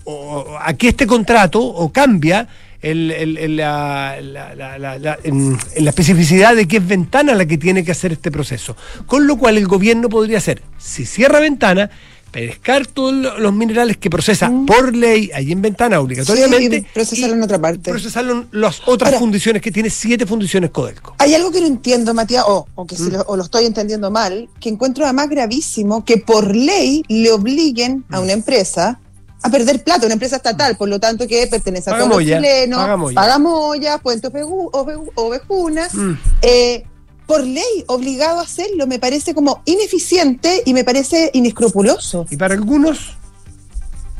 o- 0.03 0.57
a 0.61 0.73
que 0.73 0.89
este 0.89 1.07
contrato 1.07 1.61
o 1.61 1.91
cambia 1.93 2.45
el- 2.81 3.11
el- 3.11 3.37
el- 3.37 3.55
la, 3.57 4.17
la- 4.21 4.97
la- 4.97 5.19
en, 5.23 5.57
en 5.75 5.83
la 5.85 5.89
especificidad 5.89 6.55
de 6.55 6.67
que 6.67 6.77
es 6.77 6.87
ventana 6.87 7.33
la 7.35 7.45
que 7.45 7.57
tiene 7.57 7.83
que 7.83 7.91
hacer 7.91 8.11
este 8.13 8.31
proceso. 8.31 8.75
Con 9.05 9.27
lo 9.27 9.37
cual 9.37 9.57
el 9.57 9.67
gobierno 9.67 10.07
podría 10.09 10.37
hacer, 10.37 10.61
si 10.77 11.05
cierra 11.05 11.39
ventana, 11.39 11.89
pescar 12.31 12.85
todos 12.85 13.11
lo- 13.13 13.39
los 13.39 13.51
minerales 13.53 13.97
que 13.97 14.07
procesa 14.09 14.51
por 14.67 14.95
ley 14.95 15.31
allí 15.33 15.51
en 15.51 15.63
ventana 15.63 15.99
obligatoriamente 15.99 16.77
Sí, 16.81 16.85
y 16.87 16.93
procesarlo 16.93 17.35
en 17.35 17.41
otra 17.43 17.59
parte. 17.59 17.89
procesarlo 17.89 18.33
en 18.33 18.47
las 18.51 18.81
otras 18.87 19.07
Ahora- 19.07 19.19
fundiciones 19.19 19.61
que 19.63 19.71
tiene 19.71 19.89
siete 19.89 20.27
fundiciones 20.27 20.69
Codelco. 20.69 21.15
Hay 21.17 21.33
algo 21.33 21.51
que 21.51 21.59
no 21.59 21.65
entiendo, 21.65 22.13
Matías, 22.13 22.43
o, 22.47 22.67
o 22.75 22.85
que 22.85 22.95
Mm. 22.95 22.97
si 22.99 23.09
lo, 23.11 23.21
o 23.23 23.35
lo 23.35 23.43
estoy 23.43 23.65
entendiendo 23.65 24.11
mal, 24.11 24.47
que 24.59 24.69
encuentro 24.69 25.05
además 25.05 25.27
gravísimo 25.29 26.05
que 26.05 26.17
por 26.17 26.55
ley 26.55 27.03
le 27.07 27.31
obliguen 27.31 28.05
Mm. 28.07 28.13
a 28.13 28.19
una 28.19 28.33
empresa 28.33 28.99
a 29.41 29.49
perder 29.49 29.83
plata, 29.83 30.05
una 30.05 30.13
empresa 30.13 30.35
estatal, 30.37 30.75
por 30.75 30.89
lo 30.89 30.99
tanto 30.99 31.27
que 31.27 31.47
pertenece 31.47 31.89
a 31.89 31.93
Paga 31.93 32.05
todos 32.05 32.17
los 32.17 32.25
chilenos, 32.25 32.79
paga 32.79 32.97
molla. 32.97 33.15
paga 33.15 33.39
molla, 33.39 33.97
Puente 33.99 34.27
Oveju- 34.29 34.69
Ove- 34.73 35.11
Ovejunas, 35.15 35.93
Mm. 35.93 36.13
eh, 36.41 36.83
por 37.25 37.43
ley 37.45 37.83
obligado 37.87 38.39
a 38.39 38.43
hacerlo, 38.43 38.87
me 38.87 38.99
parece 38.99 39.33
como 39.33 39.61
ineficiente 39.65 40.63
y 40.65 40.73
me 40.73 40.83
parece 40.83 41.29
inescrupuloso. 41.33 42.25
Y 42.29 42.37
para 42.37 42.53
algunos, 42.55 43.15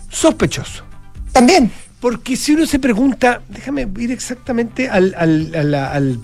sospechoso. 0.09 0.83
También. 1.31 1.71
Porque 1.99 2.37
si 2.37 2.53
uno 2.53 2.65
se 2.65 2.79
pregunta, 2.79 3.41
déjame 3.49 3.87
ir 3.99 4.11
exactamente 4.11 4.89
al, 4.89 5.13
al- 5.17 6.19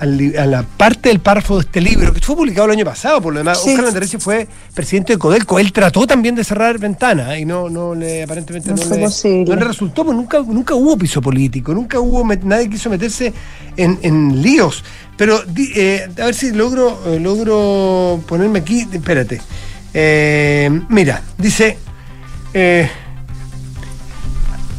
al 0.00 0.34
a 0.38 0.46
la 0.46 0.62
parte 0.62 1.08
del 1.10 1.20
párrafo 1.20 1.56
de 1.56 1.60
este 1.62 1.80
libro, 1.80 2.12
que 2.12 2.20
fue 2.20 2.34
publicado 2.34 2.66
el 2.66 2.72
año 2.72 2.84
pasado, 2.84 3.20
por 3.20 3.32
lo 3.32 3.38
demás. 3.38 3.62
Sí. 3.62 3.70
Oscar 3.70 3.84
Landereche 3.84 4.18
fue 4.18 4.48
presidente 4.74 5.12
de 5.12 5.18
Codelco. 5.18 5.58
Él 5.58 5.72
trató 5.72 6.06
también 6.06 6.34
de 6.34 6.42
cerrar 6.44 6.78
ventanas 6.78 7.38
y 7.38 7.44
no, 7.44 7.68
no 7.68 7.94
le, 7.94 8.22
aparentemente 8.22 8.70
No 8.70 8.76
no, 8.76 8.94
le, 8.96 9.44
no 9.44 9.56
le 9.56 9.64
resultó, 9.64 10.04
porque 10.04 10.16
nunca, 10.16 10.38
nunca 10.40 10.74
hubo 10.74 10.96
piso 10.96 11.20
político, 11.20 11.72
nunca 11.74 12.00
hubo, 12.00 12.24
nadie 12.42 12.68
quiso 12.68 12.90
meterse 12.90 13.32
en, 13.76 13.98
en 14.02 14.42
líos. 14.42 14.82
Pero 15.16 15.42
eh, 15.56 16.08
a 16.20 16.24
ver 16.24 16.34
si 16.34 16.52
logro, 16.52 16.98
eh, 17.06 17.20
logro 17.20 18.20
ponerme 18.26 18.60
aquí, 18.60 18.86
espérate. 18.92 19.40
Eh, 19.92 20.70
mira, 20.88 21.22
dice... 21.38 21.78
eh, 22.54 22.90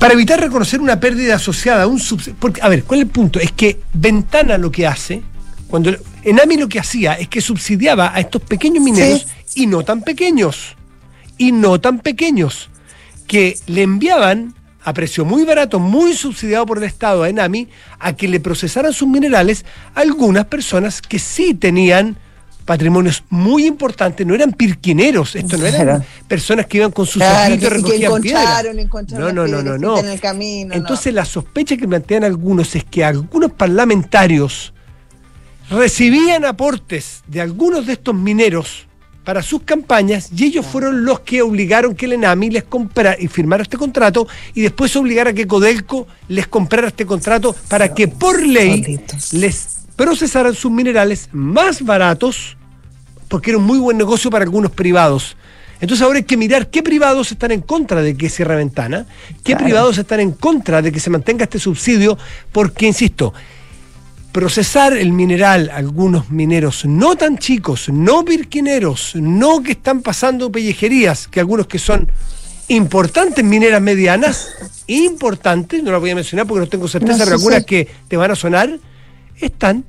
para 0.01 0.15
evitar 0.15 0.41
reconocer 0.41 0.81
una 0.81 0.99
pérdida 0.99 1.35
asociada 1.35 1.83
a 1.83 1.87
un 1.87 1.99
subsidio. 1.99 2.35
Porque, 2.39 2.59
a 2.63 2.69
ver, 2.69 2.85
¿cuál 2.85 3.01
es 3.01 3.05
el 3.05 3.11
punto? 3.11 3.39
Es 3.39 3.51
que 3.51 3.81
Ventana 3.93 4.57
lo 4.57 4.71
que 4.71 4.87
hace, 4.87 5.21
cuando 5.67 5.95
Enami 6.23 6.57
lo 6.57 6.67
que 6.67 6.79
hacía 6.79 7.13
es 7.13 7.27
que 7.27 7.39
subsidiaba 7.39 8.11
a 8.11 8.19
estos 8.19 8.41
pequeños 8.41 8.83
mineros 8.83 9.27
y 9.53 9.67
no 9.67 9.83
tan 9.83 10.01
pequeños, 10.01 10.75
y 11.37 11.51
no 11.51 11.79
tan 11.79 11.99
pequeños, 11.99 12.71
que 13.27 13.59
le 13.67 13.83
enviaban 13.83 14.55
a 14.83 14.91
precio 14.91 15.23
muy 15.23 15.45
barato, 15.45 15.79
muy 15.79 16.15
subsidiado 16.15 16.65
por 16.65 16.79
el 16.79 16.85
Estado 16.85 17.21
a 17.21 17.29
Enami, 17.29 17.67
a 17.99 18.13
que 18.13 18.27
le 18.27 18.39
procesaran 18.39 18.93
sus 18.93 19.07
minerales 19.07 19.65
a 19.93 19.99
algunas 19.99 20.45
personas 20.45 21.03
que 21.03 21.19
sí 21.19 21.53
tenían 21.53 22.17
patrimonios 22.65 23.23
muy 23.29 23.65
importantes, 23.65 24.25
no 24.25 24.33
eran 24.35 24.53
pirquineros, 24.53 25.35
esto 25.35 25.57
no 25.57 25.65
eran 25.65 25.81
Claro. 25.83 26.05
personas 26.27 26.65
que 26.67 26.77
iban 26.77 26.91
con 26.91 27.05
sus 27.05 27.15
Claro, 27.21 27.53
ojitos 27.53 27.57
y 27.57 27.59
que- 27.59 27.67
que 27.67 27.73
recogían 27.75 28.21
piedra. 28.21 28.39
encontraron, 28.41 28.79
encontraron 28.79 29.35
No, 29.35 29.47
no, 29.47 29.61
no, 29.63 29.77
no, 29.77 29.99
en 29.99 30.07
el 30.07 30.19
camino, 30.19 30.69
no. 30.69 30.75
Entonces 30.75 31.13
la 31.13 31.25
sospecha 31.25 31.75
que 31.77 31.87
plantean 31.87 32.23
algunos 32.23 32.75
es 32.75 32.83
que 32.83 33.03
algunos 33.03 33.51
parlamentarios 33.51 34.73
recibían 35.69 36.45
aportes 36.45 37.23
de 37.27 37.41
algunos 37.41 37.85
de 37.85 37.93
estos 37.93 38.13
mineros 38.15 38.87
para 39.23 39.41
sus 39.43 39.61
campañas 39.63 40.29
y 40.35 40.45
ellos 40.45 40.65
fueron 40.65 41.05
los 41.05 41.19
que 41.21 41.41
obligaron 41.43 41.95
que 41.95 42.05
el 42.07 42.13
ENAMI 42.13 42.49
les 42.49 42.63
comprara 42.63 43.15
y 43.19 43.27
firmara 43.27 43.63
este 43.63 43.77
contrato 43.77 44.27
y 44.55 44.61
después 44.61 44.95
obligara 44.95 45.29
a 45.29 45.33
que 45.33 45.45
Codelco 45.47 46.07
les 46.27 46.47
comprara 46.47 46.87
este 46.87 47.05
contrato 47.05 47.55
para 47.67 47.93
que 47.93 48.07
por 48.07 48.41
ley 48.45 48.81
Malditos. 48.81 49.33
les 49.33 49.67
procesaran 50.05 50.55
sus 50.55 50.71
minerales 50.71 51.29
más 51.31 51.83
baratos 51.83 52.57
porque 53.27 53.51
era 53.51 53.59
un 53.59 53.65
muy 53.65 53.77
buen 53.77 53.97
negocio 53.97 54.31
para 54.31 54.43
algunos 54.43 54.71
privados. 54.71 55.37
Entonces 55.79 56.03
ahora 56.03 56.17
hay 56.17 56.23
que 56.23 56.37
mirar 56.37 56.69
qué 56.69 56.81
privados 56.83 57.31
están 57.31 57.51
en 57.51 57.61
contra 57.61 58.01
de 58.01 58.15
que 58.17 58.27
cierre 58.29 58.55
ventana, 58.55 59.05
qué 59.43 59.53
Claro. 59.53 59.63
privados 59.65 59.97
están 59.99 60.19
en 60.19 60.31
contra 60.31 60.81
de 60.81 60.91
que 60.91 60.99
se 60.99 61.09
mantenga 61.11 61.43
este 61.43 61.59
subsidio, 61.59 62.17
porque, 62.51 62.87
insisto, 62.87 63.33
procesar 64.31 64.93
el 64.93 65.11
mineral, 65.11 65.69
algunos 65.73 66.29
mineros 66.31 66.85
no 66.85 67.15
tan 67.15 67.37
chicos, 67.37 67.89
no 67.89 68.23
virquineros, 68.23 69.13
no 69.15 69.61
que 69.61 69.73
están 69.73 70.01
pasando 70.01 70.51
pellejerías, 70.51 71.27
que 71.27 71.39
algunos 71.39 71.67
que 71.67 71.79
son 71.79 72.09
importantes 72.69 73.43
mineras 73.45 73.81
medianas, 73.81 74.49
importantes, 74.87 75.83
no 75.83 75.91
las 75.91 75.99
voy 76.01 76.09
a 76.11 76.15
mencionar 76.15 76.47
porque 76.47 76.61
no 76.61 76.67
tengo 76.69 76.87
certeza, 76.87 77.17
No, 77.19 77.23
pero 77.25 77.35
algunas 77.37 77.59
sí. 77.59 77.65
que 77.65 77.87
te 78.07 78.17
van 78.17 78.31
a 78.31 78.35
sonar, 78.35 78.79
están 79.47 79.83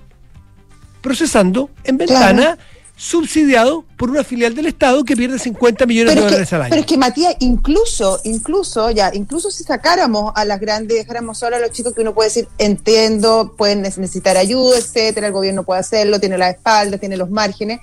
procesando 1.00 1.70
en 1.84 1.98
ventana, 1.98 2.42
Claro. 2.42 2.58
subsidiado 2.96 3.84
por 3.96 4.10
una 4.10 4.22
filial 4.22 4.54
del 4.54 4.66
Estado 4.66 5.02
que 5.04 5.16
pierde 5.16 5.38
50 5.38 5.86
millones 5.86 6.10
de 6.14 6.20
Pero 6.20 6.26
dólares 6.26 6.48
que, 6.48 6.54
al 6.54 6.62
año. 6.62 6.70
pero 6.70 6.80
es 6.80 6.86
que 6.86 6.96
Matías, 6.98 7.34
incluso, 7.40 8.20
incluso, 8.24 8.90
ya, 8.90 9.10
incluso 9.12 9.50
si 9.50 9.64
sacáramos 9.64 10.32
a 10.36 10.44
las 10.44 10.60
grandes, 10.60 10.98
dejáramos 10.98 11.38
solo 11.38 11.56
a 11.56 11.58
los 11.58 11.70
chicos 11.72 11.94
que 11.94 12.02
uno 12.02 12.14
puede 12.14 12.28
decir, 12.28 12.48
entiendo, 12.58 13.54
pueden 13.58 13.82
neces- 13.82 13.98
necesitar 13.98 14.36
ayuda, 14.36 14.78
etcétera, 14.78 15.26
el 15.26 15.32
gobierno 15.32 15.64
puede 15.64 15.80
hacerlo, 15.80 16.20
tiene 16.20 16.38
la 16.38 16.50
espalda, 16.50 16.98
tiene 16.98 17.16
los 17.16 17.30
márgenes. 17.30 17.80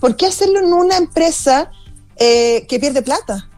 ¿Por 0.00 0.16
qué 0.16 0.26
hacerlo 0.26 0.58
en 0.58 0.72
una 0.72 0.96
empresa 0.98 1.70
eh, 2.16 2.66
que 2.68 2.78
pierde 2.78 3.00
plata? 3.00 3.48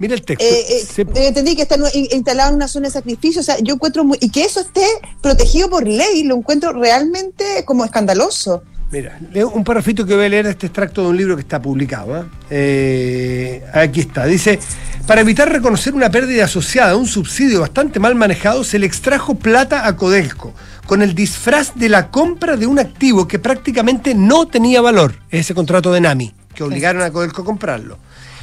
Mira 0.00 0.14
el 0.14 0.22
texto. 0.22 0.44
Eh, 0.44 0.64
eh, 0.68 0.84
Se- 0.84 1.02
eh, 1.02 1.28
entendí 1.28 1.54
que 1.54 1.62
está 1.62 1.76
instalado 1.94 2.48
en 2.50 2.56
una 2.56 2.66
zona 2.66 2.88
de 2.88 2.92
sacrificio, 2.92 3.42
o 3.42 3.44
sea, 3.44 3.56
yo 3.60 3.74
encuentro 3.74 4.02
muy, 4.02 4.18
y 4.20 4.30
que 4.30 4.42
eso 4.42 4.58
esté 4.60 4.84
protegido 5.20 5.70
por 5.70 5.86
ley, 5.86 6.24
lo 6.24 6.34
encuentro 6.36 6.72
realmente 6.72 7.64
como 7.64 7.84
escandaloso. 7.84 8.62
Mira, 8.90 9.20
leo 9.32 9.50
un 9.50 9.62
parrafito 9.62 10.04
que 10.04 10.16
voy 10.16 10.24
a 10.24 10.28
leer 10.28 10.46
este 10.46 10.66
extracto 10.66 11.02
de 11.02 11.08
un 11.10 11.16
libro 11.16 11.36
que 11.36 11.42
está 11.42 11.62
publicado. 11.62 12.26
Eh, 12.50 13.62
aquí 13.72 14.00
está. 14.00 14.24
Dice, 14.26 14.58
para 15.06 15.20
evitar 15.20 15.48
reconocer 15.52 15.94
una 15.94 16.10
pérdida 16.10 16.44
asociada 16.46 16.92
a 16.92 16.96
un 16.96 17.06
subsidio 17.06 17.60
bastante 17.60 18.00
mal 18.00 18.14
manejado, 18.14 18.64
se 18.64 18.78
le 18.78 18.86
extrajo 18.86 19.34
plata 19.36 19.86
a 19.86 19.94
Codelco, 19.96 20.54
con 20.86 21.02
el 21.02 21.14
disfraz 21.14 21.72
de 21.76 21.88
la 21.88 22.10
compra 22.10 22.56
de 22.56 22.66
un 22.66 22.78
activo 22.80 23.28
que 23.28 23.38
prácticamente 23.38 24.14
no 24.14 24.48
tenía 24.48 24.80
valor, 24.80 25.14
ese 25.30 25.54
contrato 25.54 25.92
de 25.92 26.00
NAMI, 26.00 26.34
que 26.54 26.64
obligaron 26.64 27.02
a 27.02 27.12
Codelco 27.12 27.42
a 27.42 27.44
comprarlo. 27.44 27.98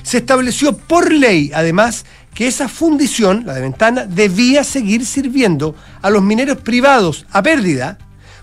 Se 0.07 0.19
estableció 0.19 0.71
por 0.77 1.11
ley, 1.11 1.51
además, 1.53 2.05
que 2.33 2.47
esa 2.47 2.69
fundición, 2.69 3.43
la 3.45 3.53
de 3.53 3.59
ventana, 3.59 4.05
debía 4.05 4.63
seguir 4.63 5.05
sirviendo 5.05 5.75
a 6.01 6.09
los 6.09 6.23
mineros 6.23 6.59
privados 6.59 7.25
a 7.29 7.43
pérdida, 7.43 7.97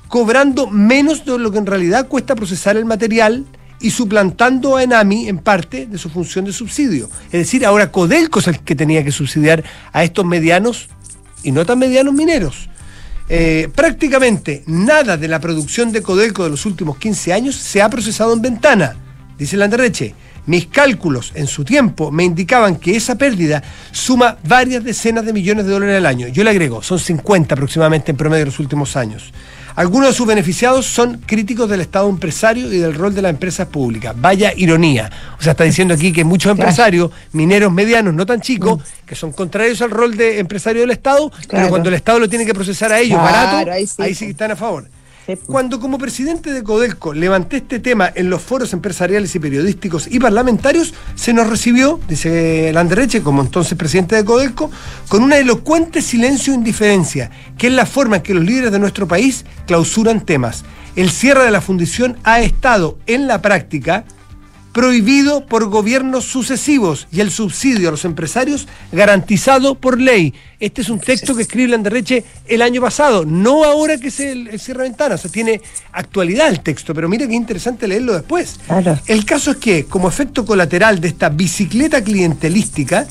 cobrando 0.09 0.67
menos 0.67 1.25
de 1.25 1.39
lo 1.39 1.51
que 1.51 1.57
en 1.57 1.65
realidad 1.65 2.07
cuesta 2.07 2.35
procesar 2.35 2.77
el 2.77 2.85
material 2.85 3.47
y 3.81 3.93
suplantando 3.93 4.77
a 4.77 4.83
Enami 4.83 5.27
en 5.27 5.39
parte 5.39 5.87
de 5.87 5.97
su 5.97 6.11
función 6.11 6.45
de 6.45 6.53
subsidio. 6.53 7.09
Es 7.29 7.41
decir, 7.41 7.65
ahora 7.65 7.91
Codelco 7.91 8.41
es 8.41 8.49
el 8.49 8.61
que 8.61 8.77
tenía 8.77 9.03
que 9.03 9.11
subsidiar 9.11 9.65
a 9.91 10.05
estos 10.05 10.27
medianos 10.27 10.91
y 11.43 11.51
no 11.51 11.65
tan 11.65 11.79
medianos 11.79 12.13
mineros. 12.13 12.69
Eh, 13.31 13.71
prácticamente 13.75 14.65
nada 14.67 15.17
de 15.17 15.29
la 15.29 15.41
producción 15.41 15.93
de 15.93 16.03
Codelco 16.03 16.45
de 16.45 16.51
los 16.51 16.67
últimos 16.67 16.99
15 16.99 17.33
años 17.33 17.57
se 17.57 17.81
ha 17.81 17.89
procesado 17.89 18.35
en 18.35 18.43
ventana, 18.43 18.97
dice 19.39 19.57
Landerreche. 19.57 20.15
Mis 20.47 20.67
cálculos 20.67 21.33
en 21.35 21.47
su 21.47 21.65
tiempo 21.65 22.11
me 22.11 22.25
indicaban 22.25 22.77
que 22.77 22.97
esa 22.97 23.17
pérdida 23.17 23.63
suma 23.93 24.37
varias 24.47 24.85
decenas 24.85 25.25
de 25.25 25.33
millones 25.33 25.65
de 25.65 25.73
dólares 25.73 25.97
al 25.97 26.07
año. 26.07 26.29
Yo 26.29 26.45
le 26.45 26.51
agrego, 26.51 26.83
son 26.83 26.99
50 26.99 27.55
aproximadamente 27.55 28.11
en 28.11 28.17
promedio 28.17 28.43
en 28.43 28.49
los 28.49 28.61
últimos 28.61 28.97
años. 28.97 29.33
Algunos 29.77 30.11
de 30.11 30.15
sus 30.15 30.27
beneficiados 30.27 30.87
son 30.87 31.19
críticos 31.27 31.69
del 31.69 31.81
Estado 31.81 32.09
empresario 32.09 32.73
y 32.73 32.79
del 32.79 32.95
rol 32.95 33.13
de 33.13 33.23
las 33.23 33.31
empresas 33.31 33.67
públicas. 33.67 34.15
Vaya 34.17 34.53
ironía. 34.55 35.11
O 35.37 35.43
sea, 35.43 35.53
está 35.53 35.65
diciendo 35.65 35.95
aquí 35.95 36.13
que 36.13 36.23
muchos 36.23 36.53
empresarios, 36.53 37.11
mineros 37.33 37.73
medianos, 37.73 38.15
no 38.15 38.25
tan 38.25 38.41
chicos, 38.41 38.79
mm. 38.79 39.07
que 39.07 39.17
son 39.17 39.33
contrarios 39.33 39.83
al 39.83 39.91
rol 39.91 40.17
de 40.17 40.39
empresario 40.39 40.83
del 40.83 40.93
Estado, 40.93 41.33
pero 41.51 41.69
cuando 41.71 41.89
el 41.89 41.97
Estado 41.97 42.21
lo 42.21 42.29
tiene 42.29 42.47
que 42.47 42.55
procesar 42.55 42.93
a 42.93 43.01
ellos 43.01 43.19
barato, 43.19 43.69
ahí 43.99 44.15
sí, 44.15 44.27
están 44.27 44.53
a 44.53 44.57
favor. 44.57 44.87
Cuando 45.47 45.81
como 45.81 45.97
presidente 45.97 46.53
de 46.53 46.63
Codelco 46.63 47.15
levanté 47.15 47.59
este 47.59 47.79
tema 47.79 48.13
en 48.15 48.29
los 48.29 48.43
foros 48.43 48.75
empresariales 48.75 49.35
y 49.35 49.39
periodísticos 49.39 50.07
y 50.11 50.19
parlamentarios, 50.19 50.93
se 51.15 51.33
nos 51.33 51.49
recibió, 51.49 51.99
dice 52.07 52.71
Landereche, 52.75 53.23
como 53.23 53.41
entonces 53.41 53.79
presidente 53.79 54.17
de 54.17 54.25
Codelco, 54.25 54.71
con 55.09 55.23
una 55.23 55.39
elocuente 55.39 56.03
silencio 56.03 56.53
e 56.53 56.57
indiferencia, 56.57 57.31
que 57.57 57.69
es 57.69 57.73
la 57.73 57.87
forma 57.87 58.17
en 58.17 58.23
que 58.23 58.35
los 58.35 58.45
líderes 58.45 58.73
de 58.73 58.79
nuestro 58.79 59.09
país 59.09 59.47
clausuran 59.67 60.27
temas. 60.27 60.65
El 60.95 61.11
cierre 61.11 61.45
de 61.45 61.51
la 61.51 61.63
fundición 61.63 62.19
ha 62.23 62.41
estado 62.41 62.99
en 63.07 63.27
la 63.27 63.41
práctica 63.41 64.05
prohibido 64.75 65.47
por 65.47 65.71
gobiernos 65.71 66.25
sucesivos 66.25 67.07
y 67.13 67.21
el 67.21 67.31
subsidio 67.31 67.89
a 67.89 67.91
los 67.93 68.05
empresarios 68.05 68.67
garantizado 68.91 69.77
por 69.77 70.01
ley. 70.01 70.35
Este 70.59 70.83
es 70.83 70.91
un 70.91 70.99
texto 70.99 71.35
que 71.37 71.43
escribe 71.43 71.69
Landerreche 71.69 72.25
el 72.47 72.61
año 72.61 72.81
pasado, 72.83 73.25
no 73.25 73.65
ahora 73.65 73.99
que 73.99 74.11
se 74.11 74.33
el, 74.33 74.61
cierra 74.61 74.83
ventanas. 74.83 75.21
O 75.21 75.23
sea, 75.23 75.31
tiene 75.31 75.63
actualidad 75.93 76.49
el 76.49 76.61
texto, 76.61 76.93
pero 76.93 77.09
mira 77.09 77.27
qué 77.29 77.35
interesante 77.35 77.87
leerlo 77.87 78.15
después. 78.15 78.59
El 79.07 79.25
caso 79.25 79.53
es 79.53 79.59
que, 79.59 79.85
como 79.85 80.09
efecto 80.09 80.45
colateral 80.45 81.01
de 81.01 81.09
esta 81.09 81.29
bicicleta 81.29 82.03
clientelística, 82.03 83.07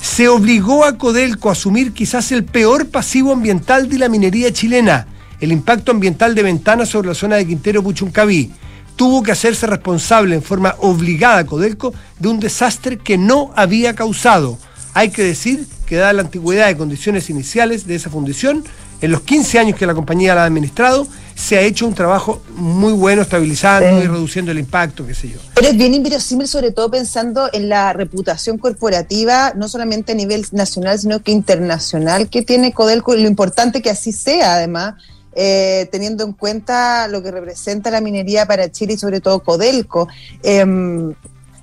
se 0.00 0.28
obligó 0.28 0.84
a 0.84 0.96
Codelco 0.96 1.48
a 1.48 1.52
asumir 1.52 1.92
quizás 1.92 2.30
el 2.30 2.44
peor 2.44 2.90
pasivo 2.90 3.32
ambiental 3.32 3.88
de 3.88 3.98
la 3.98 4.08
minería 4.08 4.52
chilena, 4.52 5.08
el 5.40 5.50
impacto 5.50 5.90
ambiental 5.90 6.36
de 6.36 6.44
ventanas 6.44 6.90
sobre 6.90 7.08
la 7.08 7.14
zona 7.14 7.36
de 7.36 7.46
Quintero 7.46 7.82
Puchuncaví 7.82 8.52
tuvo 8.98 9.22
que 9.22 9.30
hacerse 9.30 9.66
responsable 9.68 10.34
en 10.34 10.42
forma 10.42 10.74
obligada 10.80 11.46
Codelco 11.46 11.94
de 12.18 12.28
un 12.28 12.40
desastre 12.40 12.98
que 12.98 13.16
no 13.16 13.52
había 13.54 13.94
causado. 13.94 14.58
Hay 14.92 15.10
que 15.10 15.22
decir 15.22 15.66
que 15.86 15.94
dada 15.94 16.12
la 16.12 16.22
antigüedad 16.22 16.66
de 16.66 16.76
condiciones 16.76 17.30
iniciales 17.30 17.86
de 17.86 17.94
esa 17.94 18.10
fundición, 18.10 18.64
en 19.00 19.12
los 19.12 19.20
15 19.20 19.60
años 19.60 19.78
que 19.78 19.86
la 19.86 19.94
compañía 19.94 20.34
la 20.34 20.42
ha 20.42 20.46
administrado, 20.46 21.06
se 21.36 21.56
ha 21.56 21.60
hecho 21.60 21.86
un 21.86 21.94
trabajo 21.94 22.42
muy 22.56 22.92
bueno 22.92 23.22
estabilizando 23.22 24.02
y 24.02 24.08
reduciendo 24.08 24.50
el 24.50 24.58
impacto, 24.58 25.06
qué 25.06 25.14
sé 25.14 25.28
yo. 25.28 25.38
Pero 25.54 25.68
es 25.68 25.76
bien 25.76 25.94
inverosímil, 25.94 26.48
sobre 26.48 26.72
todo 26.72 26.90
pensando 26.90 27.48
en 27.52 27.68
la 27.68 27.92
reputación 27.92 28.58
corporativa, 28.58 29.52
no 29.54 29.68
solamente 29.68 30.10
a 30.10 30.14
nivel 30.16 30.44
nacional, 30.50 30.98
sino 30.98 31.22
que 31.22 31.30
internacional 31.30 32.28
que 32.28 32.42
tiene 32.42 32.72
Codelco, 32.72 33.14
y 33.14 33.22
lo 33.22 33.28
importante 33.28 33.80
que 33.80 33.90
así 33.90 34.10
sea, 34.10 34.54
además, 34.54 34.94
eh, 35.40 35.88
teniendo 35.92 36.24
en 36.24 36.32
cuenta 36.32 37.06
lo 37.06 37.22
que 37.22 37.30
representa 37.30 37.92
la 37.92 38.00
minería 38.00 38.44
para 38.44 38.72
Chile 38.72 38.94
y 38.94 38.98
sobre 38.98 39.20
todo 39.20 39.38
Codelco. 39.44 40.08
Em, 40.42 41.14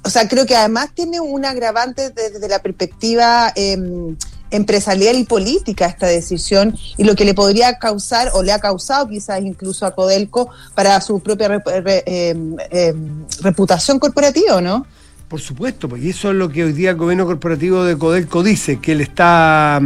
o 0.01 0.09
sea, 0.09 0.29
creo 0.29 0.45
que 0.45 0.55
además 0.55 0.91
tiene 0.93 1.19
un 1.19 1.43
agravante 1.43 2.09
desde 2.11 2.47
la 2.47 2.59
perspectiva 2.59 3.51
em, 3.53 4.15
empresarial 4.49 5.17
y 5.17 5.25
política 5.25 5.87
esta 5.87 6.07
decisión 6.07 6.77
y 6.95 7.03
lo 7.03 7.15
que 7.15 7.25
le 7.25 7.33
podría 7.33 7.77
causar 7.77 8.31
o 8.33 8.43
le 8.43 8.53
ha 8.53 8.59
causado 8.59 9.09
quizás 9.09 9.41
incluso 9.41 9.85
a 9.85 9.93
Codelco 9.93 10.49
para 10.73 11.01
su 11.01 11.19
propia 11.19 11.61
em, 12.05 12.55
reputación 13.41 13.99
corporativa, 13.99 14.61
¿no? 14.61 14.85
Por 15.27 15.41
supuesto, 15.41 15.89
pues, 15.89 16.01
y 16.01 16.11
eso 16.11 16.29
es 16.29 16.37
lo 16.37 16.47
que 16.47 16.63
hoy 16.63 16.71
día 16.71 16.91
el 16.91 16.95
gobierno 16.95 17.25
corporativo 17.25 17.83
de 17.83 17.97
Codelco 17.97 18.41
dice, 18.41 18.79
que 18.79 18.95
le 18.95 19.03
está, 19.03 19.81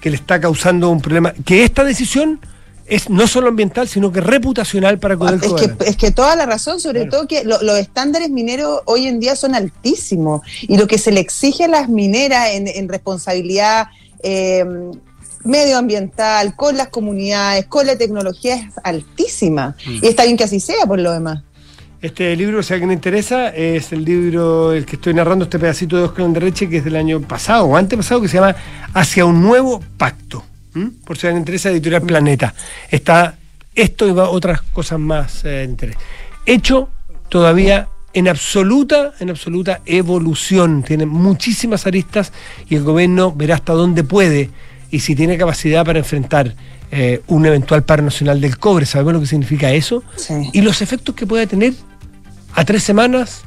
que 0.00 0.10
le 0.10 0.16
está 0.16 0.40
causando 0.40 0.90
un 0.90 1.00
problema, 1.00 1.32
que 1.44 1.64
esta 1.64 1.82
decisión 1.82 2.38
es 2.92 3.08
no 3.08 3.26
solo 3.26 3.48
ambiental, 3.48 3.88
sino 3.88 4.12
que 4.12 4.20
reputacional 4.20 4.98
para 4.98 5.16
Codelco. 5.16 5.56
Es 5.56 5.72
que, 5.72 5.84
es 5.88 5.96
que 5.96 6.10
toda 6.10 6.36
la 6.36 6.44
razón, 6.44 6.78
sobre 6.78 7.06
todo 7.06 7.26
que 7.26 7.42
los 7.42 7.78
estándares 7.78 8.28
mineros 8.28 8.82
hoy 8.84 9.06
en 9.06 9.18
día 9.18 9.34
son 9.34 9.54
altísimos 9.54 10.42
y 10.60 10.76
lo 10.76 10.86
que 10.86 10.98
se 10.98 11.10
le 11.10 11.20
exige 11.20 11.64
a 11.64 11.68
las 11.68 11.88
mineras 11.88 12.50
en, 12.52 12.88
responsabilidad 12.90 13.88
eh, 14.22 14.66
medioambiental, 15.42 16.54
con 16.54 16.76
las 16.76 16.88
comunidades, 16.88 17.64
con 17.64 17.86
la 17.86 17.96
tecnología 17.96 18.56
es 18.56 18.66
altísima. 18.84 19.74
Mm. 19.86 20.04
Y 20.04 20.06
está 20.08 20.24
bien 20.24 20.36
que 20.36 20.44
así 20.44 20.60
sea 20.60 20.84
por 20.84 21.00
lo 21.00 21.12
demás. 21.12 21.42
Este 22.02 22.36
libro, 22.36 22.62
si 22.62 22.72
a 22.72 22.74
alguien 22.74 22.90
le 22.90 22.94
interesa, 22.94 23.48
es 23.48 23.90
el 23.92 24.04
libro, 24.04 24.74
el 24.74 24.84
que 24.84 24.96
estoy 24.96 25.14
narrando, 25.14 25.44
este 25.44 25.58
pedacito 25.58 25.96
de 25.96 26.02
Oscar 26.02 26.26
Anderreche, 26.26 26.68
que 26.68 26.76
es 26.76 26.84
del 26.84 26.96
año 26.96 27.22
pasado 27.22 27.64
o 27.64 27.76
antepasado, 27.76 28.20
que 28.20 28.28
se 28.28 28.34
llama 28.34 28.54
Hacia 28.92 29.24
un 29.24 29.40
nuevo 29.40 29.80
pacto. 29.96 30.44
¿Mm? 30.74 30.86
por 31.04 31.18
si 31.18 31.26
alguien 31.26 31.42
interesa, 31.42 31.70
Editorial 31.70 32.02
Planeta. 32.02 32.54
Está 32.90 33.36
esto 33.74 34.08
y 34.08 34.12
otras 34.12 34.62
cosas 34.62 34.98
más 34.98 35.44
eh, 35.44 35.64
interés. 35.68 35.96
Hecho 36.46 36.88
todavía 37.28 37.88
en 38.14 38.28
absoluta, 38.28 39.12
en 39.20 39.30
absoluta 39.30 39.80
evolución. 39.86 40.82
Tiene 40.82 41.06
muchísimas 41.06 41.86
aristas 41.86 42.32
y 42.68 42.76
el 42.76 42.82
gobierno 42.82 43.32
verá 43.32 43.56
hasta 43.56 43.72
dónde 43.72 44.04
puede 44.04 44.50
y 44.90 45.00
si 45.00 45.14
tiene 45.14 45.38
capacidad 45.38 45.84
para 45.84 45.98
enfrentar 45.98 46.54
eh, 46.90 47.22
un 47.28 47.46
eventual 47.46 47.84
paro 47.84 48.02
nacional 48.02 48.40
del 48.40 48.58
cobre. 48.58 48.84
¿Sabemos 48.84 49.14
lo 49.14 49.20
que 49.20 49.26
significa 49.26 49.72
eso? 49.72 50.04
Y 50.52 50.60
los 50.60 50.82
efectos 50.82 51.14
que 51.14 51.26
puede 51.26 51.46
tener 51.46 51.72
a 52.54 52.64
tres 52.64 52.82
semanas, 52.82 53.44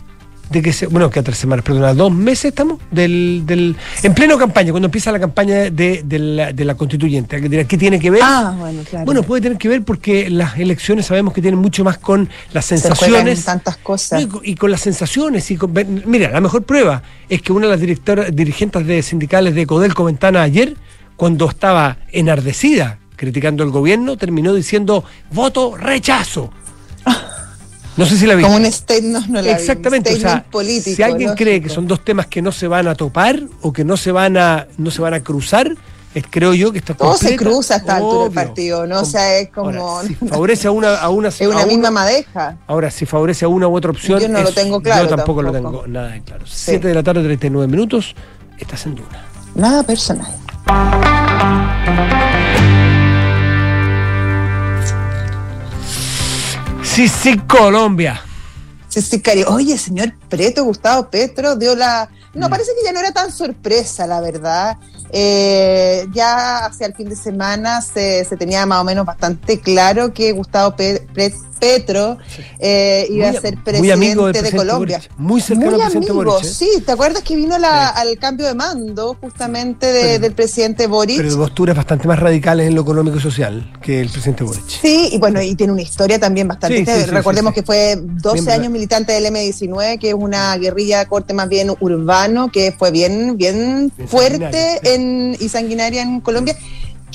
de 0.49 0.61
que 0.61 0.73
se, 0.73 0.87
bueno, 0.87 1.09
que 1.09 1.19
a 1.19 1.23
tres 1.23 1.37
semanas, 1.37 1.65
perdón, 1.65 1.83
a 1.85 1.93
dos 1.93 2.11
meses 2.11 2.45
estamos, 2.45 2.79
del, 2.91 3.43
del, 3.45 3.75
en 4.03 4.13
pleno 4.13 4.37
campaña, 4.37 4.71
cuando 4.71 4.87
empieza 4.87 5.11
la 5.11 5.19
campaña 5.19 5.69
de, 5.69 6.03
la, 6.19 6.53
de 6.53 6.65
la 6.65 6.75
constituyente. 6.75 7.65
¿Qué 7.65 7.77
tiene 7.77 7.99
que 7.99 8.11
ver? 8.11 8.21
Ah, 8.23 8.55
bueno, 8.57 8.81
claro. 8.89 9.05
Bueno, 9.05 9.23
puede 9.23 9.41
tener 9.41 9.57
que 9.57 9.67
ver 9.67 9.83
porque 9.83 10.29
las 10.29 10.57
elecciones 10.57 11.07
sabemos 11.07 11.33
que 11.33 11.41
tienen 11.41 11.59
mucho 11.59 11.83
más 11.83 11.97
con 11.97 12.29
las 12.53 12.65
sensaciones. 12.65 13.45
tantas 13.45 13.77
cosas. 13.77 14.27
Y, 14.43 14.55
con 14.55 14.71
las 14.71 14.81
sensaciones. 14.81 15.49
y 15.51 15.57
Mira, 16.05 16.31
la 16.31 16.41
mejor 16.41 16.63
prueba 16.63 17.01
es 17.27 17.41
que 17.41 17.51
una 17.51 17.65
de 17.65 17.71
las 17.71 17.81
directoras, 17.81 18.35
dirigentes 18.35 18.85
de 18.85 19.01
sindicales 19.01 19.55
de 19.55 19.65
Codelco 19.65 20.05
Ventana 20.05 20.41
ayer, 20.41 20.75
cuando 21.15 21.49
estaba 21.49 21.97
enardecida 22.11 22.99
criticando 23.15 23.63
el 23.63 23.71
gobierno, 23.71 24.17
terminó 24.17 24.53
diciendo 24.53 25.03
voto 25.31 25.75
rechazo. 25.77 26.51
No 27.97 28.05
sé 28.05 28.17
si 28.17 28.25
la 28.25 28.35
vi. 28.35 28.43
Como 28.43 28.57
un 28.57 28.71
statement, 28.71 29.27
no 29.27 29.41
la 29.41 29.51
Exactamente, 29.51 30.13
o 30.13 30.17
sea, 30.17 30.43
político, 30.43 30.95
si 30.95 31.03
alguien 31.03 31.33
cree 31.35 31.61
que 31.61 31.69
son 31.69 31.87
dos 31.87 32.03
temas 32.03 32.27
que 32.27 32.41
no 32.41 32.51
se 32.51 32.67
van 32.67 32.87
a 32.87 32.95
topar 32.95 33.41
o 33.61 33.71
que 33.71 33.83
no 33.83 33.95
se 33.97 34.11
van 34.11 34.37
a 34.37 34.67
no 34.77 34.91
se 34.91 35.01
van 35.01 35.13
a 35.13 35.21
cruzar, 35.21 35.71
es, 36.15 36.23
creo 36.29 36.53
yo 36.53 36.71
que 36.71 36.77
está 36.77 36.93
Todo 36.93 37.17
se 37.17 37.35
cruza 37.35 37.75
hasta 37.75 37.97
altura 37.97 38.23
del 38.23 38.31
partido, 38.31 38.87
¿no? 38.87 39.01
O 39.01 39.05
sea, 39.05 39.37
es 39.37 39.49
como... 39.49 40.01
si 40.03 40.15
favorece 40.15 40.67
a 40.67 40.71
una... 40.71 40.95
A 40.95 41.09
una 41.09 41.27
es 41.39 41.41
una 41.41 41.65
misma 41.65 41.91
madeja. 41.91 42.57
Ahora, 42.67 42.89
si 42.89 43.05
favorece 43.05 43.43
a 43.43 43.49
una 43.49 43.67
u 43.67 43.75
otra 43.75 43.91
opción... 43.91 44.21
Yo 44.21 44.29
no 44.29 44.41
lo 44.41 44.51
tengo 44.53 44.81
claro. 44.81 45.09
Yo 45.09 45.15
tampoco, 45.15 45.41
lo 45.41 45.51
tengo 45.51 45.85
nada 45.87 46.17
claro. 46.23 46.45
Siete 46.47 46.87
de 46.87 46.93
la 46.93 47.03
tarde, 47.03 47.21
39 47.21 47.69
minutos, 47.69 48.15
estás 48.57 48.85
en 48.85 48.95
Duna. 48.95 49.25
Nada 49.55 49.83
personal. 49.83 50.33
Sí, 56.95 57.09
sí, 57.09 57.37
Colombia. 57.39 58.21
Sí, 58.87 59.01
sí, 59.01 59.21
Oye, 59.49 59.77
señor 59.77 60.13
Preto, 60.29 60.63
Gustavo 60.63 61.09
Petro, 61.09 61.57
dio 61.57 61.75
la... 61.75 62.09
No, 62.35 62.47
mm. 62.47 62.49
parece 62.49 62.71
que 62.77 62.85
ya 62.85 62.91
no 62.91 62.99
era 62.99 63.11
tan 63.11 63.31
sorpresa, 63.31 64.05
la 64.05 64.21
verdad. 64.21 64.77
Eh, 65.11 66.07
ya 66.13 66.65
hacia 66.65 66.87
el 66.87 66.93
fin 66.93 67.07
de 67.07 67.15
semana 67.15 67.81
se, 67.81 68.25
se, 68.25 68.35
tenía 68.35 68.65
más 68.65 68.81
o 68.81 68.83
menos 68.83 69.05
bastante 69.05 69.61
claro 69.61 70.13
que 70.13 70.31
Gustavo 70.31 70.75
Petro 70.75 71.05
Petro 71.59 72.17
eh, 72.59 73.07
iba 73.09 73.29
a 73.29 73.33
ser 73.33 73.57
presidente 73.63 74.41
de 74.41 74.51
Colombia. 74.51 75.01
muy 75.17 75.41
cercano 75.41 75.71
muy 75.71 75.79
presidente 75.79 76.11
amigo, 76.11 76.39
¿eh? 76.39 76.43
Sí, 76.43 76.69
¿te 76.85 76.91
acuerdas 76.91 77.23
que 77.23 77.35
vino 77.35 77.55
al 77.55 78.17
cambio 78.19 78.45
de 78.45 78.53
mando 78.53 79.17
justamente 79.19 80.19
del 80.19 80.33
presidente 80.33 80.87
Boric? 80.87 81.17
Pero 81.17 81.31
de 81.31 81.37
posturas 81.37 81.75
bastante 81.75 82.07
más 82.07 82.19
radicales 82.19 82.67
en 82.67 82.75
lo 82.75 82.81
económico 82.81 83.17
y 83.17 83.21
social 83.21 83.73
que 83.81 84.01
el 84.01 84.09
presidente 84.09 84.43
Boric. 84.43 84.67
Sí, 84.67 85.09
y 85.13 85.17
bueno, 85.17 85.41
y 85.41 85.55
tiene 85.55 85.73
una 85.73 85.81
historia 85.81 86.19
también 86.19 86.47
bastante. 86.47 87.05
recordemos 87.07 87.53
que 87.53 87.63
fue 87.63 87.97
12 87.99 88.51
años 88.51 88.71
militante 88.71 89.13
del 89.13 89.25
M19, 89.25 89.99
que 89.99 90.09
es 90.09 90.15
una 90.15 90.55
guerrilla 90.57 90.99
de 90.99 91.05
corte 91.07 91.33
más 91.33 91.49
bien 91.49 91.71
que 92.51 92.71
fue 92.71 92.91
bien, 92.91 93.37
bien, 93.37 93.91
fuerte 94.07 94.79
en, 94.83 95.35
y 95.39 95.49
sanguinaria 95.49 96.01
en 96.01 96.21
Colombia 96.21 96.55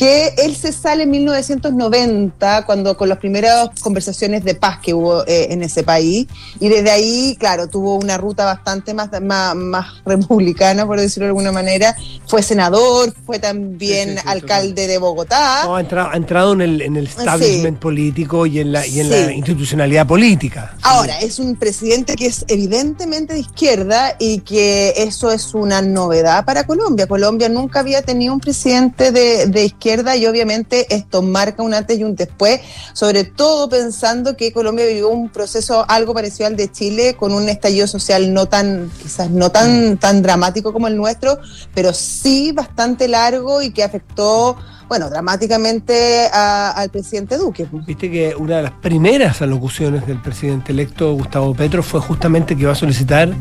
que 0.00 0.32
él 0.38 0.56
se 0.56 0.72
sale 0.72 1.02
en 1.02 1.10
1990, 1.10 2.64
cuando 2.64 2.96
con 2.96 3.10
las 3.10 3.18
primeras 3.18 3.68
conversaciones 3.82 4.42
de 4.44 4.54
paz 4.54 4.78
que 4.82 4.94
hubo 4.94 5.26
eh, 5.26 5.48
en 5.50 5.62
ese 5.62 5.82
país, 5.82 6.26
y 6.58 6.70
desde 6.70 6.90
ahí, 6.90 7.36
claro, 7.38 7.68
tuvo 7.68 7.96
una 7.96 8.16
ruta 8.16 8.46
bastante 8.46 8.94
más, 8.94 9.10
más, 9.20 9.86
republicana, 10.06 10.86
por 10.86 10.98
decirlo 10.98 11.26
de 11.26 11.30
alguna 11.32 11.52
manera, 11.52 11.94
fue 12.26 12.42
senador, 12.42 13.12
fue 13.26 13.38
también 13.38 14.16
alcalde 14.24 14.86
de 14.86 14.96
Bogotá. 14.96 15.64
ha, 15.64 16.16
entrado, 16.16 16.54
en 16.54 16.62
el, 16.62 16.80
en 16.80 16.96
el 16.96 17.06
establishment 17.06 17.78
político 17.78 18.46
y 18.46 18.60
en, 18.60 18.72
la, 18.72 18.86
y 18.86 19.00
en 19.00 19.10
la 19.10 19.30
institucionalidad 19.30 20.06
política. 20.06 20.76
Ahora, 20.80 21.20
es 21.20 21.38
un 21.38 21.56
presidente 21.56 22.16
que 22.16 22.24
es 22.24 22.46
evidentemente 22.48 23.34
de 23.34 23.40
izquierda 23.40 24.16
y 24.18 24.38
que 24.38 24.94
eso 24.96 25.30
es 25.30 25.52
una 25.52 25.82
novedad 25.82 26.46
para 26.46 26.64
Colombia. 26.64 27.06
Colombia 27.06 27.50
nunca 27.50 27.80
había 27.80 28.00
tenido 28.00 28.32
un 28.32 28.40
presidente 28.40 29.12
de, 29.12 29.44
de 29.44 29.64
izquierda 29.66 29.89
izquierda 29.90 30.16
y 30.16 30.26
obviamente 30.26 30.86
esto 30.94 31.20
marca 31.20 31.62
un 31.62 31.74
antes 31.74 31.98
y 31.98 32.04
un 32.04 32.14
después, 32.14 32.60
sobre 32.92 33.24
todo 33.24 33.68
pensando 33.68 34.36
que 34.36 34.52
Colombia 34.52 34.86
vivió 34.86 35.08
un 35.08 35.30
proceso 35.30 35.84
algo 35.88 36.14
parecido 36.14 36.46
al 36.46 36.56
de 36.56 36.70
Chile 36.70 37.16
con 37.18 37.32
un 37.32 37.48
estallido 37.48 37.88
social 37.88 38.32
no 38.32 38.46
tan, 38.46 38.90
quizás 39.02 39.30
no 39.30 39.50
tan, 39.50 39.98
tan 39.98 40.22
dramático 40.22 40.72
como 40.72 40.86
el 40.86 40.96
nuestro, 40.96 41.38
pero 41.74 41.92
sí 41.92 42.52
bastante 42.52 43.08
largo 43.08 43.62
y 43.62 43.70
que 43.70 43.82
afectó 43.82 44.56
bueno, 44.90 45.08
dramáticamente 45.08 46.26
al 46.32 46.90
presidente 46.90 47.38
Duque. 47.38 47.64
Viste 47.86 48.10
que 48.10 48.34
una 48.34 48.56
de 48.56 48.62
las 48.64 48.72
primeras 48.72 49.40
alocuciones 49.40 50.04
del 50.04 50.20
presidente 50.20 50.72
electo 50.72 51.12
Gustavo 51.12 51.54
Petro 51.54 51.84
fue 51.84 52.00
justamente 52.00 52.56
que 52.56 52.66
va 52.66 52.72
a 52.72 52.74
solicitar 52.74 53.32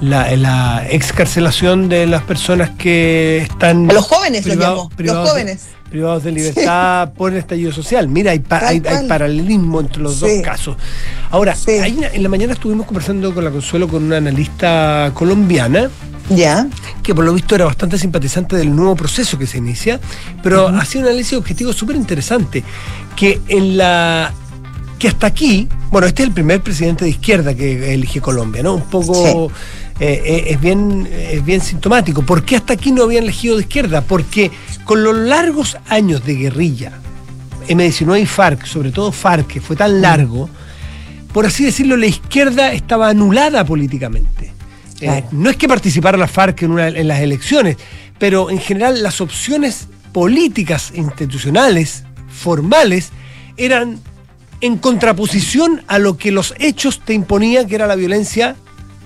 la, 0.00 0.84
excarcelación 0.90 1.88
de 1.88 2.08
las 2.08 2.24
personas 2.24 2.70
que 2.70 3.38
están... 3.38 3.88
A 3.88 3.94
los 3.94 4.08
jóvenes 4.08 4.46
lo 4.46 4.54
llamó, 4.54 4.90
los 4.98 5.30
jóvenes. 5.30 5.68
privados 5.88 6.24
de 6.24 6.32
libertad 6.32 7.12
por 7.16 7.30
el 7.30 7.38
estallido 7.38 7.70
social. 7.70 8.08
Mira, 8.08 8.32
hay, 8.32 8.40
paralelismo 8.40 9.78
entre 9.78 10.02
los 10.02 10.18
dos 10.18 10.30
casos. 10.42 10.76
Ahora, 11.30 11.54
en 11.68 12.20
la 12.20 12.28
mañana 12.28 12.54
estuvimos 12.54 12.84
conversando 12.84 13.32
con 13.32 13.44
la 13.44 13.52
Consuelo 13.52 13.86
con 13.86 14.02
una 14.02 14.16
analista 14.16 15.12
colombiana 15.14 15.88
ya. 16.30 16.68
Que 17.02 17.14
por 17.14 17.24
lo 17.24 17.32
visto 17.34 17.54
era 17.54 17.64
bastante 17.64 17.98
simpatizante 17.98 18.56
del 18.56 18.74
nuevo 18.74 18.96
proceso 18.96 19.38
que 19.38 19.46
se 19.46 19.58
inicia, 19.58 20.00
pero 20.42 20.68
hacía 20.68 21.00
un 21.00 21.08
análisis 21.08 21.38
objetivo 21.38 21.72
súper 21.72 21.96
interesante. 21.96 22.64
Que 23.14 23.40
en 23.48 23.76
la. 23.76 24.32
que 24.98 25.08
hasta 25.08 25.26
aquí, 25.26 25.68
bueno, 25.90 26.06
este 26.06 26.22
es 26.22 26.28
el 26.28 26.34
primer 26.34 26.62
presidente 26.62 27.04
de 27.04 27.10
izquierda 27.10 27.54
que 27.54 27.94
elige 27.94 28.20
Colombia, 28.20 28.62
¿no? 28.62 28.74
Un 28.74 28.90
poco. 28.90 29.50
Eh, 29.98 30.22
eh, 30.26 30.44
es, 30.48 30.60
bien, 30.60 31.08
es 31.10 31.42
bien 31.42 31.62
sintomático. 31.62 32.20
¿Por 32.20 32.44
qué 32.44 32.56
hasta 32.56 32.74
aquí 32.74 32.92
no 32.92 33.04
habían 33.04 33.24
elegido 33.24 33.56
de 33.56 33.62
izquierda? 33.62 34.02
Porque 34.02 34.50
con 34.84 35.02
los 35.02 35.16
largos 35.16 35.78
años 35.88 36.22
de 36.26 36.34
guerrilla, 36.34 36.92
M19 37.66 38.20
y 38.20 38.26
FARC, 38.26 38.66
sobre 38.66 38.92
todo 38.92 39.10
FARC, 39.10 39.46
que 39.46 39.60
fue 39.62 39.74
tan 39.74 40.02
largo, 40.02 40.50
por 41.32 41.46
así 41.46 41.64
decirlo, 41.64 41.96
la 41.96 42.06
izquierda 42.06 42.72
estaba 42.72 43.08
anulada 43.08 43.64
políticamente. 43.64 44.55
Eh, 45.00 45.24
no 45.32 45.50
es 45.50 45.56
que 45.56 45.68
participara 45.68 46.16
la 46.16 46.28
FARC 46.28 46.62
en, 46.62 46.78
en 46.78 47.08
las 47.08 47.20
elecciones, 47.20 47.76
pero 48.18 48.50
en 48.50 48.58
general 48.58 49.02
las 49.02 49.20
opciones 49.20 49.88
políticas, 50.12 50.92
institucionales, 50.94 52.04
formales, 52.28 53.10
eran 53.56 54.00
en 54.60 54.78
contraposición 54.78 55.82
a 55.86 55.98
lo 55.98 56.16
que 56.16 56.32
los 56.32 56.54
hechos 56.58 57.00
te 57.00 57.12
imponían, 57.12 57.66
que 57.66 57.74
era 57.74 57.86
la 57.86 57.96
violencia 57.96 58.56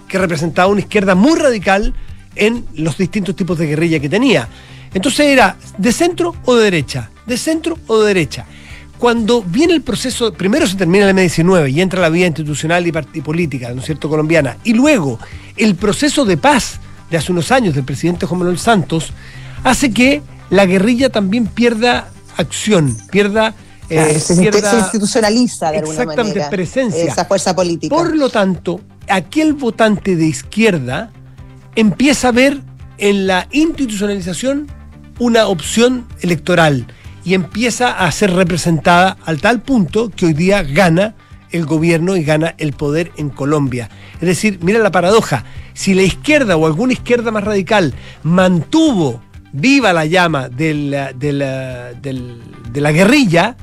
que 0.09 0.19
representaba 0.19 0.69
una 0.69 0.81
izquierda 0.81 1.15
muy 1.15 1.39
radical 1.39 1.95
en 2.37 2.65
los 2.75 2.97
distintos 2.97 3.35
tipos 3.35 3.59
de 3.59 3.67
guerrilla 3.67 4.01
que 4.01 4.09
tenía. 4.09 4.49
Entonces 4.95 5.27
era 5.27 5.57
de 5.79 5.93
centro 5.93 6.35
o 6.45 6.57
de 6.57 6.65
derecha, 6.65 7.11
de 7.27 7.37
centro 7.37 7.79
o 7.87 8.01
de 8.01 8.09
derecha 8.09 8.47
cuando 9.01 9.43
viene 9.43 9.73
el 9.73 9.81
proceso, 9.81 10.31
primero 10.35 10.67
se 10.67 10.77
termina 10.77 11.09
el 11.09 11.17
M19 11.17 11.73
y 11.73 11.81
entra 11.81 12.03
la 12.03 12.11
vía 12.11 12.27
institucional 12.27 12.87
y, 12.87 12.93
política, 13.23 13.73
¿no 13.73 13.81
es 13.81 13.87
cierto?, 13.87 14.11
colombiana, 14.11 14.59
y 14.63 14.75
luego 14.75 15.19
el 15.57 15.75
proceso 15.75 16.27
de 16.27 16.37
paz 16.37 16.79
de 17.11 17.17
hace 17.17 17.33
unos 17.33 17.51
años 17.51 17.75
del 17.75 17.85
presidente 17.85 18.27
Juan 18.27 18.41
Manuel 18.41 18.59
Santos 18.59 19.15
hace 19.65 19.91
que 19.91 20.23
la 20.51 20.67
guerrilla 20.67 21.09
también 21.09 21.47
pierda 21.47 22.11
acción, 22.37 22.95
pierda... 23.11 23.55
Eh, 23.89 24.21
se, 24.21 24.35
institucionaliza 24.35 25.73
de 25.73 25.79
alguna 25.79 26.03
exactamente, 26.03 26.47
presencia. 26.49 27.03
Esa 27.03 27.25
fuerza 27.25 27.57
política. 27.57 27.97
Por 27.97 28.15
lo 28.15 28.29
tanto, 28.29 28.83
aquel 29.09 29.55
votante 29.55 30.15
de 30.15 30.27
izquierda 30.27 31.11
empieza 31.75 32.29
a 32.29 32.33
ver 32.33 32.61
en 32.99 33.27
la 33.27 33.49
institucionalización 33.51 34.69
una 35.19 35.49
opción 35.49 36.07
electoral 36.21 36.87
y 37.25 37.35
empieza 37.35 37.93
a 37.93 38.11
ser 38.13 38.33
representada 38.33 39.17
al 39.25 39.41
tal 39.41 39.61
punto 39.61 40.11
que 40.11 40.27
hoy 40.27 40.33
día 40.33 40.63
gana 40.63 41.15
el 41.51 41.67
gobierno 41.67 42.17
y 42.17 42.23
gana 42.25 42.55
el 42.59 42.73
poder 42.73 43.13
en 43.17 43.31
Colombia. 43.31 43.91
Es 44.15 44.29
decir, 44.29 44.59
mira 44.63 44.79
la 44.79 44.91
paradoja, 44.91 45.45
si 45.75 45.95
la 45.95 46.03
izquierda 46.03 46.57
o 46.57 46.67
alguna 46.67 46.93
izquierda 46.93 47.31
más 47.31 47.45
radical 47.45 47.95
mantuvo 48.23 49.23
viva 49.53 49.93
la 49.93 50.07
llama 50.07 50.49
de 50.49 50.75
la, 50.75 51.13
de 51.13 52.81
la 52.81 52.93
guerrilla, 52.93 53.57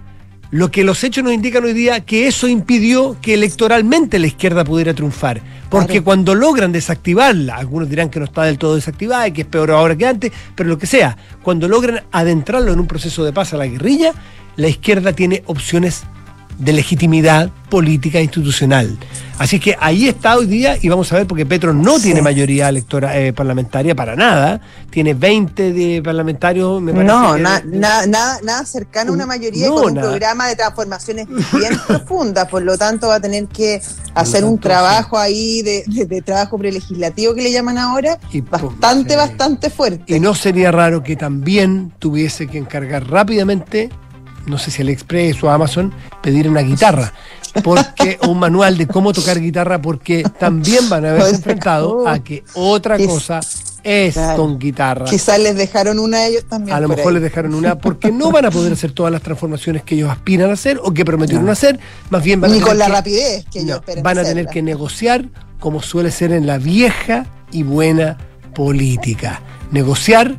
lo 0.52 0.72
que 0.72 0.84
los 0.84 1.04
hechos 1.04 1.24
nos 1.24 1.34
indican 1.34 1.64
hoy 1.64 1.74
día 1.74 2.00
que 2.02 2.28
eso 2.28 2.48
impidió 2.48 3.18
que 3.22 3.34
electoralmente 3.34 4.20
la 4.20 4.28
izquierda 4.28 4.64
pudiera 4.64 4.94
triunfar. 4.94 5.42
Porque 5.70 6.02
cuando 6.02 6.34
logran 6.34 6.72
desactivarla, 6.72 7.58
algunos 7.58 7.90
dirán 7.90 8.10
que 8.10 8.20
no 8.20 8.26
está 8.26 8.44
del 8.44 8.58
todo 8.58 8.76
desactivada 8.76 9.28
y 9.28 9.34
que 9.34 9.42
es 9.42 9.48
peor 9.48 9.72
ahora 9.72 9.98
que 9.98 10.06
antes, 10.06 10.32
pero 10.56 10.70
lo 10.70 10.78
que 10.78 10.88
sea, 10.88 11.18
cuando 11.44 11.68
logran 11.68 12.04
adentrarlo 12.12 12.72
en 12.72 12.80
un 12.80 12.88
proceso 12.88 13.26
de 13.26 13.34
paz 13.34 13.54
a 13.54 13.58
la 13.58 13.68
guerrilla, 13.68 14.14
la 14.56 14.70
izquierda 14.70 15.14
tiene 15.14 15.44
opciones 15.46 16.04
de 16.58 16.74
legitimidad 16.74 17.52
política 17.70 18.20
e 18.20 18.24
institucional. 18.24 18.98
Así 19.38 19.60
que 19.60 19.78
ahí 19.80 20.08
está 20.08 20.36
hoy 20.36 20.48
día 20.48 20.78
y 20.82 20.90
vamos 20.90 21.12
a 21.14 21.18
ver 21.18 21.28
porque 21.28 21.46
Petro 21.46 21.72
no 21.72 22.00
tiene 22.00 22.24
mayoría 22.24 22.70
electoral 22.70 23.16
eh, 23.16 23.34
parlamentaria 23.34 23.94
para 23.94 24.16
nada, 24.16 24.60
tiene 24.90 25.14
20 25.14 25.74
de 25.74 26.02
parlamentarios, 26.02 26.82
me 26.82 26.92
parece. 26.92 27.08
No, 27.08 27.38
nada, 27.38 28.66
cercano 28.66 29.12
a 29.12 29.14
una 29.14 29.28
mayoría 29.28 29.70
con 29.70 29.90
un 29.90 30.02
programa 30.02 30.48
de 30.48 30.56
transformaciones 30.56 31.28
bien 31.28 31.80
profunda, 31.88 32.48
por 32.48 32.64
lo 32.64 32.78
tanto 32.78 33.10
va 33.10 33.16
a 33.16 33.20
tener 33.20 33.46
que 33.48 33.80
hacer 34.16 34.44
un 34.44 34.60
trabajo 34.60 35.20
ahí 35.20 35.62
de, 35.62 36.22
trabajo 36.26 36.58
prelegislativo 36.58 37.36
que 37.36 37.44
le 37.44 37.52
llaman 37.52 37.78
ahora, 37.78 38.18
y, 38.32 38.42
bastante, 38.42 39.16
bastante 39.16 39.70
fuerte. 39.70 40.16
Y 40.16 40.20
no 40.20 40.34
sería 40.34 40.72
raro 40.72 41.04
que 41.04 41.16
también 41.16 41.94
tuviese 42.00 42.48
que 42.48 42.58
encargar 42.58 43.08
rápidamente 43.08 43.92
no 44.48 44.58
sé 44.58 44.72
si 44.72 44.82
AliExpress 44.82 45.44
o 45.44 45.50
Amazon, 45.50 45.94
pedir 46.22 46.50
una 46.50 46.62
guitarra. 46.62 47.14
Porque, 47.64 48.18
un 48.28 48.40
manual 48.40 48.78
de 48.78 48.88
cómo 48.88 49.14
tocar 49.14 49.40
guitarra, 49.40 49.82
porque 49.82 50.24
también 50.40 50.90
van 50.90 51.06
a 51.06 51.12
haber 51.12 51.36
enfrentado 51.36 52.08
a 52.08 52.20
que 52.20 52.44
otra 52.54 52.98
cosa 52.98 53.40
es 53.84 54.18
con 54.36 54.60
guitarra. 54.60 55.06
Quizás 55.06 55.40
les 55.40 55.56
dejaron 55.56 56.00
una 56.00 56.18
a 56.18 56.28
ellos 56.28 56.46
también. 56.46 56.76
A 56.76 56.80
lo 56.80 56.90
mejor 56.90 57.14
les 57.14 57.22
dejaron 57.22 57.54
una 57.56 57.78
porque 57.78 58.12
no 58.12 58.32
van 58.32 58.46
a 58.46 58.52
poder 58.52 58.74
hacer 58.74 58.92
todas 58.92 59.12
las 59.12 59.22
transformaciones 59.22 59.84
que 59.84 59.96
ellos 59.96 60.10
aspiran 60.10 60.50
a 60.50 60.54
hacer 60.54 60.80
o 60.84 60.94
que 60.94 61.06
prometieron 61.06 61.50
hacer. 61.50 61.80
Más 62.10 62.24
bien 62.24 62.42
van 62.42 62.52
Ni 62.52 62.60
con 62.60 62.78
la 62.78 62.88
rapidez 62.90 63.46
que 63.52 63.60
ellos 63.60 63.78
esperan 63.78 64.04
Van 64.04 64.18
a 64.18 64.24
tener 64.24 64.48
que 64.48 64.62
negociar 64.62 65.26
como 65.60 65.82
suele 65.82 66.12
ser 66.12 66.32
en 66.34 66.46
la 66.46 66.58
vieja 66.58 67.26
y 67.52 67.64
buena 67.64 68.18
política. 68.54 69.42
Negociar 69.72 70.36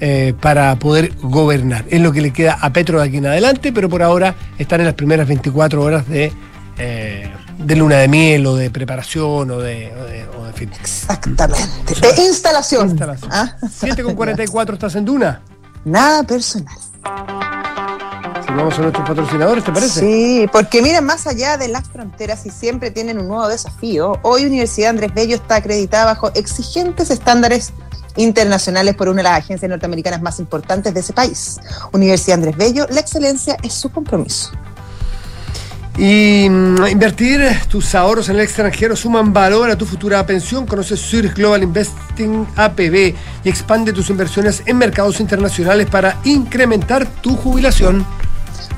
eh, 0.00 0.34
para 0.40 0.74
poder 0.76 1.12
gobernar. 1.20 1.84
Es 1.90 2.00
lo 2.00 2.10
que 2.12 2.22
le 2.22 2.32
queda 2.32 2.58
a 2.60 2.72
Petro 2.72 3.00
de 3.00 3.08
aquí 3.08 3.18
en 3.18 3.26
adelante, 3.26 3.70
pero 3.70 3.88
por 3.90 4.02
ahora 4.02 4.34
están 4.58 4.80
en 4.80 4.86
las 4.86 4.94
primeras 4.94 5.28
24 5.28 5.82
horas 5.82 6.08
de, 6.08 6.32
eh, 6.78 7.30
de 7.58 7.76
luna 7.76 7.96
de 7.98 8.08
miel 8.08 8.46
o 8.46 8.56
de 8.56 8.70
preparación 8.70 9.50
o 9.50 9.58
de, 9.58 9.92
fin. 10.54 10.70
Exactamente. 10.80 11.94
de 12.00 12.22
instalación. 12.22 12.88
instalación. 12.88 13.30
¿Ah? 13.30 13.56
7 13.70 14.02
con 14.02 14.14
44 14.14 14.74
estás 14.74 14.94
en 14.94 15.04
Duna. 15.04 15.42
Nada 15.84 16.22
personal. 16.22 16.74
Vamos 18.56 18.78
a 18.78 18.82
nuestros 18.82 19.06
patrocinadores, 19.06 19.64
¿te 19.64 19.72
parece? 19.72 20.00
Sí, 20.00 20.46
porque 20.50 20.82
miren, 20.82 21.04
más 21.04 21.26
allá 21.26 21.56
de 21.56 21.68
las 21.68 21.88
fronteras 21.88 22.44
y 22.46 22.50
siempre 22.50 22.90
tienen 22.90 23.18
un 23.18 23.28
nuevo 23.28 23.48
desafío, 23.48 24.18
hoy 24.22 24.44
Universidad 24.44 24.90
Andrés 24.90 25.14
Bello 25.14 25.36
está 25.36 25.56
acreditada 25.56 26.06
bajo 26.06 26.32
exigentes 26.34 27.10
estándares 27.10 27.72
internacionales 28.16 28.94
por 28.94 29.08
una 29.08 29.18
de 29.18 29.24
las 29.24 29.38
agencias 29.38 29.68
norteamericanas 29.68 30.22
más 30.22 30.38
importantes 30.38 30.92
de 30.94 31.00
ese 31.00 31.12
país. 31.12 31.58
Universidad 31.92 32.38
Andrés 32.38 32.56
Bello, 32.56 32.86
la 32.90 33.00
excelencia 33.00 33.56
es 33.62 33.72
su 33.74 33.90
compromiso. 33.90 34.50
Y 35.98 36.48
mm, 36.48 36.86
invertir 36.86 37.42
tus 37.68 37.94
ahorros 37.94 38.28
en 38.28 38.36
el 38.36 38.42
extranjero 38.42 38.96
suman 38.96 39.32
valor 39.32 39.70
a 39.70 39.76
tu 39.76 39.84
futura 39.84 40.24
pensión. 40.24 40.66
Conoce 40.66 40.96
Zurich 40.96 41.34
Global 41.34 41.62
Investing 41.62 42.46
APB 42.56 43.14
y 43.44 43.48
expande 43.48 43.92
tus 43.92 44.08
inversiones 44.08 44.62
en 44.66 44.78
mercados 44.78 45.20
internacionales 45.20 45.88
para 45.90 46.18
incrementar 46.24 47.06
tu 47.06 47.36
jubilación. 47.36 48.06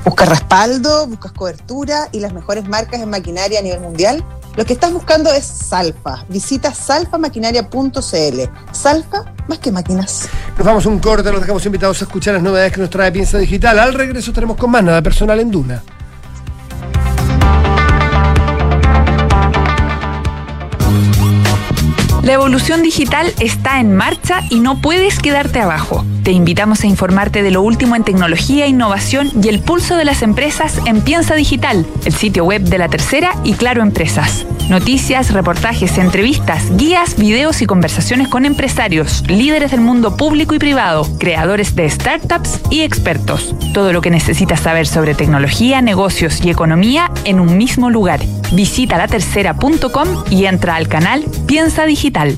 Buscas 0.03 0.27
respaldo, 0.27 1.07
buscas 1.07 1.31
cobertura 1.31 2.09
y 2.11 2.19
las 2.19 2.33
mejores 2.33 2.67
marcas 2.67 2.99
en 2.99 3.09
maquinaria 3.09 3.59
a 3.59 3.61
nivel 3.61 3.79
mundial. 3.79 4.23
Lo 4.55 4.65
que 4.65 4.73
estás 4.73 4.93
buscando 4.93 5.31
es 5.31 5.45
Salfa. 5.45 6.25
Visita 6.29 6.73
salfamaquinaria.cl. 6.73 8.41
Salfa 8.71 9.33
más 9.47 9.59
que 9.59 9.71
máquinas. 9.71 10.29
Nos 10.57 10.65
vamos 10.65 10.85
a 10.85 10.89
un 10.89 10.99
corte, 10.99 11.31
nos 11.31 11.41
dejamos 11.41 11.65
invitados 11.65 12.01
a 12.01 12.05
escuchar 12.05 12.35
las 12.35 12.43
novedades 12.43 12.71
que 12.71 12.81
nos 12.81 12.89
trae 12.89 13.11
Piensa 13.11 13.37
Digital. 13.39 13.79
Al 13.79 13.93
regreso 13.93 14.31
tenemos 14.31 14.57
con 14.57 14.69
más 14.69 14.83
nada 14.83 15.01
personal 15.01 15.39
en 15.39 15.49
Duna. 15.49 15.81
La 22.23 22.31
evolución 22.31 22.83
digital 22.83 23.33
está 23.41 23.81
en 23.81 23.93
marcha 23.93 24.39
y 24.49 24.61
no 24.61 24.79
puedes 24.79 25.19
quedarte 25.19 25.59
abajo. 25.59 26.05
Te 26.23 26.31
invitamos 26.31 26.81
a 26.81 26.87
informarte 26.87 27.43
de 27.43 27.51
lo 27.51 27.61
último 27.61 27.97
en 27.97 28.05
tecnología, 28.05 28.65
innovación 28.65 29.29
y 29.43 29.49
el 29.49 29.59
pulso 29.59 29.97
de 29.97 30.05
las 30.05 30.21
empresas 30.21 30.79
en 30.85 31.01
Piensa 31.01 31.35
Digital, 31.35 31.85
el 32.05 32.13
sitio 32.13 32.45
web 32.45 32.61
de 32.61 32.77
la 32.77 32.87
tercera 32.87 33.35
y 33.43 33.55
Claro 33.55 33.81
Empresas. 33.81 34.45
Noticias, 34.69 35.33
reportajes, 35.33 35.97
entrevistas, 35.97 36.63
guías, 36.77 37.17
videos 37.17 37.61
y 37.61 37.65
conversaciones 37.65 38.29
con 38.29 38.45
empresarios, 38.45 39.25
líderes 39.27 39.71
del 39.71 39.81
mundo 39.81 40.15
público 40.15 40.55
y 40.55 40.59
privado, 40.59 41.05
creadores 41.19 41.75
de 41.75 41.89
startups 41.89 42.61
y 42.69 42.83
expertos. 42.83 43.53
Todo 43.73 43.91
lo 43.91 43.99
que 43.99 44.11
necesitas 44.11 44.61
saber 44.61 44.87
sobre 44.87 45.13
tecnología, 45.13 45.81
negocios 45.81 46.39
y 46.41 46.51
economía 46.51 47.11
en 47.25 47.41
un 47.41 47.57
mismo 47.57 47.89
lugar. 47.89 48.21
Visita 48.53 48.97
latercera.com 48.97 50.07
y 50.29 50.45
entra 50.45 50.75
al 50.75 50.87
canal 50.87 51.23
Piensa 51.47 51.85
Digital. 51.85 52.37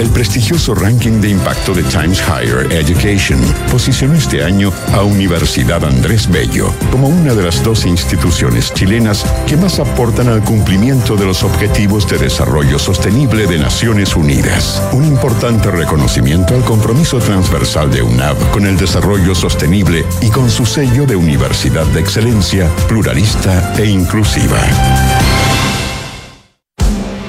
El 0.00 0.08
prestigioso 0.08 0.74
ranking 0.74 1.20
de 1.20 1.28
impacto 1.28 1.74
de 1.74 1.82
Times 1.82 2.22
Higher 2.22 2.72
Education 2.72 3.38
posicionó 3.70 4.14
este 4.14 4.42
año 4.42 4.72
a 4.94 5.02
Universidad 5.02 5.84
Andrés 5.84 6.26
Bello 6.26 6.72
como 6.90 7.08
una 7.08 7.34
de 7.34 7.42
las 7.42 7.62
dos 7.62 7.84
instituciones 7.84 8.72
chilenas 8.72 9.26
que 9.46 9.58
más 9.58 9.78
aportan 9.78 10.28
al 10.28 10.42
cumplimiento 10.42 11.16
de 11.16 11.26
los 11.26 11.42
Objetivos 11.42 12.08
de 12.08 12.16
Desarrollo 12.16 12.78
Sostenible 12.78 13.46
de 13.46 13.58
Naciones 13.58 14.16
Unidas. 14.16 14.82
Un 14.92 15.04
importante 15.04 15.70
reconocimiento 15.70 16.54
al 16.54 16.64
compromiso 16.64 17.18
transversal 17.18 17.90
de 17.90 18.00
UNAV 18.00 18.52
con 18.52 18.64
el 18.64 18.78
desarrollo 18.78 19.34
sostenible 19.34 20.06
y 20.22 20.30
con 20.30 20.48
su 20.48 20.64
sello 20.64 21.04
de 21.04 21.16
Universidad 21.16 21.84
de 21.88 22.00
Excelencia, 22.00 22.70
pluralista 22.88 23.74
e 23.76 23.84
inclusiva. 23.84 24.60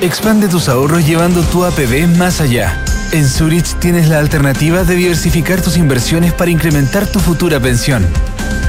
Expande 0.01 0.47
tus 0.47 0.67
ahorros 0.67 1.05
llevando 1.05 1.43
tu 1.43 1.63
APB 1.63 2.07
más 2.17 2.41
allá. 2.41 2.83
En 3.11 3.29
Zurich 3.29 3.77
tienes 3.77 4.09
la 4.09 4.17
alternativa 4.17 4.83
de 4.83 4.95
diversificar 4.95 5.61
tus 5.61 5.77
inversiones 5.77 6.33
para 6.33 6.49
incrementar 6.49 7.05
tu 7.05 7.19
futura 7.19 7.59
pensión. 7.59 8.03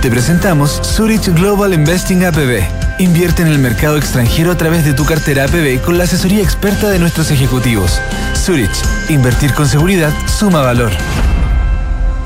Te 0.02 0.10
presentamos 0.10 0.82
Zurich 0.82 1.32
Global 1.34 1.72
Investing 1.72 2.26
APB. 2.26 2.60
Invierte 2.98 3.40
en 3.40 3.48
el 3.48 3.58
mercado 3.58 3.96
extranjero 3.96 4.52
a 4.52 4.58
través 4.58 4.84
de 4.84 4.92
tu 4.92 5.06
cartera 5.06 5.44
APB 5.44 5.80
con 5.82 5.96
la 5.96 6.04
asesoría 6.04 6.42
experta 6.42 6.90
de 6.90 6.98
nuestros 6.98 7.30
ejecutivos. 7.30 7.98
Zurich, 8.34 8.70
invertir 9.08 9.54
con 9.54 9.66
seguridad 9.66 10.12
suma 10.26 10.60
valor. 10.60 10.92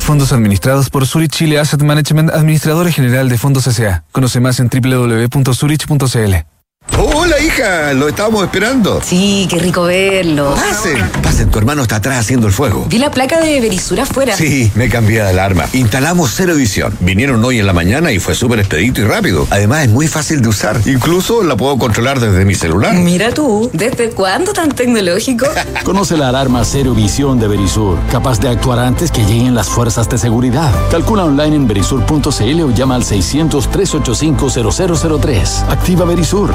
Fondos 0.00 0.32
administrados 0.32 0.90
por 0.90 1.06
Zurich 1.06 1.30
Chile 1.30 1.60
Asset 1.60 1.80
Management, 1.80 2.30
administradora 2.30 2.90
general 2.90 3.28
de 3.28 3.38
fondos 3.38 3.68
S.A. 3.68 4.02
Conoce 4.10 4.40
más 4.40 4.58
en 4.58 4.68
www.zurich.cl. 4.68 6.55
Hola, 6.98 7.38
hija, 7.40 7.92
lo 7.92 8.08
estábamos 8.08 8.42
esperando. 8.44 9.02
Sí, 9.04 9.46
qué 9.50 9.58
rico 9.58 9.82
verlo. 9.82 10.54
Pasen, 10.54 10.96
pasen, 11.22 11.50
tu 11.50 11.58
hermano 11.58 11.82
está 11.82 11.96
atrás 11.96 12.20
haciendo 12.20 12.46
el 12.46 12.54
fuego. 12.54 12.86
Vi 12.88 12.96
la 12.98 13.10
placa 13.10 13.38
de 13.40 13.60
Berisur 13.60 14.00
afuera. 14.00 14.34
Sí, 14.34 14.72
me 14.74 14.88
cambié 14.88 15.20
de 15.22 15.28
alarma. 15.28 15.66
Instalamos 15.74 16.32
Cero 16.34 16.54
Visión. 16.54 16.96
Vinieron 17.00 17.44
hoy 17.44 17.58
en 17.58 17.66
la 17.66 17.74
mañana 17.74 18.12
y 18.12 18.18
fue 18.18 18.34
súper 18.34 18.60
expedito 18.60 19.02
y 19.02 19.04
rápido. 19.04 19.46
Además, 19.50 19.84
es 19.84 19.90
muy 19.90 20.08
fácil 20.08 20.40
de 20.40 20.48
usar. 20.48 20.80
Incluso 20.86 21.42
la 21.42 21.54
puedo 21.56 21.76
controlar 21.76 22.18
desde 22.18 22.46
mi 22.46 22.54
celular. 22.54 22.94
Mira 22.94 23.30
tú, 23.34 23.68
¿desde 23.74 24.08
cuándo 24.10 24.54
tan 24.54 24.70
tecnológico? 24.70 25.44
Conoce 25.84 26.16
la 26.16 26.30
alarma 26.30 26.64
Cero 26.64 26.94
Visión 26.94 27.38
de 27.38 27.46
Berisur, 27.48 27.98
capaz 28.10 28.40
de 28.40 28.48
actuar 28.48 28.78
antes 28.78 29.10
que 29.10 29.22
lleguen 29.26 29.54
las 29.54 29.68
fuerzas 29.68 30.08
de 30.08 30.16
seguridad. 30.16 30.72
Calcula 30.90 31.24
online 31.24 31.56
en 31.56 31.68
berisur.cl 31.68 32.60
o 32.62 32.70
llama 32.70 32.94
al 32.94 33.02
600-385-0003. 33.04 35.68
Activa 35.68 36.06
Berisur. 36.06 36.54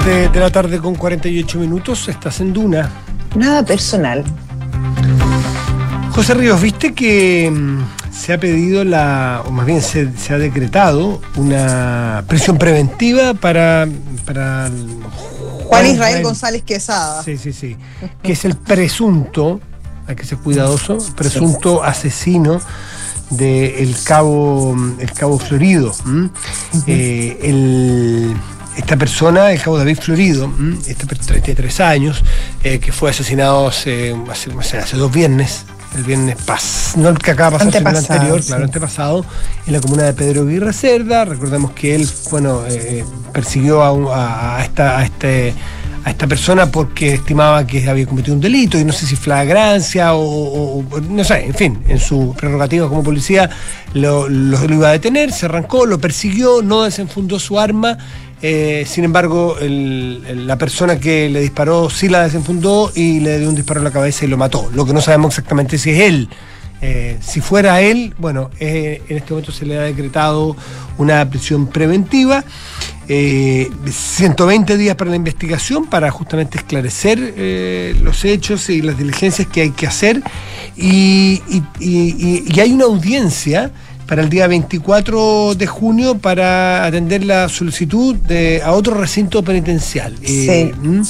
7 0.00 0.28
de 0.30 0.40
la 0.40 0.50
tarde 0.50 0.80
con 0.80 0.96
48 0.96 1.56
minutos, 1.56 2.08
estás 2.08 2.40
en 2.40 2.52
Duna. 2.52 2.90
Nada 3.36 3.64
personal. 3.64 4.24
José 6.10 6.34
Ríos, 6.34 6.60
viste 6.60 6.94
que 6.94 7.48
mm, 7.48 8.12
se 8.12 8.32
ha 8.32 8.40
pedido 8.40 8.82
la, 8.82 9.44
o 9.46 9.52
más 9.52 9.64
bien 9.64 9.80
se, 9.80 10.10
se 10.16 10.34
ha 10.34 10.38
decretado 10.38 11.20
una 11.36 12.24
prisión 12.26 12.58
preventiva 12.58 13.34
para, 13.34 13.86
para 14.26 14.68
Juan 15.66 15.86
Israel 15.86 16.24
González 16.24 16.64
Quesada. 16.64 17.22
Sí, 17.22 17.38
sí, 17.38 17.52
sí. 17.52 17.76
Que 18.20 18.32
es 18.32 18.44
el 18.44 18.56
presunto, 18.56 19.60
hay 20.08 20.16
que 20.16 20.24
ser 20.24 20.38
cuidadoso, 20.38 20.98
presunto 21.14 21.84
asesino 21.84 22.60
del 23.30 23.94
cabo, 24.02 24.76
el 24.98 25.12
cabo 25.12 25.38
Florido. 25.38 25.94
eh, 26.88 27.38
el 27.42 28.34
esta 28.76 28.96
persona, 28.96 29.52
el 29.52 29.60
cabo 29.60 29.78
David 29.78 29.98
Florido, 30.00 30.50
este 30.86 31.06
33 31.06 31.80
años, 31.80 32.22
eh, 32.62 32.78
que 32.78 32.92
fue 32.92 33.10
asesinado 33.10 33.68
hace, 33.68 34.14
hace, 34.30 34.78
hace, 34.78 34.96
dos 34.96 35.12
viernes, 35.12 35.64
el 35.96 36.04
viernes 36.04 36.36
pas, 36.44 36.94
no 36.96 37.08
el 37.08 37.18
que 37.18 37.30
acaba 37.30 37.58
de 37.58 37.64
pasar, 37.64 37.72
sino 37.72 37.90
el 37.90 37.96
anterior, 37.96 38.42
sí. 38.42 38.48
claro, 38.48 38.64
antepasado, 38.64 39.26
en 39.66 39.72
la 39.72 39.80
comuna 39.80 40.04
de 40.04 40.12
Pedro 40.12 40.42
Aguirre 40.42 40.72
Cerda. 40.72 41.24
Recordemos 41.24 41.72
que 41.72 41.94
él, 41.94 42.08
bueno, 42.30 42.62
eh, 42.68 43.04
persiguió 43.32 43.82
a, 43.82 44.58
a, 44.58 44.64
esta, 44.64 44.98
a 44.98 45.04
este 45.04 45.54
a 46.04 46.10
esta 46.10 46.26
persona 46.26 46.66
porque 46.66 47.14
estimaba 47.14 47.66
que 47.66 47.88
había 47.88 48.06
cometido 48.06 48.34
un 48.34 48.40
delito 48.40 48.78
y 48.78 48.84
no 48.84 48.92
sé 48.92 49.06
si 49.06 49.16
flagrancia 49.16 50.14
o, 50.14 50.80
o 50.80 51.00
no 51.00 51.24
sé, 51.24 51.46
en 51.46 51.54
fin, 51.54 51.82
en 51.88 51.98
su 51.98 52.34
prerrogativa 52.36 52.88
como 52.88 53.02
policía 53.02 53.48
lo, 53.94 54.28
lo, 54.28 54.58
lo, 54.58 54.74
iba 54.74 54.88
a 54.88 54.92
detener, 54.92 55.32
se 55.32 55.46
arrancó, 55.46 55.86
lo 55.86 55.98
persiguió, 55.98 56.62
no 56.62 56.82
desenfundó 56.82 57.38
su 57.38 57.58
arma. 57.58 57.96
Eh, 58.46 58.84
sin 58.86 59.04
embargo, 59.04 59.56
la 59.58 60.58
persona 60.58 61.00
que 61.00 61.30
le 61.30 61.40
disparó 61.40 61.88
sí 61.88 62.10
la 62.10 62.24
desenfundó 62.24 62.92
y 62.94 63.20
le 63.20 63.38
dio 63.38 63.48
un 63.48 63.54
disparo 63.54 63.80
en 63.80 63.84
la 63.84 63.90
cabeza 63.90 64.26
y 64.26 64.28
lo 64.28 64.36
mató. 64.36 64.68
Lo 64.74 64.84
que 64.84 64.92
no 64.92 65.00
sabemos 65.00 65.32
exactamente 65.32 65.78
si 65.78 65.92
es 65.92 66.00
él. 66.00 66.28
Eh, 66.82 67.16
si 67.22 67.40
fuera 67.40 67.80
él, 67.80 68.12
bueno, 68.18 68.50
eh, 68.60 69.00
en 69.08 69.16
este 69.16 69.30
momento 69.30 69.50
se 69.50 69.64
le 69.64 69.78
ha 69.78 69.82
decretado 69.84 70.54
una 70.98 71.26
prisión 71.30 71.68
preventiva, 71.68 72.44
eh, 73.08 73.70
120 73.90 74.76
días 74.76 74.94
para 74.94 75.08
la 75.08 75.16
investigación, 75.16 75.86
para 75.86 76.10
justamente 76.10 76.58
esclarecer 76.58 77.18
los 78.02 78.26
hechos 78.26 78.68
y 78.68 78.82
las 78.82 78.98
diligencias 78.98 79.48
que 79.48 79.62
hay 79.62 79.70
que 79.70 79.86
hacer, 79.86 80.22
y 80.76 81.40
hay 82.60 82.72
una 82.72 82.84
audiencia 82.84 83.72
para 84.06 84.22
el 84.22 84.28
día 84.28 84.46
24 84.46 85.54
de 85.54 85.66
junio 85.66 86.18
para 86.18 86.84
atender 86.84 87.24
la 87.24 87.48
solicitud 87.48 88.14
de, 88.16 88.62
a 88.62 88.72
otro 88.72 88.94
recinto 88.94 89.42
penitencial. 89.42 90.16
Sí. 90.24 90.72
¿Mm? 90.80 91.02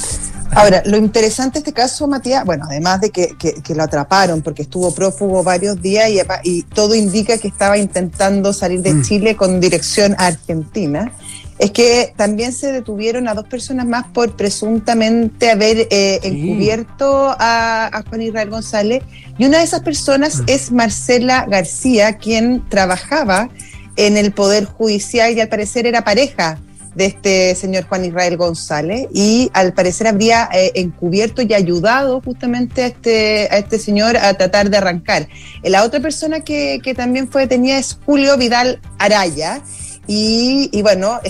Ahora, 0.55 0.83
lo 0.87 0.97
interesante 0.97 1.55
de 1.55 1.59
este 1.61 1.73
caso, 1.73 2.07
Matías, 2.07 2.45
bueno, 2.45 2.67
además 2.69 3.01
de 3.01 3.11
que, 3.11 3.35
que, 3.37 3.55
que, 3.55 3.75
lo 3.75 3.83
atraparon 3.83 4.41
porque 4.41 4.63
estuvo 4.63 4.95
prófugo 4.95 5.43
varios 5.43 5.83
días 5.83 6.09
y, 6.11 6.21
y, 6.45 6.63
todo 6.63 6.95
indica 6.95 7.39
que 7.39 7.49
estaba 7.49 7.77
intentando 7.77 8.53
salir 8.53 8.81
de 8.81 8.95
mm. 8.95 9.03
Chile 9.03 9.37
con 9.37 9.59
dirección 9.59 10.15
a 10.17 10.27
Argentina, 10.27 11.13
es 11.59 11.71
que 11.71 12.13
también 12.17 12.53
se 12.53 12.73
detuvieron 12.73 13.29
a 13.29 13.35
dos 13.35 13.47
personas 13.47 13.87
más 13.87 14.07
por 14.09 14.37
presuntamente 14.37 15.51
haber 15.51 15.87
eh, 15.91 16.19
sí. 16.23 16.29
encubierto 16.29 17.35
a, 17.39 17.87
a, 17.87 18.03
Juan 18.03 18.23
Israel 18.23 18.51
González. 18.51 19.03
Y 19.39 19.47
una 19.47 19.59
de 19.59 19.65
esas 19.65 19.83
personas 19.83 20.41
mm. 20.41 20.45
es 20.49 20.73
Marcela 20.73 21.47
García, 21.49 22.19
quien 22.19 22.69
trabajaba 22.69 23.51
en 23.97 24.17
el 24.17 24.33
Poder 24.33 24.65
Judicial 24.65 25.37
y 25.37 25.41
al 25.41 25.49
parecer 25.49 25.87
era 25.87 26.03
pareja 26.03 26.59
de 26.95 27.07
este 27.07 27.55
señor 27.55 27.85
Juan 27.85 28.05
Israel 28.05 28.37
González 28.37 29.09
y 29.13 29.51
al 29.53 29.73
parecer 29.73 30.07
habría 30.07 30.49
eh, 30.53 30.73
encubierto 30.77 31.43
y 31.43 31.53
ayudado 31.53 32.21
justamente 32.21 32.85
a 32.85 32.87
este, 32.87 33.49
a 33.51 33.59
este 33.59 33.79
señor 33.79 34.17
a 34.17 34.33
tratar 34.35 34.71
de 34.71 34.77
arrancar. 34.77 35.29
La 35.63 35.85
otra 35.85 36.01
persona 36.01 36.41
que, 36.41 36.81
que 36.83 36.95
también 36.95 37.29
fue 37.29 37.43
detenida 37.43 37.79
es 37.79 37.99
Julio 38.05 38.37
Vidal 38.37 38.81
Araya. 38.99 39.61
Y, 40.07 40.83
bueno, 40.83 41.21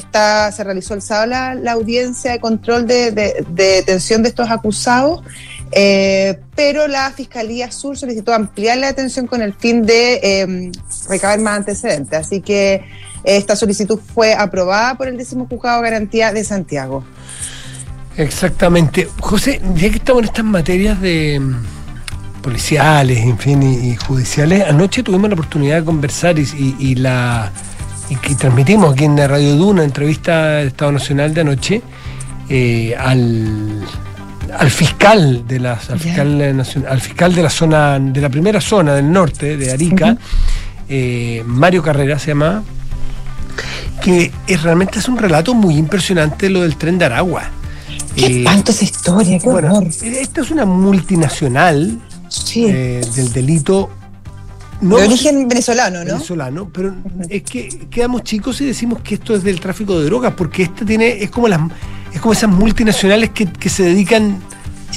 se 0.53 0.65
realizó 0.65 0.95
el 0.95 1.03
sábado 1.03 1.27
la, 1.63 1.73
audiencia 1.73 2.33
de 2.33 2.41
control 2.41 2.87
de, 2.87 3.13
de- 3.13 3.47
de 3.49 3.65
detención 3.77 4.23
de 4.23 4.31
estos 4.31 4.51
acusados, 4.51 5.23
eh, 5.71 6.41
pero 6.57 6.89
la 6.89 7.11
Fiscalía 7.13 7.71
Sur 7.71 7.97
solicitó 7.97 8.33
ampliar 8.33 8.79
la 8.79 8.89
detención 8.89 9.27
con 9.27 9.43
el 9.43 9.55
fin 9.55 9.85
de 9.85 10.21
eh, 10.23 10.73
recabar 11.09 11.39
más 11.41 11.59
antecedentes. 11.59 12.19
Así 12.19 12.41
que 12.41 12.85
esta 13.23 13.57
solicitud 13.57 13.99
fue 14.15 14.35
aprobada 14.35 14.97
por 14.97 15.09
el 15.09 15.17
décimo 15.17 15.47
juzgado 15.49 15.81
de 15.83 15.91
garantía 15.91 16.33
de 16.33 16.45
Santiago. 16.45 17.05
Exactamente. 18.17 19.09
José, 19.21 19.61
ya 19.75 19.91
que 19.91 19.97
estamos 19.97 20.23
en 20.23 20.29
estas 20.29 20.45
materias 20.45 21.01
de 21.01 21.41
mm, 21.41 22.43
policiales, 22.43 23.19
en 23.19 23.39
fin, 23.39 23.63
y, 23.63 23.97
judiciales, 23.97 24.65
anoche 24.69 25.03
tuvimos 25.03 25.29
la 25.31 25.35
oportunidad 25.35 25.79
de 25.81 25.85
conversar 25.85 26.37
y 26.39 26.95
la 26.97 27.51
y 28.11 28.17
que 28.17 28.35
transmitimos 28.35 28.93
aquí 28.95 29.05
en 29.05 29.17
la 29.17 29.27
Radio 29.29 29.57
Duna, 29.57 29.85
entrevista 29.85 30.57
del 30.57 30.69
Estado 30.69 30.93
Nacional 30.93 31.33
de 31.35 31.41
anoche, 31.41 31.83
eh, 32.49 32.95
al, 32.99 33.81
al 34.59 34.71
fiscal 34.71 35.47
de 35.47 35.59
las, 35.61 35.89
al 35.91 35.99
fiscal 35.99 36.41
eh, 36.41 36.53
nacion- 36.55 36.87
al 36.87 37.01
fiscal 37.01 37.35
de 37.35 37.43
la 37.43 37.51
zona, 37.51 37.99
de 37.99 38.21
la 38.21 38.29
primera 38.29 38.61
zona 38.61 38.95
del 38.95 39.11
norte, 39.11 39.57
de 39.57 39.73
Arica, 39.73 40.17
eh, 40.89 41.43
Mario 41.47 41.83
Carrera 41.83 42.19
se 42.19 42.29
llama, 42.29 42.63
que 44.03 44.31
es, 44.47 44.63
realmente 44.63 44.99
es 44.99 45.09
un 45.09 45.17
relato 45.17 45.55
muy 45.55 45.77
impresionante 45.77 46.51
lo 46.51 46.61
del 46.63 46.77
tren 46.77 46.99
de 46.99 47.07
Aragua. 47.07 47.45
Qué 48.15 48.27
Eh, 48.27 48.39
espanto 48.41 48.71
esa 48.71 48.85
historia, 48.85 49.39
qué 49.39 49.49
bueno, 49.49 49.75
horror. 49.75 49.89
esta 50.03 50.41
es 50.43 50.51
una 50.51 50.65
multinacional 50.67 51.99
eh, 52.57 53.01
del 53.17 53.33
delito. 53.33 53.91
No, 54.81 54.97
de 54.99 55.07
origen 55.07 55.49
venezolano, 55.49 56.01
¿no? 56.01 56.13
venezolano, 56.15 56.69
pero 56.73 56.95
es 57.29 57.43
que 57.43 57.87
quedamos 57.91 58.23
chicos 58.25 58.61
y 58.61 58.67
decimos 58.67 59.01
que 59.03 59.15
esto 59.15 59.35
es 59.35 59.43
del 59.43 59.61
tráfico 59.61 59.99
de 59.99 60.07
drogas, 60.07 60.35
porque 60.35 60.65
esta 60.65 60.85
tiene, 60.85 61.23
es 61.23 61.31
como 61.31 61.49
las 61.49 61.61
es 62.13 62.21
como 62.21 62.33
esas 62.33 62.51
multinacionales 62.51 63.31
que, 63.31 63.47
que 63.47 63.69
se 63.69 63.83
dedican 63.85 64.39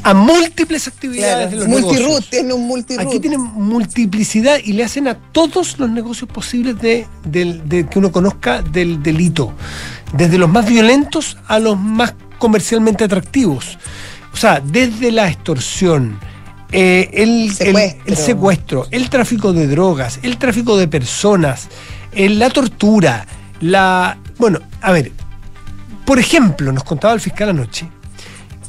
a 0.04 0.14
múltiples 0.14 0.88
actividades 0.88 1.48
Claro, 1.48 1.50
de 1.50 1.56
los 1.58 1.68
multiroot, 1.68 2.00
negocios. 2.10 2.30
tiene 2.30 2.54
un 2.54 2.68
multiroot. 2.68 3.08
Aquí 3.08 3.20
tienen 3.20 3.42
multiplicidad 3.42 4.58
y 4.64 4.74
le 4.74 4.84
hacen 4.84 5.08
a 5.08 5.16
todos 5.16 5.80
los 5.80 5.90
negocios 5.90 6.30
posibles 6.30 6.80
de, 6.80 7.08
del- 7.24 7.68
de 7.68 7.88
que 7.88 7.98
uno 8.00 8.12
conozca 8.12 8.62
del 8.62 9.02
delito, 9.02 9.54
desde 10.14 10.38
los 10.38 10.50
más 10.50 10.68
violentos 10.68 11.38
a 11.48 11.60
los 11.60 11.80
más 11.80 12.14
comercialmente 12.38 13.04
atractivos. 13.06 13.80
O 14.34 14.38
sea, 14.38 14.60
desde 14.60 15.12
la 15.12 15.28
extorsión, 15.30 16.20
eh, 16.72 17.10
el, 17.14 17.52
el- 17.60 17.96
el 18.06 18.18
secuestro, 18.18 18.88
el 18.92 19.10
tráfico 19.10 19.54
de 19.54 19.68
drogas, 19.68 20.20
el 20.24 20.38
tráfico 20.38 20.78
de 20.78 20.88
personas, 20.88 21.68
eh, 22.12 22.30
la 22.30 22.50
tortura, 22.50 23.26
la... 23.62 24.18
Bueno, 24.38 24.60
a 24.82 24.92
ver, 24.92 25.12
por 26.06 26.20
ejemplo, 26.20 26.72
nos 26.72 26.84
contaba 26.84 27.14
el 27.14 27.20
fiscal 27.22 27.50
anoche 27.50 27.88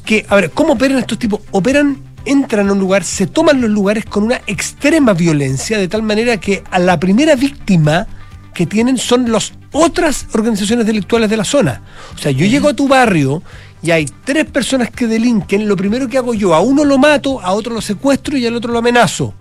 que, 0.05 0.25
a 0.29 0.37
ver, 0.37 0.51
¿cómo 0.53 0.73
operan 0.75 0.99
estos 0.99 1.19
tipos? 1.19 1.41
Operan, 1.51 1.99
entran 2.25 2.69
a 2.69 2.73
un 2.73 2.79
lugar, 2.79 3.05
se 3.05 3.27
toman 3.27 3.61
los 3.61 3.69
lugares 3.71 4.05
con 4.07 4.23
una 4.25 4.41
extrema 4.47 5.13
violencia, 5.13 5.77
de 5.77 5.87
tal 5.89 6.03
manera 6.03 6.39
que 6.39 6.65
a 6.71 6.79
la 6.79 6.99
primera 6.99 7.37
víctima 7.37 8.07
que 8.55 8.65
tienen 8.67 8.97
son 8.97 9.31
las 9.31 9.53
otras 9.71 10.27
organizaciones 10.33 10.87
delictuales 10.87 11.29
de 11.29 11.37
la 11.37 11.45
zona. 11.45 11.83
O 12.15 12.19
sea, 12.19 12.31
yo 12.33 12.47
llego 12.47 12.71
a 12.71 12.75
tu 12.75 12.89
barrio 12.89 13.43
y 13.83 13.91
hay 13.91 14.07
tres 14.25 14.45
personas 14.47 14.91
que 14.91 15.07
delinquen, 15.07 15.69
lo 15.69 15.77
primero 15.77 16.09
que 16.09 16.19
hago 16.19 16.35
yo, 16.35 16.55
a 16.55 16.61
uno 16.61 16.85
lo 16.85 16.99
mato, 16.99 17.41
a 17.41 17.53
otro 17.53 17.75
lo 17.75 17.81
secuestro 17.81 18.37
y 18.37 18.47
al 18.47 18.57
otro 18.57 18.73
lo 18.73 18.79
amenazo. 18.79 19.35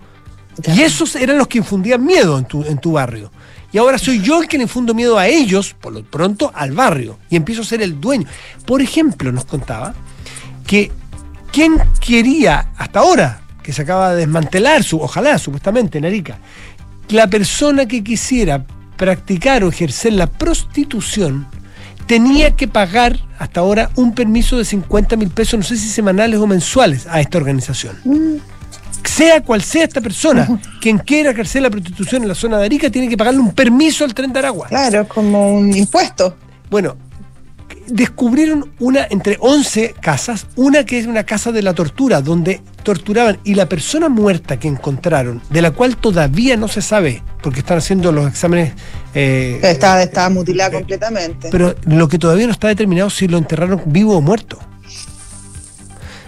Y 0.64 0.82
esos 0.82 1.16
eran 1.16 1.38
los 1.38 1.48
que 1.48 1.58
infundían 1.58 2.04
miedo 2.04 2.38
en 2.38 2.44
tu, 2.44 2.64
en 2.64 2.78
tu 2.78 2.92
barrio. 2.92 3.30
Y 3.72 3.78
ahora 3.78 3.98
soy 3.98 4.20
yo 4.20 4.40
el 4.40 4.48
que 4.48 4.56
le 4.56 4.64
infundo 4.64 4.94
miedo 4.94 5.18
a 5.18 5.28
ellos, 5.28 5.74
por 5.78 5.92
lo 5.92 6.02
pronto 6.02 6.50
al 6.54 6.72
barrio, 6.72 7.18
y 7.28 7.36
empiezo 7.36 7.62
a 7.62 7.64
ser 7.64 7.82
el 7.82 8.00
dueño. 8.00 8.26
Por 8.64 8.80
ejemplo, 8.80 9.30
nos 9.30 9.44
contaba 9.44 9.94
que 10.66 10.90
quien 11.52 11.78
quería 12.00 12.70
hasta 12.76 13.00
ahora, 13.00 13.42
que 13.62 13.72
se 13.72 13.82
acaba 13.82 14.12
de 14.12 14.20
desmantelar, 14.20 14.82
su, 14.82 15.00
ojalá 15.00 15.38
supuestamente 15.38 15.98
en 15.98 16.06
Arica, 16.06 16.38
la 17.10 17.28
persona 17.28 17.86
que 17.86 18.02
quisiera 18.02 18.64
practicar 18.96 19.64
o 19.64 19.68
ejercer 19.68 20.14
la 20.14 20.26
prostitución 20.26 21.46
tenía 22.08 22.56
que 22.56 22.66
pagar 22.66 23.20
hasta 23.38 23.60
ahora 23.60 23.90
un 23.94 24.14
permiso 24.14 24.56
de 24.58 24.64
50 24.64 25.16
mil 25.16 25.28
pesos, 25.28 25.58
no 25.58 25.64
sé 25.64 25.76
si 25.76 25.88
semanales 25.88 26.40
o 26.40 26.46
mensuales, 26.46 27.06
a 27.06 27.20
esta 27.20 27.38
organización. 27.38 27.96
Sea 29.04 29.42
cual 29.42 29.62
sea 29.62 29.84
esta 29.84 30.00
persona, 30.00 30.60
quien 30.80 30.98
quiera 30.98 31.30
ejercer 31.30 31.62
la 31.62 31.70
prostitución 31.70 32.22
en 32.22 32.28
la 32.28 32.34
zona 32.34 32.58
de 32.58 32.64
Arica 32.64 32.90
tiene 32.90 33.08
que 33.08 33.16
pagarle 33.16 33.40
un 33.40 33.52
permiso 33.52 34.04
al 34.04 34.14
tren 34.14 34.32
de 34.32 34.38
Aragua. 34.40 34.68
Claro, 34.68 35.06
como 35.06 35.52
un 35.52 35.76
impuesto. 35.76 36.34
Bueno, 36.70 36.96
descubrieron 37.86 38.72
una 38.80 39.06
entre 39.10 39.36
11 39.38 39.94
casas, 40.00 40.46
una 40.56 40.84
que 40.84 40.98
es 40.98 41.06
una 41.06 41.24
casa 41.24 41.52
de 41.52 41.62
la 41.62 41.74
tortura, 41.74 42.22
donde 42.22 42.62
torturaban 42.92 43.38
y 43.44 43.54
la 43.54 43.68
persona 43.68 44.08
muerta 44.08 44.58
que 44.58 44.66
encontraron, 44.66 45.42
de 45.50 45.60
la 45.60 45.72
cual 45.72 45.98
todavía 45.98 46.56
no 46.56 46.68
se 46.68 46.80
sabe, 46.80 47.22
porque 47.42 47.58
están 47.60 47.76
haciendo 47.76 48.12
los 48.12 48.26
exámenes, 48.26 48.72
eh, 49.12 49.60
Estaba, 49.62 50.02
estaba 50.02 50.30
mutilada 50.30 50.70
completamente. 50.70 51.50
pero 51.52 51.74
lo 51.84 52.08
que 52.08 52.18
todavía 52.18 52.46
no 52.46 52.52
está 52.52 52.68
determinado 52.68 53.10
si 53.10 53.28
lo 53.28 53.36
enterraron 53.36 53.82
vivo 53.84 54.16
o 54.16 54.22
muerto. 54.22 54.58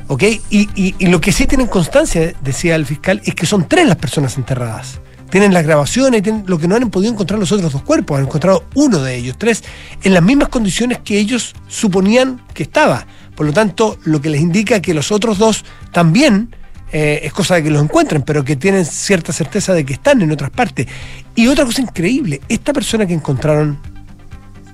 ¿Ok? 0.09 0.23
Y, 0.51 0.69
y- 0.75 0.95
y 0.99 1.07
lo 1.07 1.19
que 1.23 1.33
sí 1.33 1.47
tienen 1.47 1.67
constancia, 1.67 2.35
decía 2.43 2.75
el 2.75 2.85
fiscal, 2.85 3.23
es 3.25 3.35
que 3.35 3.47
son 3.47 3.67
tres 3.67 3.87
las 3.89 3.97
personas 3.97 4.37
enterradas. 4.37 5.01
Tienen 5.31 5.55
las 5.55 5.65
grabaciones, 5.65 6.23
tienen 6.23 6.45
lo 6.47 6.59
que 6.59 6.69
no 6.69 6.77
han 6.77 6.91
podido 6.91 7.11
encontrar 7.11 7.41
los 7.41 7.53
otros 7.53 7.73
dos 7.73 7.83
cuerpos, 7.85 8.19
han 8.19 8.25
encontrado 8.27 8.65
uno 8.75 8.99
de 9.03 9.17
ellos, 9.17 9.37
tres, 9.39 9.65
en 10.03 10.13
las 10.13 10.23
mismas 10.23 10.51
condiciones 10.51 10.99
que 10.99 11.19
ellos 11.19 11.55
suponían 11.69 12.43
que 12.53 12.65
estaba. 12.65 13.07
Por 13.41 13.47
lo 13.47 13.55
tanto, 13.55 13.97
lo 14.05 14.21
que 14.21 14.29
les 14.29 14.43
indica 14.43 14.83
que 14.83 14.93
los 14.93 15.11
otros 15.11 15.39
dos 15.39 15.65
también 15.93 16.55
eh, 16.93 17.21
es 17.23 17.33
cosa 17.33 17.55
de 17.55 17.63
que 17.63 17.71
los 17.71 17.83
encuentren, 17.83 18.21
pero 18.21 18.45
que 18.45 18.55
tienen 18.55 18.85
cierta 18.85 19.33
certeza 19.33 19.73
de 19.73 19.87
que 19.87 19.95
están 19.95 20.21
en 20.21 20.31
otras 20.31 20.51
partes. 20.51 20.87
Y 21.35 21.47
otra 21.47 21.65
cosa 21.65 21.81
increíble, 21.81 22.43
esta 22.51 22.75
persona 22.75 23.07
que 23.07 23.15
encontraron, 23.15 23.79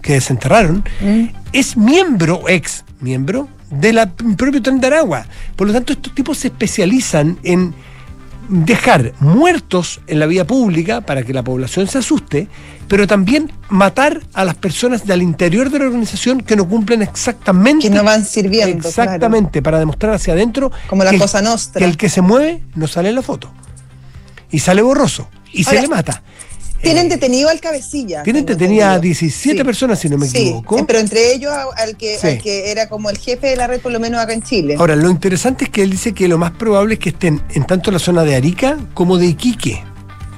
que 0.02 0.14
desenterraron, 0.14 0.82
es 1.52 1.76
miembro, 1.76 2.48
ex 2.48 2.84
miembro, 2.98 3.48
de 3.70 3.92
la 3.92 4.10
propio 4.10 4.60
tren 4.60 4.80
de 4.80 4.88
Aragua. 4.88 5.26
Por 5.54 5.68
lo 5.68 5.72
tanto, 5.72 5.92
estos 5.92 6.12
tipos 6.12 6.36
se 6.38 6.48
especializan 6.48 7.38
en 7.44 7.72
dejar 8.48 9.12
muertos 9.20 10.00
en 10.06 10.20
la 10.20 10.26
vía 10.26 10.46
pública 10.46 11.00
para 11.00 11.22
que 11.22 11.32
la 11.32 11.42
población 11.42 11.86
se 11.86 11.98
asuste, 11.98 12.48
pero 12.88 13.06
también 13.06 13.52
matar 13.68 14.22
a 14.32 14.44
las 14.44 14.54
personas 14.54 15.06
del 15.06 15.22
interior 15.22 15.70
de 15.70 15.78
la 15.78 15.86
organización 15.86 16.40
que 16.40 16.56
no 16.56 16.68
cumplen 16.68 17.02
exactamente. 17.02 17.88
Que 17.88 17.94
no 17.94 18.04
van 18.04 18.24
sirviendo, 18.24 18.88
Exactamente, 18.88 19.62
para 19.62 19.78
demostrar 19.78 20.14
hacia 20.14 20.34
adentro. 20.34 20.70
Como 20.88 21.04
la 21.04 21.10
que 21.10 21.18
Cosa 21.18 21.42
Nostra. 21.42 21.78
Que 21.80 21.84
el 21.84 21.96
que 21.96 22.08
se 22.08 22.20
mueve 22.20 22.62
no 22.74 22.86
sale 22.86 23.08
en 23.08 23.14
la 23.14 23.22
foto. 23.22 23.50
Y 24.50 24.60
sale 24.60 24.82
borroso. 24.82 25.28
Y 25.52 25.64
se 25.64 25.80
le 25.80 25.88
mata. 25.88 26.22
Tienen 26.82 27.08
detenido 27.08 27.48
al 27.48 27.60
cabecilla. 27.60 28.22
Tienen 28.22 28.46
detenida 28.46 28.92
a 28.92 28.94
entendido. 28.96 29.02
17 29.02 29.58
Sí. 29.58 29.64
personas, 29.64 29.98
si 29.98 30.08
no 30.08 30.18
me 30.18 30.26
Sí, 30.28 30.38
equivoco. 30.38 30.78
eh, 30.78 30.84
pero 30.86 30.98
entre 31.00 31.32
ellos 31.34 31.52
al 31.76 31.96
que, 31.96 32.18
Sí. 32.18 32.26
al 32.26 32.38
que 32.42 32.70
era 32.70 32.88
como 32.88 33.10
el 33.10 33.18
jefe 33.18 33.48
de 33.48 33.56
la 33.56 33.66
red, 33.66 33.80
por 33.80 33.92
lo 33.92 33.98
menos 34.00 34.20
acá 34.20 34.32
en 34.34 34.42
Chile. 34.42 34.76
Ahora, 34.78 34.94
lo 34.96 35.10
interesante 35.10 35.64
es 35.64 35.70
que 35.70 35.82
él 35.82 35.90
dice 35.90 36.12
que 36.12 36.28
lo 36.28 36.38
más 36.38 36.52
probable 36.52 36.94
es 36.94 37.00
que 37.00 37.08
estén 37.10 37.42
en 37.54 37.66
tanto 37.66 37.90
la 37.90 37.98
zona 37.98 38.22
de 38.24 38.36
Arica 38.36 38.76
como 38.94 39.18
de 39.18 39.26
Iquique, 39.26 39.82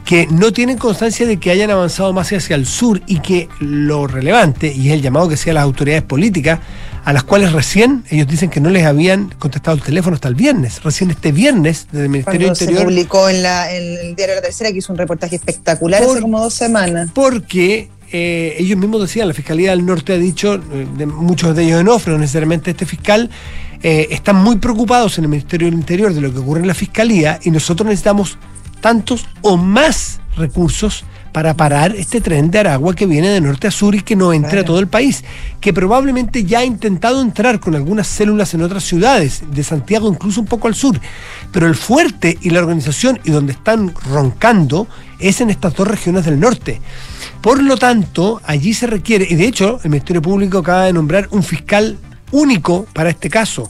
que 0.05 0.27
no 0.31 0.53
tienen 0.53 0.79
constancia 0.79 1.27
de 1.27 1.39
que 1.39 1.51
hayan 1.51 1.71
avanzado 1.71 2.13
más 2.15 2.33
hacia 2.33 2.57
el 2.57 2.65
sur 2.67 3.03
y 3.07 3.19
que 3.21 3.49
lo 3.61 4.07
relevante, 4.07 4.73
y 4.73 4.89
es 4.89 4.95
el 4.95 5.03
llamado 5.03 5.29
que 5.29 5.35
hacía 5.35 5.53
las 5.53 5.65
autoridades 5.65 6.03
políticas, 6.05 6.61
a 7.09 7.13
las 7.15 7.25
cuales 7.25 7.53
recién 7.53 8.05
ellos 8.11 8.27
dicen 8.27 8.51
que 8.51 8.61
no 8.61 8.69
les 8.69 8.85
habían 8.85 9.31
contestado 9.39 9.75
el 9.75 9.83
teléfono 9.83 10.15
hasta 10.17 10.29
el 10.29 10.35
viernes. 10.35 10.83
Recién 10.85 11.11
este 11.11 11.33
viernes, 11.33 11.87
desde 11.91 12.05
el 12.05 12.11
Ministerio 12.11 12.49
Cuando 12.49 12.55
se 12.55 12.65
Interior. 12.65 12.85
publicó 12.85 13.29
en, 13.31 13.43
la, 13.43 13.75
en 13.75 13.97
el 14.09 14.15
diario 14.15 14.35
La 14.35 14.43
Tercera, 14.43 14.71
que 14.71 14.77
hizo 14.77 14.93
un 14.93 14.99
reportaje 14.99 15.37
espectacular 15.37 16.03
Por- 16.03 16.11
hace 16.13 16.21
como 16.21 16.39
dos 16.39 16.53
semanas. 16.53 17.09
Porque 17.15 17.89
eh, 18.13 18.57
ellos 18.59 18.77
mismos 18.77 19.01
decían, 19.01 19.27
la 19.27 19.33
Fiscalía 19.33 19.71
del 19.71 19.87
Norte 19.87 20.13
ha 20.13 20.19
dicho, 20.19 20.57
eh, 20.57 20.87
de 20.99 21.07
muchos 21.07 21.57
de 21.57 21.65
ellos 21.65 21.81
en 21.81 21.89
off, 21.89 22.07
no 22.09 22.19
necesariamente 22.19 22.73
este 22.73 22.85
fiscal, 22.85 23.31
eh, 23.83 24.09
están 24.11 24.37
muy 24.37 24.57
preocupados 24.57 25.17
en 25.17 25.25
el 25.25 25.31
Ministerio 25.31 25.67
del 25.69 25.75
Interior 25.79 26.13
de 26.13 26.21
lo 26.21 26.31
que 26.31 26.41
ocurre 26.41 26.61
en 26.61 26.67
la 26.67 26.75
Fiscalía 26.75 27.41
y 27.43 27.51
nosotros 27.51 27.87
necesitamos 27.87 28.37
tantos 28.83 29.25
o 29.41 29.57
más 29.57 30.21
recursos 30.37 31.05
para 31.33 31.55
parar 31.55 31.95
este 31.97 32.21
tren 32.21 32.51
de 32.51 32.59
Aragua 32.59 32.95
que 32.95 33.07
viene 33.07 33.29
de 33.29 33.41
norte 33.41 33.67
a 33.67 33.71
sur 33.71 33.95
y 33.95 34.03
que 34.03 34.17
no 34.17 34.33
entre 34.33 34.61
a 34.61 34.65
todo 34.65 34.79
el 34.79 34.89
país, 34.89 35.25
que 35.61 35.73
probablemente 35.73 36.45
ya 36.45 36.61
ha 36.61 36.65
intentado 36.65 37.21
entrar 37.21 37.61
con 37.61 37.75
algunas 37.75 38.07
células 38.07 38.55
en 38.55 38.63
otras 38.63 38.85
ciudades, 38.85 39.43
de 39.51 39.63
Santiago 39.63 40.09
incluso 40.09 40.41
un 40.41 40.47
poco 40.47 40.69
al 40.69 40.75
sur, 40.75 41.01
pero 41.53 41.67
el 41.67 41.75
fuerte 41.75 42.39
y 42.41 42.51
la 42.51 42.61
organización 42.61 43.21
y 43.25 43.31
donde 43.31 43.53
están 43.53 43.95
roncando 44.11 44.89
es 45.19 45.41
en 45.41 45.51
estas 45.51 45.75
dos 45.75 45.89
regiones 45.89 46.25
del 46.25 46.41
norte. 46.41 46.81
Por 47.41 47.63
lo 47.63 47.77
tanto, 47.77 48.41
allí 48.45 48.75
se 48.75 48.87
requiere, 48.87 49.27
y 49.29 49.37
de 49.37 49.47
hecho 49.47 49.81
el 49.85 49.91
Ministerio 49.91 50.23
Público 50.23 50.59
acaba 50.59 50.85
de 50.85 50.93
nombrar 50.93 51.29
un 51.31 51.43
fiscal 51.43 51.99
único 52.33 52.87
para 52.93 53.11
este 53.11 53.31
caso, 53.31 53.69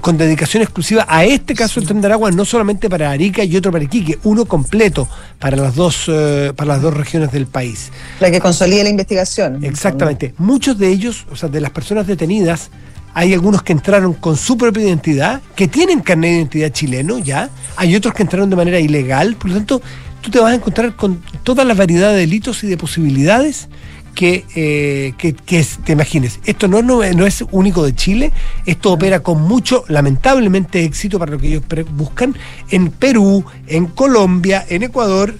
con 0.00 0.18
dedicación 0.18 0.62
exclusiva 0.62 1.06
a 1.08 1.24
este 1.24 1.54
caso 1.54 1.80
del 1.80 1.88
Tren 1.88 2.00
de 2.00 2.06
Aragua, 2.06 2.30
no 2.30 2.44
solamente 2.44 2.90
para 2.90 3.10
Arica 3.10 3.42
y 3.44 3.56
otro 3.56 3.72
para 3.72 3.84
Iquique, 3.84 4.18
uno 4.24 4.44
completo 4.44 5.08
para 5.38 5.56
las 5.56 5.74
dos, 5.74 6.04
eh, 6.08 6.52
para 6.54 6.74
las 6.74 6.82
dos 6.82 6.94
regiones 6.94 7.32
del 7.32 7.46
país. 7.46 7.90
La 8.20 8.30
que 8.30 8.40
consolide 8.40 8.82
la 8.82 8.90
investigación. 8.90 9.64
Exactamente. 9.64 10.34
Muchos 10.38 10.78
de 10.78 10.88
ellos, 10.88 11.26
o 11.30 11.36
sea, 11.36 11.48
de 11.48 11.60
las 11.60 11.70
personas 11.70 12.06
detenidas, 12.06 12.70
hay 13.14 13.32
algunos 13.32 13.62
que 13.62 13.72
entraron 13.72 14.12
con 14.12 14.36
su 14.36 14.58
propia 14.58 14.82
identidad, 14.82 15.40
que 15.54 15.68
tienen 15.68 16.00
carnet 16.00 16.30
de 16.30 16.36
identidad 16.36 16.70
chileno 16.70 17.18
ya, 17.18 17.48
hay 17.76 17.94
otros 17.94 18.12
que 18.12 18.22
entraron 18.22 18.50
de 18.50 18.56
manera 18.56 18.80
ilegal, 18.80 19.36
por 19.36 19.50
lo 19.50 19.56
tanto, 19.56 19.80
tú 20.20 20.30
te 20.30 20.40
vas 20.40 20.52
a 20.52 20.54
encontrar 20.56 20.96
con 20.96 21.22
toda 21.42 21.64
la 21.64 21.74
variedad 21.74 22.10
de 22.10 22.18
delitos 22.18 22.64
y 22.64 22.66
de 22.66 22.76
posibilidades 22.76 23.68
que, 24.14 24.44
eh, 24.54 25.12
que, 25.18 25.34
que 25.34 25.66
te 25.84 25.92
imagines. 25.92 26.40
Esto 26.44 26.68
no, 26.68 26.80
no, 26.82 27.02
no 27.12 27.26
es 27.26 27.44
único 27.50 27.84
de 27.84 27.94
Chile, 27.94 28.32
esto 28.64 28.92
opera 28.92 29.20
con 29.20 29.42
mucho, 29.42 29.84
lamentablemente, 29.88 30.84
éxito 30.84 31.18
para 31.18 31.32
lo 31.32 31.38
que 31.38 31.48
ellos 31.48 31.62
buscan 31.90 32.34
en 32.70 32.90
Perú, 32.90 33.44
en 33.66 33.86
Colombia, 33.86 34.64
en 34.68 34.84
Ecuador, 34.84 35.34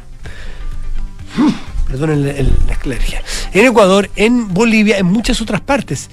perdón 1.88 2.10
el- 2.10 2.26
el- 2.26 2.52
la 2.66 2.72
escleria, 2.72 3.22
en 3.52 3.66
Ecuador, 3.66 4.10
en 4.16 4.52
Bolivia, 4.52 4.98
en 4.98 5.06
muchas 5.06 5.40
otras 5.40 5.60
partes. 5.60 6.10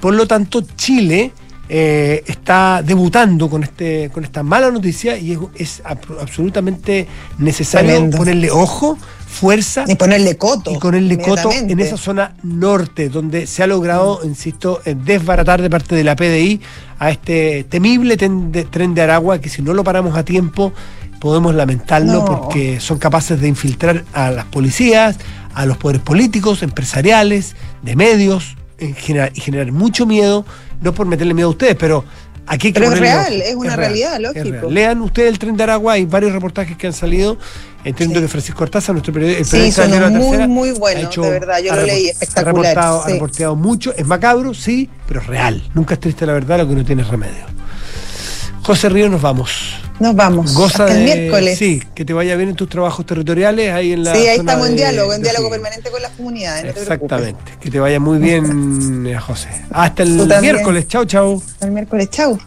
Por 0.00 0.14
lo 0.14 0.26
tanto, 0.26 0.62
Chile 0.76 1.32
eh, 1.72 2.24
está 2.26 2.82
debutando 2.84 3.48
con 3.48 3.62
este 3.62 4.10
con 4.12 4.24
esta 4.24 4.42
mala 4.42 4.72
noticia 4.72 5.16
y 5.16 5.32
es, 5.32 5.38
es 5.54 5.84
ab- 5.84 6.20
absolutamente 6.20 7.06
necesario 7.38 7.90
Tremendo. 7.92 8.16
ponerle 8.16 8.50
ojo, 8.50 8.98
fuerza 9.30 9.84
Y 9.86 9.94
ponerle 9.94 10.36
coto. 10.36 10.70
y 10.72 10.78
ponerle 10.78 11.16
coto 11.18 11.50
en 11.52 11.78
esa 11.80 11.96
zona 11.96 12.34
norte, 12.42 13.08
donde 13.08 13.46
se 13.46 13.62
ha 13.62 13.66
logrado, 13.66 14.20
insisto, 14.24 14.80
eh, 14.84 14.94
desbaratar 14.96 15.62
de 15.62 15.70
parte 15.70 15.94
de 15.94 16.04
la 16.04 16.16
PDI 16.16 16.60
a 16.98 17.10
este 17.10 17.64
temible 17.64 18.16
de- 18.16 18.64
tren 18.64 18.94
de 18.94 19.02
Aragua, 19.02 19.40
que 19.40 19.48
si 19.48 19.62
no 19.62 19.72
lo 19.72 19.84
paramos 19.84 20.16
a 20.16 20.24
tiempo, 20.24 20.72
podemos 21.20 21.54
lamentarlo 21.54 22.12
No. 22.12 22.24
porque 22.24 22.80
son 22.80 22.98
capaces 22.98 23.40
de 23.40 23.46
infiltrar 23.48 24.04
a 24.12 24.30
las 24.30 24.46
policías, 24.46 25.16
a 25.54 25.64
los 25.66 25.76
poderes 25.76 26.02
políticos, 26.02 26.62
empresariales, 26.62 27.54
de 27.82 27.94
medios, 27.96 28.56
en 28.78 28.94
general, 28.94 29.30
y 29.34 29.40
generar 29.40 29.70
mucho 29.72 30.06
miedo, 30.06 30.44
no 30.80 30.92
por 30.94 31.06
meterle 31.06 31.34
miedo 31.34 31.48
a 31.48 31.50
ustedes, 31.50 31.76
pero 31.76 32.04
aquí 32.46 32.68
hay 32.68 32.72
que 32.72 32.80
Pero 32.80 32.92
es 32.92 32.98
real, 33.00 33.34
ojo. 33.36 33.42
es 33.44 33.54
una 33.54 33.76
real, 33.76 33.78
realidad, 33.92 34.18
lógico. 34.20 34.50
real. 34.60 34.74
Lean 34.74 35.00
ustedes 35.02 35.28
el 35.32 35.38
tren 35.38 35.56
de 35.56 35.62
Aragua, 35.62 35.94
hay 35.94 36.04
varios 36.06 36.32
reportajes 36.32 36.76
que 36.76 36.86
han 36.86 36.92
salido. 36.92 37.38
Entiendo 37.84 38.20
que 38.20 38.28
Francisco 38.28 38.58
Cortázar, 38.58 38.94
nuestro 38.94 39.12
periodista, 39.14 39.56
Sí, 39.56 39.72
son 39.72 39.90
de 39.90 40.00
la 40.00 40.10
muy, 40.10 40.20
Tercera, 40.20 40.48
muy 40.48 40.68
hecho- 40.96 41.22
de 41.22 41.30
verdad, 41.30 41.58
yo 41.60 41.74
lo 41.74 41.82
leí, 41.82 42.08
espectacular, 42.08 42.48
Ha 42.48 42.52
reportado, 42.74 43.02
ha 43.02 43.06
sí. 43.06 43.12
reporteado 43.14 43.56
mucho, 43.56 43.94
es 43.96 44.06
macabro, 44.06 44.52
sí, 44.52 44.90
pero 45.08 45.20
es 45.20 45.26
real. 45.26 45.62
Nunca 45.74 45.94
es 45.94 46.00
triste 46.00 46.26
la 46.26 46.34
verdad, 46.34 46.58
lo 46.58 46.68
que 46.68 46.74
no 46.74 46.84
tiene 46.84 47.04
remedio. 47.04 47.46
José 48.62 48.88
Río, 48.88 49.08
nos 49.08 49.22
vamos. 49.22 49.50
Nos 49.98 50.14
vamos. 50.14 50.54
Goza 50.54 50.84
Hasta 50.84 50.98
el 50.98 51.06
de- 51.06 51.14
miércoles. 51.16 51.58
Sí, 51.58 51.82
que 51.94 52.04
te 52.04 52.12
vaya 52.12 52.36
bien 52.36 52.50
en 52.50 52.56
tus 52.56 52.68
trabajos 52.68 53.04
territoriales 53.04 53.72
ahí 53.72 53.92
en 53.92 54.04
la 54.04 54.14
Sí, 54.14 54.26
ahí 54.26 54.38
estamos 54.38 54.68
en 54.68 54.76
diálogo, 54.76 55.12
en 55.12 55.22
diálogo 55.22 55.50
permanente 55.50 55.90
con 55.90 56.00
las 56.02 56.12
comunidades, 56.12 56.64
no 56.64 56.68
te 56.72 56.86
preocupes. 56.86 57.02
Exactamente. 57.02 57.52
Que 57.60 57.70
te 57.70 57.80
vaya 57.80 58.00
muy 58.00 58.18
bien, 58.18 59.06
eh, 59.06 59.18
José. 59.18 59.48
Hasta 59.70 60.02
el 60.02 60.26
miércoles. 60.40 60.88
Chao, 60.88 61.04
chao. 61.04 61.42
Hasta 61.44 61.66
el 61.66 61.72
miércoles, 61.72 62.08
chau. 62.10 62.38